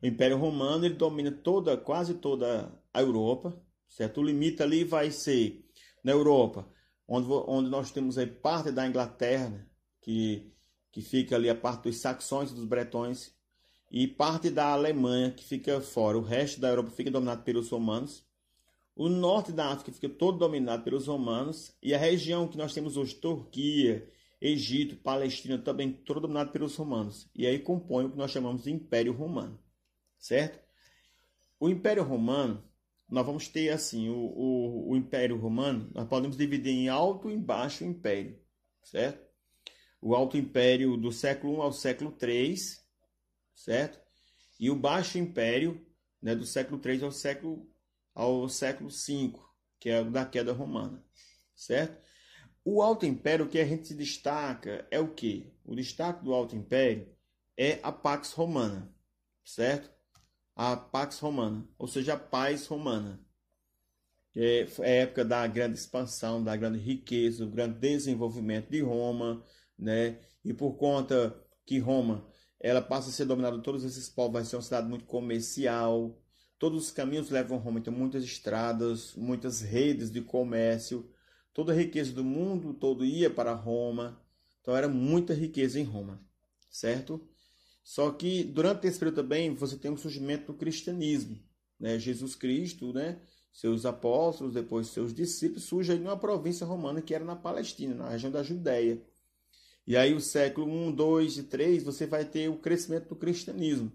O 0.02 0.06
Império 0.06 0.38
Romano 0.38 0.84
ele 0.84 0.94
domina 0.94 1.30
toda, 1.30 1.76
quase 1.76 2.14
toda 2.14 2.72
a 2.92 3.00
Europa, 3.00 3.60
certo? 3.88 4.20
O 4.20 4.24
limite 4.24 4.62
ali 4.62 4.82
vai 4.82 5.10
ser 5.10 5.64
na 6.02 6.12
Europa, 6.12 6.66
onde, 7.06 7.28
onde 7.30 7.68
nós 7.68 7.90
temos 7.90 8.16
aí 8.16 8.26
parte 8.26 8.70
da 8.70 8.86
Inglaterra, 8.86 9.50
né? 9.50 9.66
que, 10.00 10.50
que 10.90 11.02
fica 11.02 11.36
ali 11.36 11.50
a 11.50 11.54
parte 11.54 11.84
dos 11.84 11.98
saxões 11.98 12.50
e 12.50 12.54
dos 12.54 12.64
bretões, 12.64 13.34
e 13.90 14.06
parte 14.06 14.48
da 14.50 14.68
Alemanha, 14.68 15.32
que 15.32 15.44
fica 15.44 15.80
fora. 15.80 16.16
O 16.16 16.22
resto 16.22 16.60
da 16.60 16.68
Europa 16.68 16.90
fica 16.90 17.10
dominado 17.10 17.42
pelos 17.42 17.68
romanos. 17.70 18.24
O 18.94 19.08
norte 19.08 19.50
da 19.50 19.72
África 19.72 19.92
fica 19.92 20.08
todo 20.08 20.38
dominado 20.38 20.84
pelos 20.84 21.08
romanos. 21.08 21.74
E 21.82 21.92
a 21.92 21.98
região 21.98 22.46
que 22.46 22.56
nós 22.56 22.72
temos 22.72 22.96
hoje, 22.96 23.16
Turquia, 23.16 24.08
Egito, 24.40 24.94
Palestina, 24.96 25.58
também 25.58 25.92
todo 25.92 26.20
dominado 26.20 26.52
pelos 26.52 26.76
romanos. 26.76 27.28
E 27.34 27.46
aí 27.46 27.58
compõe 27.58 28.04
o 28.04 28.10
que 28.10 28.16
nós 28.16 28.30
chamamos 28.30 28.62
de 28.62 28.70
Império 28.70 29.12
Romano. 29.12 29.58
Certo? 30.20 30.60
O 31.58 31.68
Império 31.68 32.04
Romano, 32.04 32.62
nós 33.08 33.26
vamos 33.26 33.48
ter 33.48 33.70
assim, 33.70 34.08
o, 34.08 34.14
o, 34.16 34.90
o 34.90 34.96
Império 34.96 35.36
Romano, 35.36 35.90
nós 35.92 36.08
podemos 36.08 36.36
dividir 36.36 36.72
em 36.72 36.88
Alto 36.88 37.28
e 37.30 37.36
Baixo 37.36 37.82
Império. 37.82 38.38
Certo? 38.84 39.28
O 40.00 40.14
Alto 40.14 40.36
Império 40.36 40.96
do 40.96 41.10
século 41.10 41.58
I 41.58 41.60
ao 41.62 41.72
século 41.72 42.16
III 42.22 42.54
certo? 43.60 44.00
E 44.58 44.70
o 44.70 44.76
Baixo 44.76 45.18
Império, 45.18 45.86
né, 46.20 46.34
do 46.34 46.46
século 46.46 46.80
III 46.82 47.04
ao 47.04 47.12
século 47.12 47.70
ao 48.14 48.48
século 48.48 48.90
V, 48.90 49.32
que 49.78 49.88
é 49.88 50.02
da 50.02 50.26
queda 50.26 50.52
romana, 50.52 51.02
certo? 51.54 52.00
O 52.64 52.82
Alto 52.82 53.06
Império, 53.06 53.46
o 53.46 53.48
que 53.48 53.58
a 53.58 53.64
gente 53.64 53.88
se 53.88 53.94
destaca 53.94 54.86
é 54.90 54.98
o 54.98 55.14
que? 55.14 55.54
O 55.64 55.74
destaque 55.74 56.24
do 56.24 56.34
Alto 56.34 56.56
Império 56.56 57.08
é 57.56 57.78
a 57.82 57.92
Pax 57.92 58.32
Romana, 58.32 58.92
certo? 59.44 59.90
A 60.62 60.76
Pax 60.76 61.18
Romana, 61.20 61.66
ou 61.78 61.88
seja, 61.88 62.12
a 62.12 62.18
paz 62.18 62.66
romana. 62.66 63.18
É, 64.36 64.66
é 64.80 65.00
a 65.00 65.02
época 65.04 65.24
da 65.24 65.46
grande 65.46 65.78
expansão, 65.78 66.44
da 66.44 66.54
grande 66.54 66.78
riqueza, 66.78 67.46
do 67.46 67.50
grande 67.50 67.78
desenvolvimento 67.78 68.68
de 68.70 68.82
Roma, 68.82 69.42
né? 69.78 70.20
E 70.44 70.52
por 70.52 70.74
conta 70.74 71.34
que 71.64 71.78
Roma 71.78 72.28
ela 72.60 72.82
passa 72.82 73.08
a 73.08 73.12
ser 73.12 73.24
dominada 73.24 73.56
por 73.56 73.62
todos 73.62 73.84
esses 73.84 74.10
povos, 74.10 74.34
vai 74.34 74.44
ser 74.44 74.56
uma 74.56 74.62
cidade 74.62 74.86
muito 74.86 75.06
comercial. 75.06 76.22
Todos 76.58 76.84
os 76.84 76.90
caminhos 76.90 77.30
levam 77.30 77.56
a 77.56 77.60
Roma, 77.60 77.78
então 77.78 77.94
muitas 77.94 78.22
estradas, 78.22 79.14
muitas 79.16 79.62
redes 79.62 80.10
de 80.10 80.20
comércio. 80.20 81.10
Toda 81.54 81.72
a 81.72 81.74
riqueza 81.74 82.12
do 82.12 82.22
mundo 82.22 82.74
todo 82.74 83.02
ia 83.02 83.30
para 83.30 83.54
Roma. 83.54 84.22
Então 84.60 84.76
era 84.76 84.90
muita 84.90 85.32
riqueza 85.32 85.80
em 85.80 85.84
Roma, 85.84 86.22
certo? 86.68 87.29
Só 87.82 88.10
que 88.10 88.44
durante 88.44 88.86
esse 88.86 88.98
período 88.98 89.16
também 89.16 89.54
você 89.54 89.76
tem 89.76 89.90
o 89.90 89.96
surgimento 89.96 90.52
do 90.52 90.58
cristianismo. 90.58 91.38
Né? 91.78 91.98
Jesus 91.98 92.34
Cristo, 92.34 92.92
né? 92.92 93.20
seus 93.52 93.84
apóstolos, 93.84 94.54
depois 94.54 94.88
seus 94.88 95.12
discípulos, 95.12 95.64
surgem 95.64 95.96
em 95.96 96.02
uma 96.02 96.16
província 96.16 96.66
romana 96.66 97.02
que 97.02 97.14
era 97.14 97.24
na 97.24 97.36
Palestina, 97.36 97.94
na 97.94 98.10
região 98.10 98.30
da 98.30 98.42
Judéia. 98.42 99.02
E 99.86 99.96
aí 99.96 100.14
o 100.14 100.20
século 100.20 100.70
1, 100.70 100.92
2 100.92 101.38
e 101.38 101.42
3, 101.44 101.82
você 101.82 102.06
vai 102.06 102.24
ter 102.24 102.48
o 102.48 102.58
crescimento 102.58 103.08
do 103.08 103.16
cristianismo. 103.16 103.90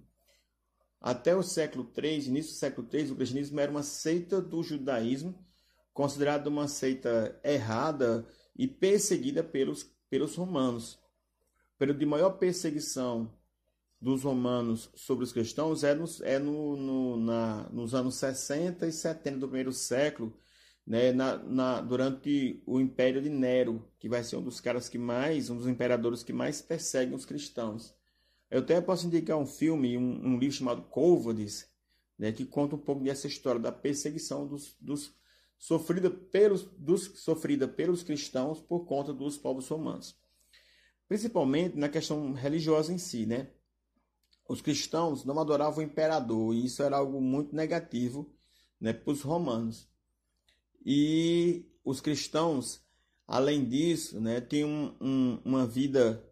Até 1.00 1.36
o 1.36 1.44
século 1.44 1.86
3, 1.86 2.28
início 2.28 2.52
do 2.52 2.58
século 2.58 2.88
3, 2.88 3.12
o 3.12 3.16
cristianismo 3.16 3.60
era 3.60 3.72
uma 3.72 3.84
seita 3.84 4.42
do 4.42 4.64
judaísmo, 4.64 5.38
considerada 5.94 6.50
uma 6.50 6.68
seita 6.68 7.40
errada 7.44 8.28
e 8.56 8.68
perseguida 8.68 9.44
pelos, 9.44 9.84
pelos 10.10 10.36
romanos. 10.36 10.96
O 11.76 11.78
período 11.78 12.00
de 12.00 12.06
maior 12.06 12.32
perseguição 12.32 13.32
dos 14.06 14.22
romanos 14.22 14.92
sobre 14.94 15.24
os 15.24 15.34
cristãos 15.34 15.84
é, 15.84 15.96
nos, 15.96 16.22
é 16.22 16.38
no, 16.38 16.78
no, 16.78 17.18
na, 17.18 17.68
nos 17.72 17.96
anos 17.96 18.14
60 18.18 18.86
e 18.86 18.92
70 18.92 19.40
do 19.40 19.48
primeiro 19.48 19.74
século, 19.74 20.32
né, 20.86 21.12
na, 21.12 21.38
na, 21.38 21.82
durante 21.82 22.62
o 22.68 22.80
Império 22.80 23.20
de 23.20 23.30
Nero, 23.30 23.84
que 23.98 24.08
vai 24.08 24.24
ser 24.24 24.36
um 24.36 24.44
dos 24.44 24.62
caras 24.62 24.88
que 24.88 25.00
mais, 25.00 25.50
um 25.50 25.58
dos 25.58 25.68
imperadores 25.68 26.22
que 26.22 26.32
mais 26.32 26.62
perseguem 26.62 27.16
os 27.16 27.26
cristãos. 27.26 27.96
Eu 28.52 28.60
até 28.60 28.80
posso 28.80 29.08
indicar 29.08 29.40
um 29.40 29.46
filme, 29.48 29.98
um, 29.98 30.24
um 30.24 30.38
livro 30.38 30.56
chamado 30.56 30.84
Côvades, 30.84 31.68
né, 32.16 32.32
que 32.32 32.46
conta 32.46 32.76
um 32.76 32.80
pouco 32.80 33.04
dessa 33.04 33.26
história 33.26 33.60
da 33.60 33.72
perseguição 33.72 34.46
dos, 34.46 34.76
dos 34.80 35.16
sofrida 35.58 36.12
pelos, 36.12 36.62
dos, 36.78 37.06
sofrida 37.16 37.68
pelos 37.68 38.04
cristãos 38.04 38.62
por 38.62 38.86
conta 38.86 39.12
dos 39.12 39.36
povos 39.36 39.68
romanos. 39.68 40.16
Principalmente 41.08 41.76
na 41.76 41.90
questão 41.90 42.34
religiosa 42.34 42.94
em 42.94 43.00
si, 43.00 43.26
né? 43.26 43.50
Os 44.48 44.62
cristãos 44.62 45.26
não 45.26 45.40
adoravam 45.40 45.80
o 45.80 45.88
imperador 45.88 46.54
e 46.54 46.66
isso 46.66 46.84
era 46.84 46.98
algo 46.98 47.20
muito 47.20 47.56
negativo 47.56 48.32
né, 48.80 48.94
para 48.94 49.12
os 49.12 49.22
romanos. 49.22 49.88
E 50.86 51.66
os 51.84 52.00
cristãos, 52.00 52.82
além 53.28 53.66
disso, 53.66 54.20
né, 54.22 54.40
têm 54.40 54.64
um, 54.64 54.96
um, 55.02 55.40
uma 55.44 55.66
vida 55.66 56.24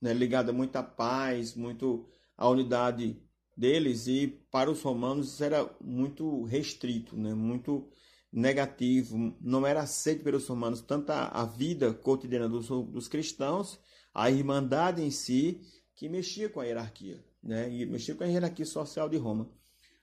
né, 0.00 0.14
ligada 0.14 0.52
muito 0.52 0.76
à 0.76 0.82
paz, 0.82 1.54
muito 1.54 2.08
à 2.36 2.48
unidade 2.48 3.22
deles, 3.56 4.06
e 4.06 4.28
para 4.50 4.70
os 4.70 4.82
romanos 4.82 5.34
isso 5.34 5.44
era 5.44 5.70
muito 5.80 6.44
restrito, 6.44 7.16
né, 7.16 7.34
muito 7.34 7.88
negativo, 8.32 9.36
não 9.40 9.66
era 9.66 9.82
aceito 9.82 10.24
pelos 10.24 10.46
romanos 10.46 10.80
tanto 10.80 11.10
a, 11.10 11.26
a 11.26 11.44
vida 11.44 11.92
cotidiana 11.92 12.48
dos, 12.48 12.68
dos 12.68 13.06
cristãos, 13.06 13.78
a 14.14 14.30
irmandade 14.30 15.02
em 15.02 15.10
si, 15.10 15.60
que 15.94 16.08
mexia 16.08 16.48
com 16.48 16.60
a 16.60 16.64
hierarquia, 16.64 17.22
né, 17.42 17.70
e 17.70 17.84
mexia 17.86 18.14
com 18.14 18.24
a 18.24 18.26
hierarquia 18.26 18.66
social 18.66 19.08
de 19.08 19.16
Roma. 19.16 19.50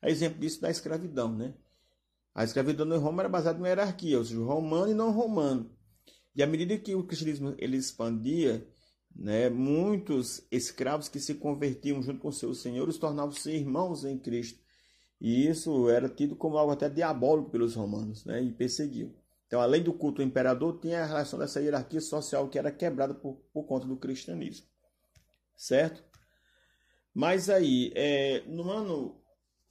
A 0.02 0.10
exemplo 0.10 0.40
disso 0.40 0.62
da 0.62 0.70
escravidão, 0.70 1.36
né? 1.36 1.54
A 2.34 2.44
escravidão 2.44 2.88
em 2.94 3.00
Roma 3.00 3.22
era 3.22 3.30
baseada 3.30 3.58
numa 3.58 3.68
hierarquia, 3.68 4.18
ou 4.18 4.24
seja, 4.24 4.40
romano 4.40 4.92
e 4.92 4.94
não 4.94 5.12
romano. 5.12 5.70
E 6.36 6.44
à 6.44 6.48
medida 6.48 6.78
que 6.78 6.96
o 6.96 7.04
cristianismo 7.04 7.56
ele 7.58 7.76
expandia, 7.76 8.66
né, 9.16 9.50
muitos 9.50 10.46
escravos 10.52 11.10
que 11.10 11.20
se 11.20 11.36
convertiam 11.36 12.02
junto 12.02 12.20
com 12.20 12.32
seus 12.32 12.62
senhores 12.62 12.98
tornavam-se 12.98 13.52
irmãos 13.52 14.06
em 14.06 14.18
Cristo. 14.18 14.60
E 15.20 15.48
isso 15.48 15.90
era 15.90 16.08
tido 16.08 16.36
como 16.36 16.58
algo 16.58 16.72
até 16.72 16.90
diabólico 16.90 17.50
pelos 17.50 17.76
romanos, 17.76 18.24
né, 18.24 18.42
e 18.42 18.52
perseguiam. 18.54 19.14
Então, 19.48 19.60
além 19.60 19.82
do 19.82 19.92
culto 19.92 20.22
ao 20.22 20.28
imperador, 20.28 20.80
tinha 20.80 21.02
a 21.02 21.06
relação 21.06 21.40
dessa 21.40 21.60
hierarquia 21.60 22.00
social 22.00 22.48
que 22.48 22.58
era 22.58 22.72
quebrada 22.72 23.14
por, 23.16 23.42
por 23.52 23.64
conta 23.64 23.88
do 23.88 23.98
cristianismo. 23.98 24.68
Certo? 25.58 26.04
Mas 27.14 27.50
aí, 27.50 27.92
é, 27.96 28.44
no 28.48 28.70
ano 28.70 29.20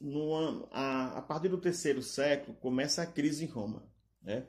no 0.00 0.32
ano, 0.32 0.68
a, 0.70 1.18
a 1.18 1.22
partir 1.22 1.48
do 1.48 1.58
terceiro 1.58 2.02
século, 2.02 2.56
começa 2.58 3.02
a 3.02 3.06
crise 3.06 3.44
em 3.44 3.48
Roma. 3.48 3.82
Né? 4.22 4.46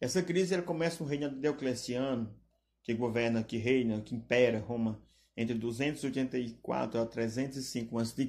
Essa 0.00 0.22
crise 0.22 0.54
ela 0.54 0.62
começa 0.62 1.02
no 1.02 1.08
reino 1.08 1.28
de 1.30 1.40
Diocleciano, 1.40 2.34
que 2.82 2.94
governa, 2.94 3.42
que 3.42 3.56
reina, 3.56 4.00
que 4.00 4.14
impera 4.14 4.60
Roma 4.60 5.02
entre 5.36 5.54
284 5.54 7.00
a 7.00 7.06
305 7.06 7.98
a.C., 7.98 8.26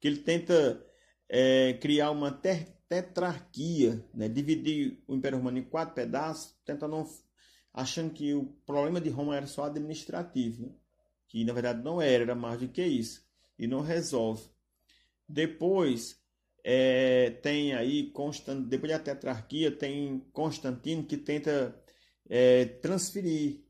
que 0.00 0.08
ele 0.08 0.18
tenta 0.18 0.84
é, 1.28 1.74
criar 1.74 2.10
uma 2.10 2.32
tetrarquia, 2.32 4.04
né? 4.14 4.28
dividir 4.28 5.02
o 5.06 5.14
Império 5.14 5.38
Romano 5.38 5.58
em 5.58 5.64
quatro 5.64 5.94
pedaços, 5.94 6.56
tentando 6.64 7.04
achando 7.74 8.12
que 8.12 8.34
o 8.34 8.46
problema 8.64 9.00
de 9.00 9.10
Roma 9.10 9.36
era 9.36 9.46
só 9.46 9.64
administrativo, 9.64 10.62
né? 10.62 10.72
Que 11.28 11.44
na 11.44 11.52
verdade 11.52 11.82
não 11.82 12.00
era, 12.00 12.24
era 12.24 12.34
mais 12.34 12.60
do 12.60 12.68
que 12.68 12.84
isso, 12.84 13.22
e 13.58 13.66
não 13.66 13.80
resolve. 13.80 14.48
Depois 15.28 16.18
é, 16.64 17.30
tem 17.42 17.74
aí, 17.74 18.10
Constant, 18.10 18.66
depois 18.66 18.92
da 18.92 18.98
tetrarquia, 18.98 19.70
tem 19.70 20.20
Constantino 20.32 21.04
que 21.04 21.16
tenta 21.16 21.74
é, 22.28 22.64
transferir 22.64 23.60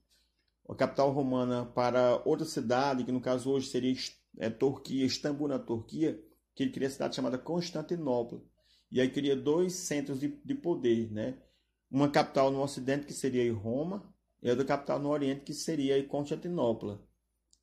a 0.69 0.75
capital 0.75 1.11
romana 1.13 1.65
para 1.65 2.23
outra 2.25 2.45
cidade, 2.45 3.05
que 3.05 3.13
no 3.13 3.21
caso 3.21 3.51
hoje 3.51 3.69
seria 3.69 3.95
é, 4.39 4.51
Turquia, 4.51 5.07
Istambul 5.07 5.49
na 5.49 5.59
Turquia, 5.59 6.21
que 6.55 6.63
ele 6.63 6.73
queria 6.73 6.89
a 6.89 6.91
cidade 6.91 7.17
chamada 7.17 7.39
Constantinopla. 7.39 8.43
E 8.91 9.01
aí 9.01 9.09
queria 9.09 9.37
dois 9.37 9.75
centros 9.75 10.19
de, 10.19 10.29
de 10.45 10.55
poder, 10.55 11.11
né? 11.13 11.39
Uma 11.91 12.11
capital 12.11 12.51
no 12.51 12.63
ocidente, 12.63 13.07
que 13.07 13.13
seria 13.13 13.53
Roma, 13.53 14.13
e 14.43 14.51
outra 14.51 14.65
capital 14.65 14.99
no 14.99 15.11
oriente, 15.11 15.43
que 15.43 15.55
seria 15.55 16.03
Constantinopla, 16.07 17.01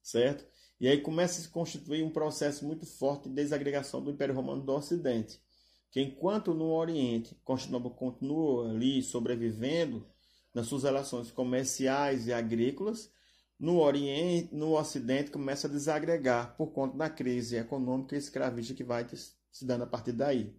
certo? 0.05 0.45
E 0.79 0.87
aí 0.87 1.01
começa 1.01 1.39
a 1.39 1.43
se 1.43 1.49
constituir 1.49 2.03
um 2.03 2.11
processo 2.11 2.63
muito 2.65 2.85
forte 2.85 3.27
de 3.27 3.35
desagregação 3.35 4.03
do 4.03 4.11
Império 4.11 4.35
Romano 4.35 4.61
do 4.61 4.71
Ocidente, 4.71 5.41
que 5.89 5.99
enquanto 5.99 6.53
no 6.53 6.71
Oriente 6.71 7.35
Constantinopla 7.43 7.89
continua 7.89 8.69
ali 8.69 9.01
sobrevivendo 9.01 10.05
nas 10.53 10.67
suas 10.67 10.83
relações 10.83 11.31
comerciais 11.31 12.27
e 12.27 12.33
agrícolas, 12.33 13.11
no 13.59 13.79
Oriente, 13.79 14.53
no 14.53 14.77
Ocidente 14.77 15.31
começa 15.31 15.67
a 15.67 15.71
desagregar 15.71 16.55
por 16.55 16.67
conta 16.67 16.95
da 16.95 17.09
crise 17.09 17.55
econômica 17.55 18.15
e 18.15 18.19
escravista 18.19 18.73
que 18.73 18.83
vai 18.83 19.07
se 19.09 19.65
dando 19.65 19.85
a 19.85 19.87
partir 19.87 20.11
daí. 20.11 20.55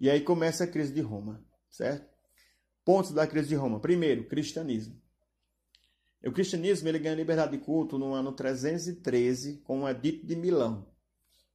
E 0.00 0.10
aí 0.10 0.20
começa 0.20 0.64
a 0.64 0.66
crise 0.66 0.92
de 0.92 1.00
Roma, 1.00 1.44
certo? 1.70 2.08
Pontos 2.84 3.12
da 3.12 3.26
crise 3.26 3.48
de 3.48 3.54
Roma. 3.54 3.78
Primeiro, 3.78 4.26
cristianismo. 4.26 5.00
O 6.26 6.32
cristianismo 6.32 6.88
ele 6.88 6.98
ganha 6.98 7.14
liberdade 7.14 7.52
de 7.52 7.64
culto 7.64 7.98
no 7.98 8.14
ano 8.14 8.32
313 8.32 9.58
com 9.64 9.82
o 9.82 9.88
Edito 9.88 10.26
de 10.26 10.34
Milão. 10.34 10.86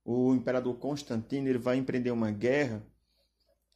O 0.05 0.33
imperador 0.33 0.75
Constantino 0.77 1.47
ele 1.47 1.57
vai 1.57 1.77
empreender 1.77 2.11
uma 2.11 2.31
guerra 2.31 2.85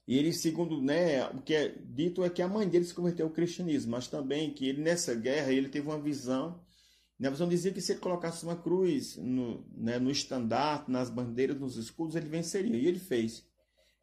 e 0.08 0.18
ele, 0.18 0.34
segundo 0.34 0.82
né, 0.82 1.26
o 1.30 1.42
que 1.42 1.56
é 1.56 1.70
dito, 1.70 2.24
é 2.24 2.30
que 2.30 2.42
a 2.42 2.48
mãe 2.48 2.68
dele 2.68 2.84
se 2.84 2.94
converteu 2.94 3.26
ao 3.26 3.32
cristianismo, 3.32 3.92
mas 3.92 4.08
também 4.08 4.54
que 4.54 4.68
ele 4.68 4.82
nessa 4.82 5.16
guerra 5.16 5.52
ele 5.52 5.70
teve 5.70 5.88
uma 5.88 6.00
visão 6.00 6.62
a 7.28 7.30
visão 7.30 7.48
dizia 7.48 7.72
que 7.72 7.82
se 7.82 7.94
ele 7.94 8.02
colocasse 8.02 8.44
uma 8.44 8.56
cruz 8.56 9.16
no, 9.18 9.66
né, 9.76 10.00
no 10.00 10.12
estandarte, 10.12 10.92
nas 10.92 11.10
bandeiras, 11.10 11.60
nos 11.60 11.78
escudos, 11.78 12.16
ele 12.16 12.28
venceria. 12.28 12.76
E 12.76 12.86
ele 12.86 13.00
fez. 13.00 13.46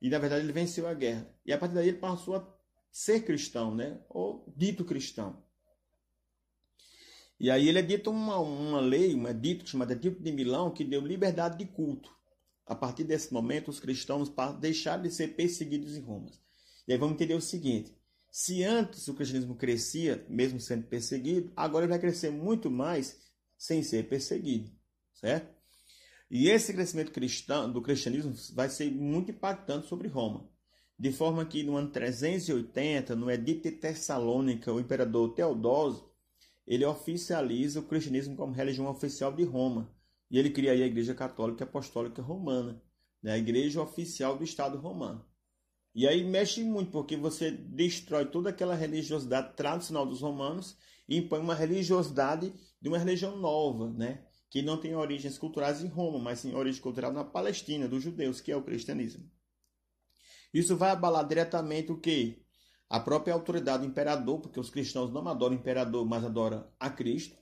E 0.00 0.08
na 0.08 0.18
verdade 0.18 0.44
ele 0.44 0.52
venceu 0.52 0.88
a 0.88 0.94
guerra. 0.94 1.28
E 1.44 1.52
a 1.52 1.58
partir 1.58 1.74
daí 1.74 1.88
ele 1.88 1.98
passou 1.98 2.36
a 2.36 2.56
ser 2.90 3.24
cristão, 3.24 3.74
né? 3.74 4.00
ou 4.08 4.50
dito 4.56 4.84
cristão. 4.84 5.42
E 7.40 7.50
aí 7.50 7.70
ele 7.70 7.78
é 7.78 7.82
dito 7.82 8.10
uma, 8.10 8.38
uma 8.38 8.80
lei, 8.80 9.14
uma 9.14 9.32
dito 9.32 9.66
chamada 9.66 9.96
Dito 9.96 10.22
de 10.22 10.30
Milão, 10.30 10.70
que 10.70 10.84
deu 10.84 11.00
liberdade 11.00 11.56
de 11.56 11.64
culto. 11.64 12.14
A 12.66 12.74
partir 12.74 13.02
desse 13.02 13.32
momento, 13.32 13.68
os 13.68 13.80
cristãos 13.80 14.30
deixaram 14.60 15.02
de 15.02 15.10
ser 15.10 15.28
perseguidos 15.28 15.96
em 15.96 16.00
Roma. 16.00 16.30
E 16.86 16.92
aí 16.92 16.98
vamos 16.98 17.14
entender 17.14 17.32
o 17.34 17.40
seguinte: 17.40 17.96
se 18.30 18.62
antes 18.62 19.08
o 19.08 19.14
cristianismo 19.14 19.56
crescia, 19.56 20.22
mesmo 20.28 20.60
sendo 20.60 20.86
perseguido, 20.86 21.50
agora 21.56 21.86
ele 21.86 21.90
vai 21.90 21.98
crescer 21.98 22.30
muito 22.30 22.70
mais 22.70 23.18
sem 23.56 23.82
ser 23.82 24.06
perseguido, 24.06 24.70
certo? 25.14 25.48
E 26.30 26.48
esse 26.48 26.74
crescimento 26.74 27.10
cristão, 27.10 27.72
do 27.72 27.80
cristianismo 27.80 28.34
vai 28.52 28.68
ser 28.68 28.90
muito 28.92 29.30
impactante 29.30 29.88
sobre 29.88 30.08
Roma. 30.08 30.46
De 30.98 31.10
forma 31.10 31.44
que 31.46 31.62
no 31.62 31.76
ano 31.76 31.88
380, 31.88 33.16
no 33.16 33.30
Edito 33.30 33.62
de 33.62 33.72
Tessalônica, 33.72 34.70
o 34.70 34.78
imperador 34.78 35.34
Teodósio, 35.34 36.09
ele 36.70 36.84
oficializa 36.84 37.80
o 37.80 37.82
cristianismo 37.82 38.36
como 38.36 38.52
religião 38.52 38.86
oficial 38.86 39.32
de 39.32 39.42
Roma. 39.42 39.92
E 40.30 40.38
ele 40.38 40.50
cria 40.50 40.70
aí 40.70 40.84
a 40.84 40.86
Igreja 40.86 41.12
Católica 41.12 41.64
Apostólica 41.64 42.22
Romana, 42.22 42.80
né? 43.20 43.32
a 43.32 43.38
igreja 43.38 43.82
oficial 43.82 44.38
do 44.38 44.44
Estado 44.44 44.78
romano. 44.78 45.26
E 45.92 46.06
aí 46.06 46.22
mexe 46.22 46.62
muito, 46.62 46.92
porque 46.92 47.16
você 47.16 47.50
destrói 47.50 48.24
toda 48.26 48.50
aquela 48.50 48.76
religiosidade 48.76 49.56
tradicional 49.56 50.06
dos 50.06 50.20
romanos 50.20 50.78
e 51.08 51.16
impõe 51.16 51.40
uma 51.40 51.56
religiosidade 51.56 52.54
de 52.80 52.88
uma 52.88 52.98
religião 52.98 53.36
nova, 53.36 53.90
né? 53.90 54.24
que 54.48 54.62
não 54.62 54.76
tem 54.76 54.94
origens 54.94 55.36
culturais 55.36 55.82
em 55.82 55.88
Roma, 55.88 56.20
mas 56.20 56.42
tem 56.42 56.54
origem 56.54 56.80
cultural 56.80 57.12
na 57.12 57.24
Palestina, 57.24 57.88
dos 57.88 58.00
judeus, 58.00 58.40
que 58.40 58.52
é 58.52 58.56
o 58.56 58.62
cristianismo. 58.62 59.28
Isso 60.54 60.76
vai 60.76 60.90
abalar 60.90 61.26
diretamente 61.26 61.90
o 61.90 61.98
que? 61.98 62.44
A 62.90 62.98
própria 62.98 63.32
autoridade 63.32 63.84
do 63.84 63.88
imperador, 63.88 64.40
porque 64.40 64.58
os 64.58 64.68
cristãos 64.68 65.12
não 65.12 65.26
adoram 65.28 65.54
o 65.54 65.58
imperador, 65.58 66.04
mas 66.04 66.24
adoram 66.24 66.66
a 66.78 66.90
Cristo. 66.90 67.38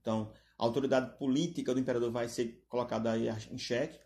Então, 0.00 0.32
a 0.58 0.64
autoridade 0.64 1.18
política 1.18 1.74
do 1.74 1.80
imperador 1.80 2.10
vai 2.10 2.28
ser 2.28 2.64
colocada 2.66 3.12
aí 3.12 3.28
em 3.50 3.58
xeque. 3.58 4.00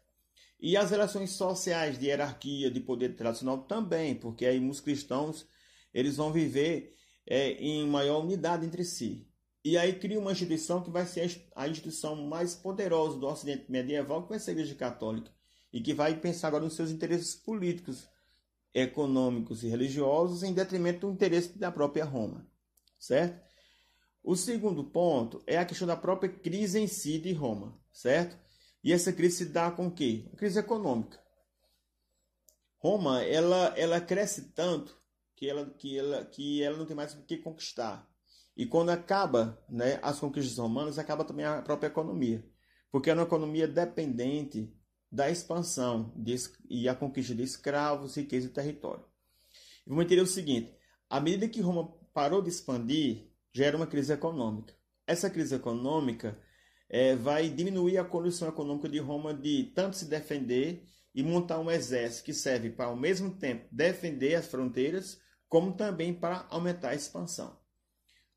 E 0.58 0.76
as 0.76 0.90
relações 0.90 1.30
sociais 1.30 1.96
de 1.96 2.06
hierarquia, 2.06 2.70
de 2.70 2.80
poder 2.80 3.14
tradicional 3.14 3.62
também, 3.62 4.16
porque 4.16 4.44
aí 4.44 4.58
os 4.68 4.80
cristãos 4.80 5.46
eles 5.94 6.16
vão 6.16 6.32
viver 6.32 6.96
é, 7.24 7.52
em 7.52 7.86
maior 7.86 8.24
unidade 8.24 8.66
entre 8.66 8.84
si. 8.84 9.30
E 9.64 9.78
aí 9.78 9.92
cria 9.92 10.18
uma 10.18 10.32
instituição 10.32 10.82
que 10.82 10.90
vai 10.90 11.06
ser 11.06 11.48
a 11.54 11.68
instituição 11.68 12.16
mais 12.16 12.54
poderosa 12.54 13.16
do 13.16 13.26
Ocidente 13.26 13.70
medieval, 13.70 14.24
que 14.24 14.30
vai 14.30 14.38
ser 14.40 14.50
a 14.50 14.54
Igreja 14.54 14.74
Católica, 14.74 15.30
e 15.72 15.80
que 15.80 15.94
vai 15.94 16.18
pensar 16.18 16.48
agora 16.48 16.64
nos 16.64 16.74
seus 16.74 16.90
interesses 16.90 17.34
políticos, 17.34 18.08
econômicos 18.74 19.62
e 19.62 19.68
religiosos, 19.68 20.42
em 20.42 20.52
detrimento 20.52 21.06
do 21.06 21.12
interesse 21.12 21.58
da 21.58 21.72
própria 21.72 22.04
Roma, 22.04 22.46
certo? 22.98 23.40
O 24.22 24.36
segundo 24.36 24.84
ponto 24.84 25.42
é 25.46 25.56
a 25.56 25.64
questão 25.64 25.86
da 25.86 25.96
própria 25.96 26.30
crise 26.30 26.78
em 26.78 26.86
si 26.86 27.18
de 27.18 27.32
Roma, 27.32 27.78
certo? 27.92 28.38
E 28.84 28.92
essa 28.92 29.12
crise 29.12 29.38
se 29.38 29.46
dá 29.46 29.70
com 29.70 29.86
o 29.86 29.90
quê? 29.90 30.28
A 30.32 30.36
crise 30.36 30.58
econômica. 30.58 31.18
Roma, 32.78 33.22
ela, 33.22 33.74
ela 33.76 34.00
cresce 34.00 34.52
tanto 34.52 34.98
que 35.36 35.48
ela, 35.48 35.66
que, 35.70 35.98
ela, 35.98 36.24
que 36.24 36.62
ela 36.62 36.76
não 36.76 36.86
tem 36.86 36.96
mais 36.96 37.14
o 37.14 37.22
que 37.24 37.38
conquistar. 37.38 38.08
E 38.56 38.66
quando 38.66 38.90
acaba 38.90 39.62
né, 39.68 39.98
as 40.02 40.18
conquistas 40.18 40.58
romanas, 40.58 40.98
acaba 40.98 41.24
também 41.24 41.44
a 41.44 41.62
própria 41.62 41.88
economia. 41.88 42.44
Porque 42.90 43.10
é 43.10 43.14
uma 43.14 43.22
economia 43.22 43.66
dependente 43.68 44.74
da 45.10 45.30
expansão 45.30 46.12
de, 46.16 46.36
e 46.68 46.88
a 46.88 46.94
conquista 46.94 47.34
de 47.34 47.42
escravos, 47.42 48.16
riqueza 48.16 48.46
e 48.46 48.50
território. 48.50 49.04
Vamos 49.86 50.04
entender 50.04 50.22
o 50.22 50.26
seguinte: 50.26 50.74
à 51.08 51.20
medida 51.20 51.48
que 51.48 51.60
Roma 51.60 51.92
parou 52.12 52.40
de 52.40 52.48
expandir, 52.48 53.30
gera 53.52 53.76
uma 53.76 53.86
crise 53.86 54.12
econômica. 54.12 54.74
Essa 55.06 55.28
crise 55.28 55.54
econômica 55.54 56.38
é, 56.88 57.16
vai 57.16 57.48
diminuir 57.48 57.98
a 57.98 58.04
condição 58.04 58.48
econômica 58.48 58.88
de 58.88 58.98
Roma 58.98 59.34
de 59.34 59.72
tanto 59.74 59.96
se 59.96 60.04
defender 60.04 60.86
e 61.14 61.22
montar 61.22 61.58
um 61.58 61.70
exército 61.70 62.24
que 62.24 62.34
serve 62.34 62.70
para, 62.70 62.86
ao 62.86 62.96
mesmo 62.96 63.34
tempo, 63.34 63.66
defender 63.72 64.36
as 64.36 64.46
fronteiras, 64.46 65.20
como 65.48 65.72
também 65.72 66.14
para 66.14 66.46
aumentar 66.48 66.90
a 66.90 66.94
expansão. 66.94 67.58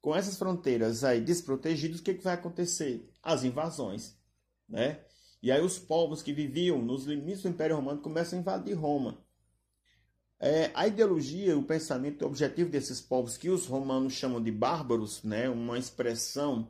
Com 0.02 0.16
essas 0.16 0.38
fronteiras 0.38 1.04
aí 1.04 1.22
desprotegidas, 1.22 2.00
o 2.00 2.04
que, 2.04 2.16
que 2.16 2.24
vai 2.24 2.34
acontecer? 2.34 3.10
As 3.22 3.44
invasões. 3.44 4.18
Né? 4.68 5.00
E 5.44 5.52
aí 5.52 5.62
os 5.62 5.78
povos 5.78 6.24
que 6.24 6.32
viviam 6.32 6.82
nos 6.82 7.04
limites 7.04 7.44
do 7.44 7.50
Império 7.50 7.76
Romano 7.76 8.02
começam 8.02 8.40
a 8.40 8.42
invadir 8.42 8.74
Roma. 8.74 9.18
É, 10.40 10.72
a 10.74 10.88
ideologia, 10.88 11.58
o 11.58 11.64
pensamento 11.64 12.24
o 12.24 12.28
objetivo 12.28 12.70
desses 12.70 13.02
povos, 13.02 13.38
que 13.38 13.50
os 13.50 13.66
romanos 13.66 14.14
chamam 14.14 14.42
de 14.42 14.52
bárbaros, 14.52 15.22
né? 15.22 15.50
uma 15.50 15.78
expressão 15.78 16.70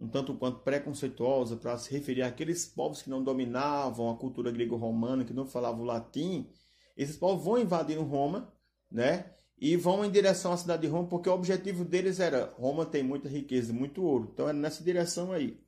um 0.00 0.08
tanto 0.08 0.34
quanto 0.34 0.60
preconceituosa 0.60 1.56
para 1.56 1.76
se 1.76 1.90
referir 1.90 2.22
àqueles 2.22 2.64
povos 2.64 3.02
que 3.02 3.10
não 3.10 3.22
dominavam 3.22 4.10
a 4.10 4.16
cultura 4.16 4.50
grego-romana, 4.50 5.24
que 5.24 5.32
não 5.32 5.44
falavam 5.44 5.84
latim, 5.84 6.48
esses 6.96 7.16
povos 7.16 7.44
vão 7.44 7.58
invadir 7.58 7.98
Roma, 7.98 8.52
né? 8.90 9.32
E 9.60 9.76
vão 9.76 10.04
em 10.04 10.10
direção 10.10 10.52
à 10.52 10.56
cidade 10.56 10.82
de 10.82 10.88
Roma, 10.88 11.08
porque 11.08 11.28
o 11.28 11.34
objetivo 11.34 11.84
deles 11.84 12.20
era 12.20 12.54
Roma 12.56 12.86
tem 12.86 13.02
muita 13.02 13.28
riqueza, 13.28 13.72
muito 13.72 14.02
ouro. 14.02 14.30
Então 14.32 14.48
era 14.48 14.56
nessa 14.56 14.84
direção 14.84 15.32
aí. 15.32 15.60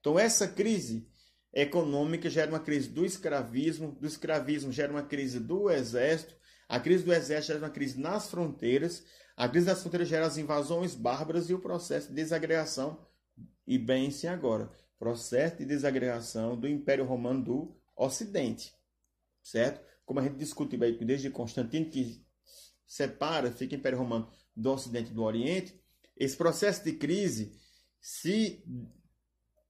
Então 0.00 0.18
essa 0.18 0.48
crise 0.48 1.08
econômica 1.56 2.28
gera 2.28 2.50
uma 2.50 2.60
crise 2.60 2.90
do 2.90 3.04
escravismo, 3.04 3.92
do 3.92 4.06
escravismo 4.06 4.70
gera 4.70 4.92
uma 4.92 5.02
crise 5.02 5.40
do 5.40 5.70
exército, 5.70 6.36
a 6.68 6.78
crise 6.78 7.02
do 7.02 7.14
exército 7.14 7.54
gera 7.54 7.64
uma 7.64 7.70
crise 7.70 7.98
nas 7.98 8.28
fronteiras, 8.28 9.04
a 9.34 9.48
crise 9.48 9.64
das 9.64 9.80
fronteiras 9.80 10.06
gera 10.06 10.26
as 10.26 10.36
invasões 10.36 10.94
bárbaras 10.94 11.48
e 11.48 11.54
o 11.54 11.58
processo 11.58 12.08
de 12.08 12.14
desagregação 12.14 13.06
e 13.66 13.78
bem-se 13.78 14.28
agora, 14.28 14.70
processo 14.98 15.56
de 15.56 15.64
desagregação 15.64 16.60
do 16.60 16.68
Império 16.68 17.06
Romano 17.06 17.42
do 17.42 17.76
Ocidente, 17.96 18.74
certo? 19.42 19.80
Como 20.04 20.20
a 20.20 20.22
gente 20.22 20.36
discutiu 20.36 20.82
aí 20.82 20.92
desde 21.04 21.30
Constantino, 21.30 21.86
que 21.86 22.22
separa, 22.86 23.50
fica 23.50 23.74
o 23.74 23.78
Império 23.78 23.98
Romano 23.98 24.30
do 24.54 24.72
Ocidente 24.72 25.10
e 25.10 25.14
do 25.14 25.22
Oriente, 25.22 25.80
esse 26.16 26.36
processo 26.36 26.84
de 26.84 26.92
crise 26.92 27.58
se, 27.98 28.62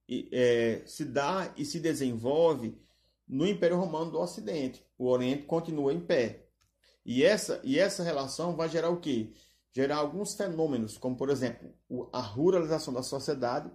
é, 0.09 0.83
se 0.87 1.05
dá 1.05 1.53
e 1.57 1.65
se 1.65 1.81
desenvolve 1.81 2.79
no 3.27 3.47
Império 3.47 3.77
Romano 3.77 4.13
do 4.13 4.21
Ocidente. 4.21 4.85
O 4.97 5.09
Oriente 5.09 5.45
continua 5.45 5.93
em 5.93 6.01
pé. 6.01 6.47
E 7.05 7.23
essa, 7.23 7.61
e 7.63 7.79
essa 7.79 8.03
relação 8.03 8.57
vai 8.57 8.69
gerar 8.69 8.91
o 8.91 9.01
quê? 9.01 9.33
Gerar 9.73 9.97
alguns 9.97 10.35
fenômenos, 10.35 10.97
como 10.97 11.17
por 11.17 11.31
exemplo, 11.31 11.73
a 12.13 12.21
ruralização 12.21 12.93
da 12.93 13.03
sociedade. 13.03 13.71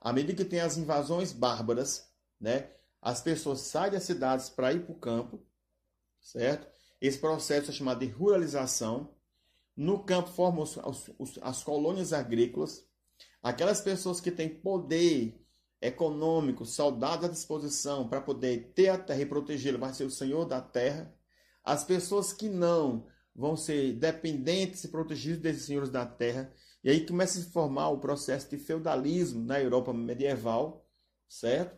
À 0.00 0.12
medida 0.12 0.42
que 0.42 0.48
tem 0.48 0.60
as 0.60 0.76
invasões 0.76 1.32
bárbaras, 1.32 2.10
né, 2.40 2.70
as 3.00 3.20
pessoas 3.20 3.60
saem 3.60 3.92
das 3.92 4.04
cidades 4.04 4.48
para 4.48 4.72
ir 4.72 4.84
para 4.84 4.92
o 4.92 4.98
campo, 4.98 5.42
certo? 6.20 6.66
Esse 7.00 7.18
processo 7.18 7.70
é 7.70 7.74
chamado 7.74 8.00
de 8.00 8.06
ruralização. 8.06 9.14
No 9.76 10.04
campo 10.04 10.30
formam 10.30 10.64
as 11.42 11.62
colônias 11.62 12.12
agrícolas. 12.12 12.86
Aquelas 13.42 13.80
pessoas 13.80 14.20
que 14.20 14.30
têm 14.30 14.48
poder 14.48 15.43
econômico, 15.86 16.64
saudade 16.64 17.26
à 17.26 17.28
disposição 17.28 18.08
para 18.08 18.20
poder 18.20 18.72
ter 18.74 18.88
a 18.88 18.98
terra 18.98 19.20
e 19.20 19.26
protegê-la, 19.26 19.78
vai 19.78 19.92
ser 19.92 20.04
o 20.04 20.10
Senhor 20.10 20.44
da 20.44 20.60
terra. 20.60 21.14
As 21.62 21.84
pessoas 21.84 22.32
que 22.32 22.48
não 22.48 23.06
vão 23.34 23.56
ser 23.56 23.92
dependentes 23.94 24.84
e 24.84 24.88
protegidos 24.88 25.40
desses 25.40 25.64
senhores 25.64 25.90
da 25.90 26.06
terra. 26.06 26.52
E 26.82 26.90
aí 26.90 27.04
começa 27.06 27.38
a 27.38 27.42
se 27.42 27.50
formar 27.50 27.88
o 27.88 27.98
processo 27.98 28.48
de 28.48 28.58
feudalismo 28.58 29.44
na 29.44 29.60
Europa 29.60 29.92
medieval, 29.92 30.86
certo? 31.28 31.76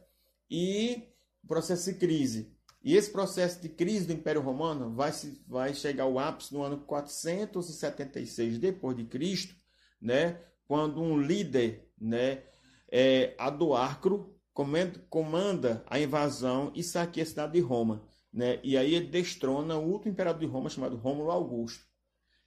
E 0.51 1.09
o 1.43 1.47
processo 1.47 1.93
de 1.93 1.99
crise. 1.99 2.53
E 2.83 2.95
esse 2.95 3.11
processo 3.11 3.61
de 3.61 3.69
crise 3.69 4.07
do 4.07 4.13
Império 4.13 4.41
Romano 4.41 4.95
vai, 4.95 5.13
se, 5.13 5.43
vai 5.47 5.75
chegar 5.75 6.05
ao 6.05 6.19
ápice 6.19 6.53
no 6.53 6.63
ano 6.63 6.79
476 6.79 8.59
depois 8.59 8.97
de 8.97 9.05
Cristo, 9.05 9.55
né? 10.01 10.41
Quando 10.69 11.01
um 11.01 11.21
líder, 11.21 11.89
né, 12.01 12.43
é, 12.91 13.35
Adoarcro 13.39 14.37
comanda, 14.53 14.99
comanda 15.11 15.85
a 15.87 16.01
invasão 16.01 16.73
e 16.75 16.83
saqueia 16.83 17.25
a 17.25 17.27
cidade 17.27 17.53
de 17.55 17.61
Roma. 17.61 18.03
Né? 18.33 18.61
E 18.63 18.77
aí 18.77 18.95
ele 18.95 19.07
destrona 19.07 19.77
o 19.77 19.87
último 19.87 20.13
imperador 20.13 20.41
de 20.41 20.47
Roma, 20.47 20.71
chamado 20.71 20.97
Rômulo 20.97 21.31
Augusto. 21.31 21.85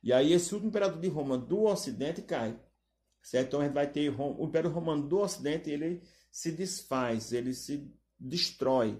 E 0.02 0.14
aí 0.14 0.34
esse 0.34 0.54
último 0.54 0.70
imperador 0.70 1.00
de 1.00 1.08
Roma 1.08 1.38
do 1.38 1.64
Ocidente 1.64 2.22
cai. 2.22 2.60
Certo? 3.22 3.48
Então 3.48 3.62
a 3.62 3.66
gente 3.66 3.74
vai 3.74 3.88
ter 3.88 4.10
o 4.10 4.46
Império 4.46 4.70
Romano 4.70 5.08
do 5.08 5.20
Ocidente, 5.20 5.70
ele 5.70 6.02
se 6.32 6.52
desfaz, 6.52 7.34
ele 7.34 7.54
se 7.54 7.92
destrói. 8.18 9.00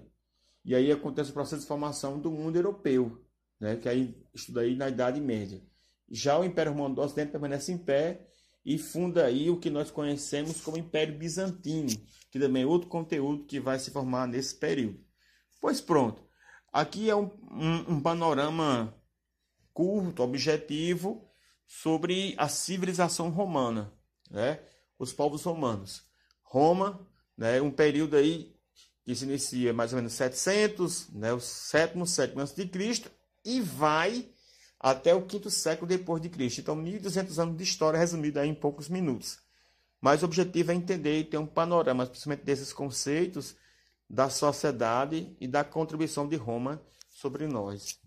E 0.64 0.74
aí 0.74 0.92
acontece 0.92 1.30
o 1.30 1.34
processo 1.34 1.62
de 1.62 1.68
formação 1.68 2.18
do 2.18 2.30
mundo 2.30 2.56
europeu, 2.56 3.24
né? 3.58 3.76
que 3.76 3.88
aí 3.88 4.14
estuda 4.34 4.60
aí 4.60 4.76
na 4.76 4.88
Idade 4.88 5.20
Média. 5.20 5.62
Já 6.10 6.38
o 6.38 6.44
Império 6.44 6.72
Romano 6.72 6.96
do 6.96 7.02
Ocidente 7.02 7.30
permanece 7.30 7.72
em 7.72 7.78
pé 7.78 8.28
e 8.72 8.78
funda 8.78 9.26
aí 9.26 9.50
o 9.50 9.58
que 9.58 9.68
nós 9.68 9.90
conhecemos 9.90 10.60
como 10.60 10.78
Império 10.78 11.18
Bizantino, 11.18 11.90
que 12.30 12.38
também 12.38 12.62
é 12.62 12.66
outro 12.66 12.88
conteúdo 12.88 13.44
que 13.44 13.58
vai 13.58 13.80
se 13.80 13.90
formar 13.90 14.28
nesse 14.28 14.54
período. 14.54 15.04
Pois 15.60 15.80
pronto, 15.80 16.22
aqui 16.72 17.10
é 17.10 17.16
um, 17.16 17.32
um, 17.50 17.94
um 17.94 18.00
panorama 18.00 18.94
curto, 19.72 20.22
objetivo, 20.22 21.28
sobre 21.66 22.32
a 22.38 22.46
civilização 22.46 23.28
romana, 23.28 23.92
né? 24.30 24.60
os 24.96 25.12
povos 25.12 25.42
romanos. 25.42 26.04
Roma, 26.44 27.04
né, 27.36 27.60
um 27.60 27.72
período 27.72 28.16
aí 28.16 28.54
que 29.02 29.16
se 29.16 29.24
inicia 29.24 29.72
mais 29.72 29.92
ou 29.92 29.96
menos 29.96 30.12
700, 30.12 31.08
né, 31.10 31.32
o 31.32 31.40
sétimo, 31.40 32.06
sétimo 32.06 32.40
antes 32.40 32.54
de 32.54 32.68
Cristo, 32.68 33.10
e 33.44 33.60
vai 33.60 34.30
até 34.80 35.14
o 35.14 35.26
quinto 35.26 35.50
século 35.50 35.86
depois 35.86 36.22
de 36.22 36.30
Cristo. 36.30 36.62
Então, 36.62 36.74
1.200 36.74 37.38
anos 37.38 37.56
de 37.56 37.62
história 37.62 37.98
resumida 37.98 38.46
em 38.46 38.54
poucos 38.54 38.88
minutos. 38.88 39.38
Mas 40.00 40.22
o 40.22 40.24
objetivo 40.24 40.72
é 40.72 40.74
entender 40.74 41.18
e 41.18 41.24
ter 41.24 41.36
um 41.36 41.46
panorama, 41.46 42.06
principalmente 42.06 42.44
desses 42.44 42.72
conceitos 42.72 43.54
da 44.08 44.30
sociedade 44.30 45.36
e 45.38 45.46
da 45.46 45.62
contribuição 45.62 46.26
de 46.26 46.36
Roma 46.36 46.80
sobre 47.10 47.46
nós. 47.46 47.99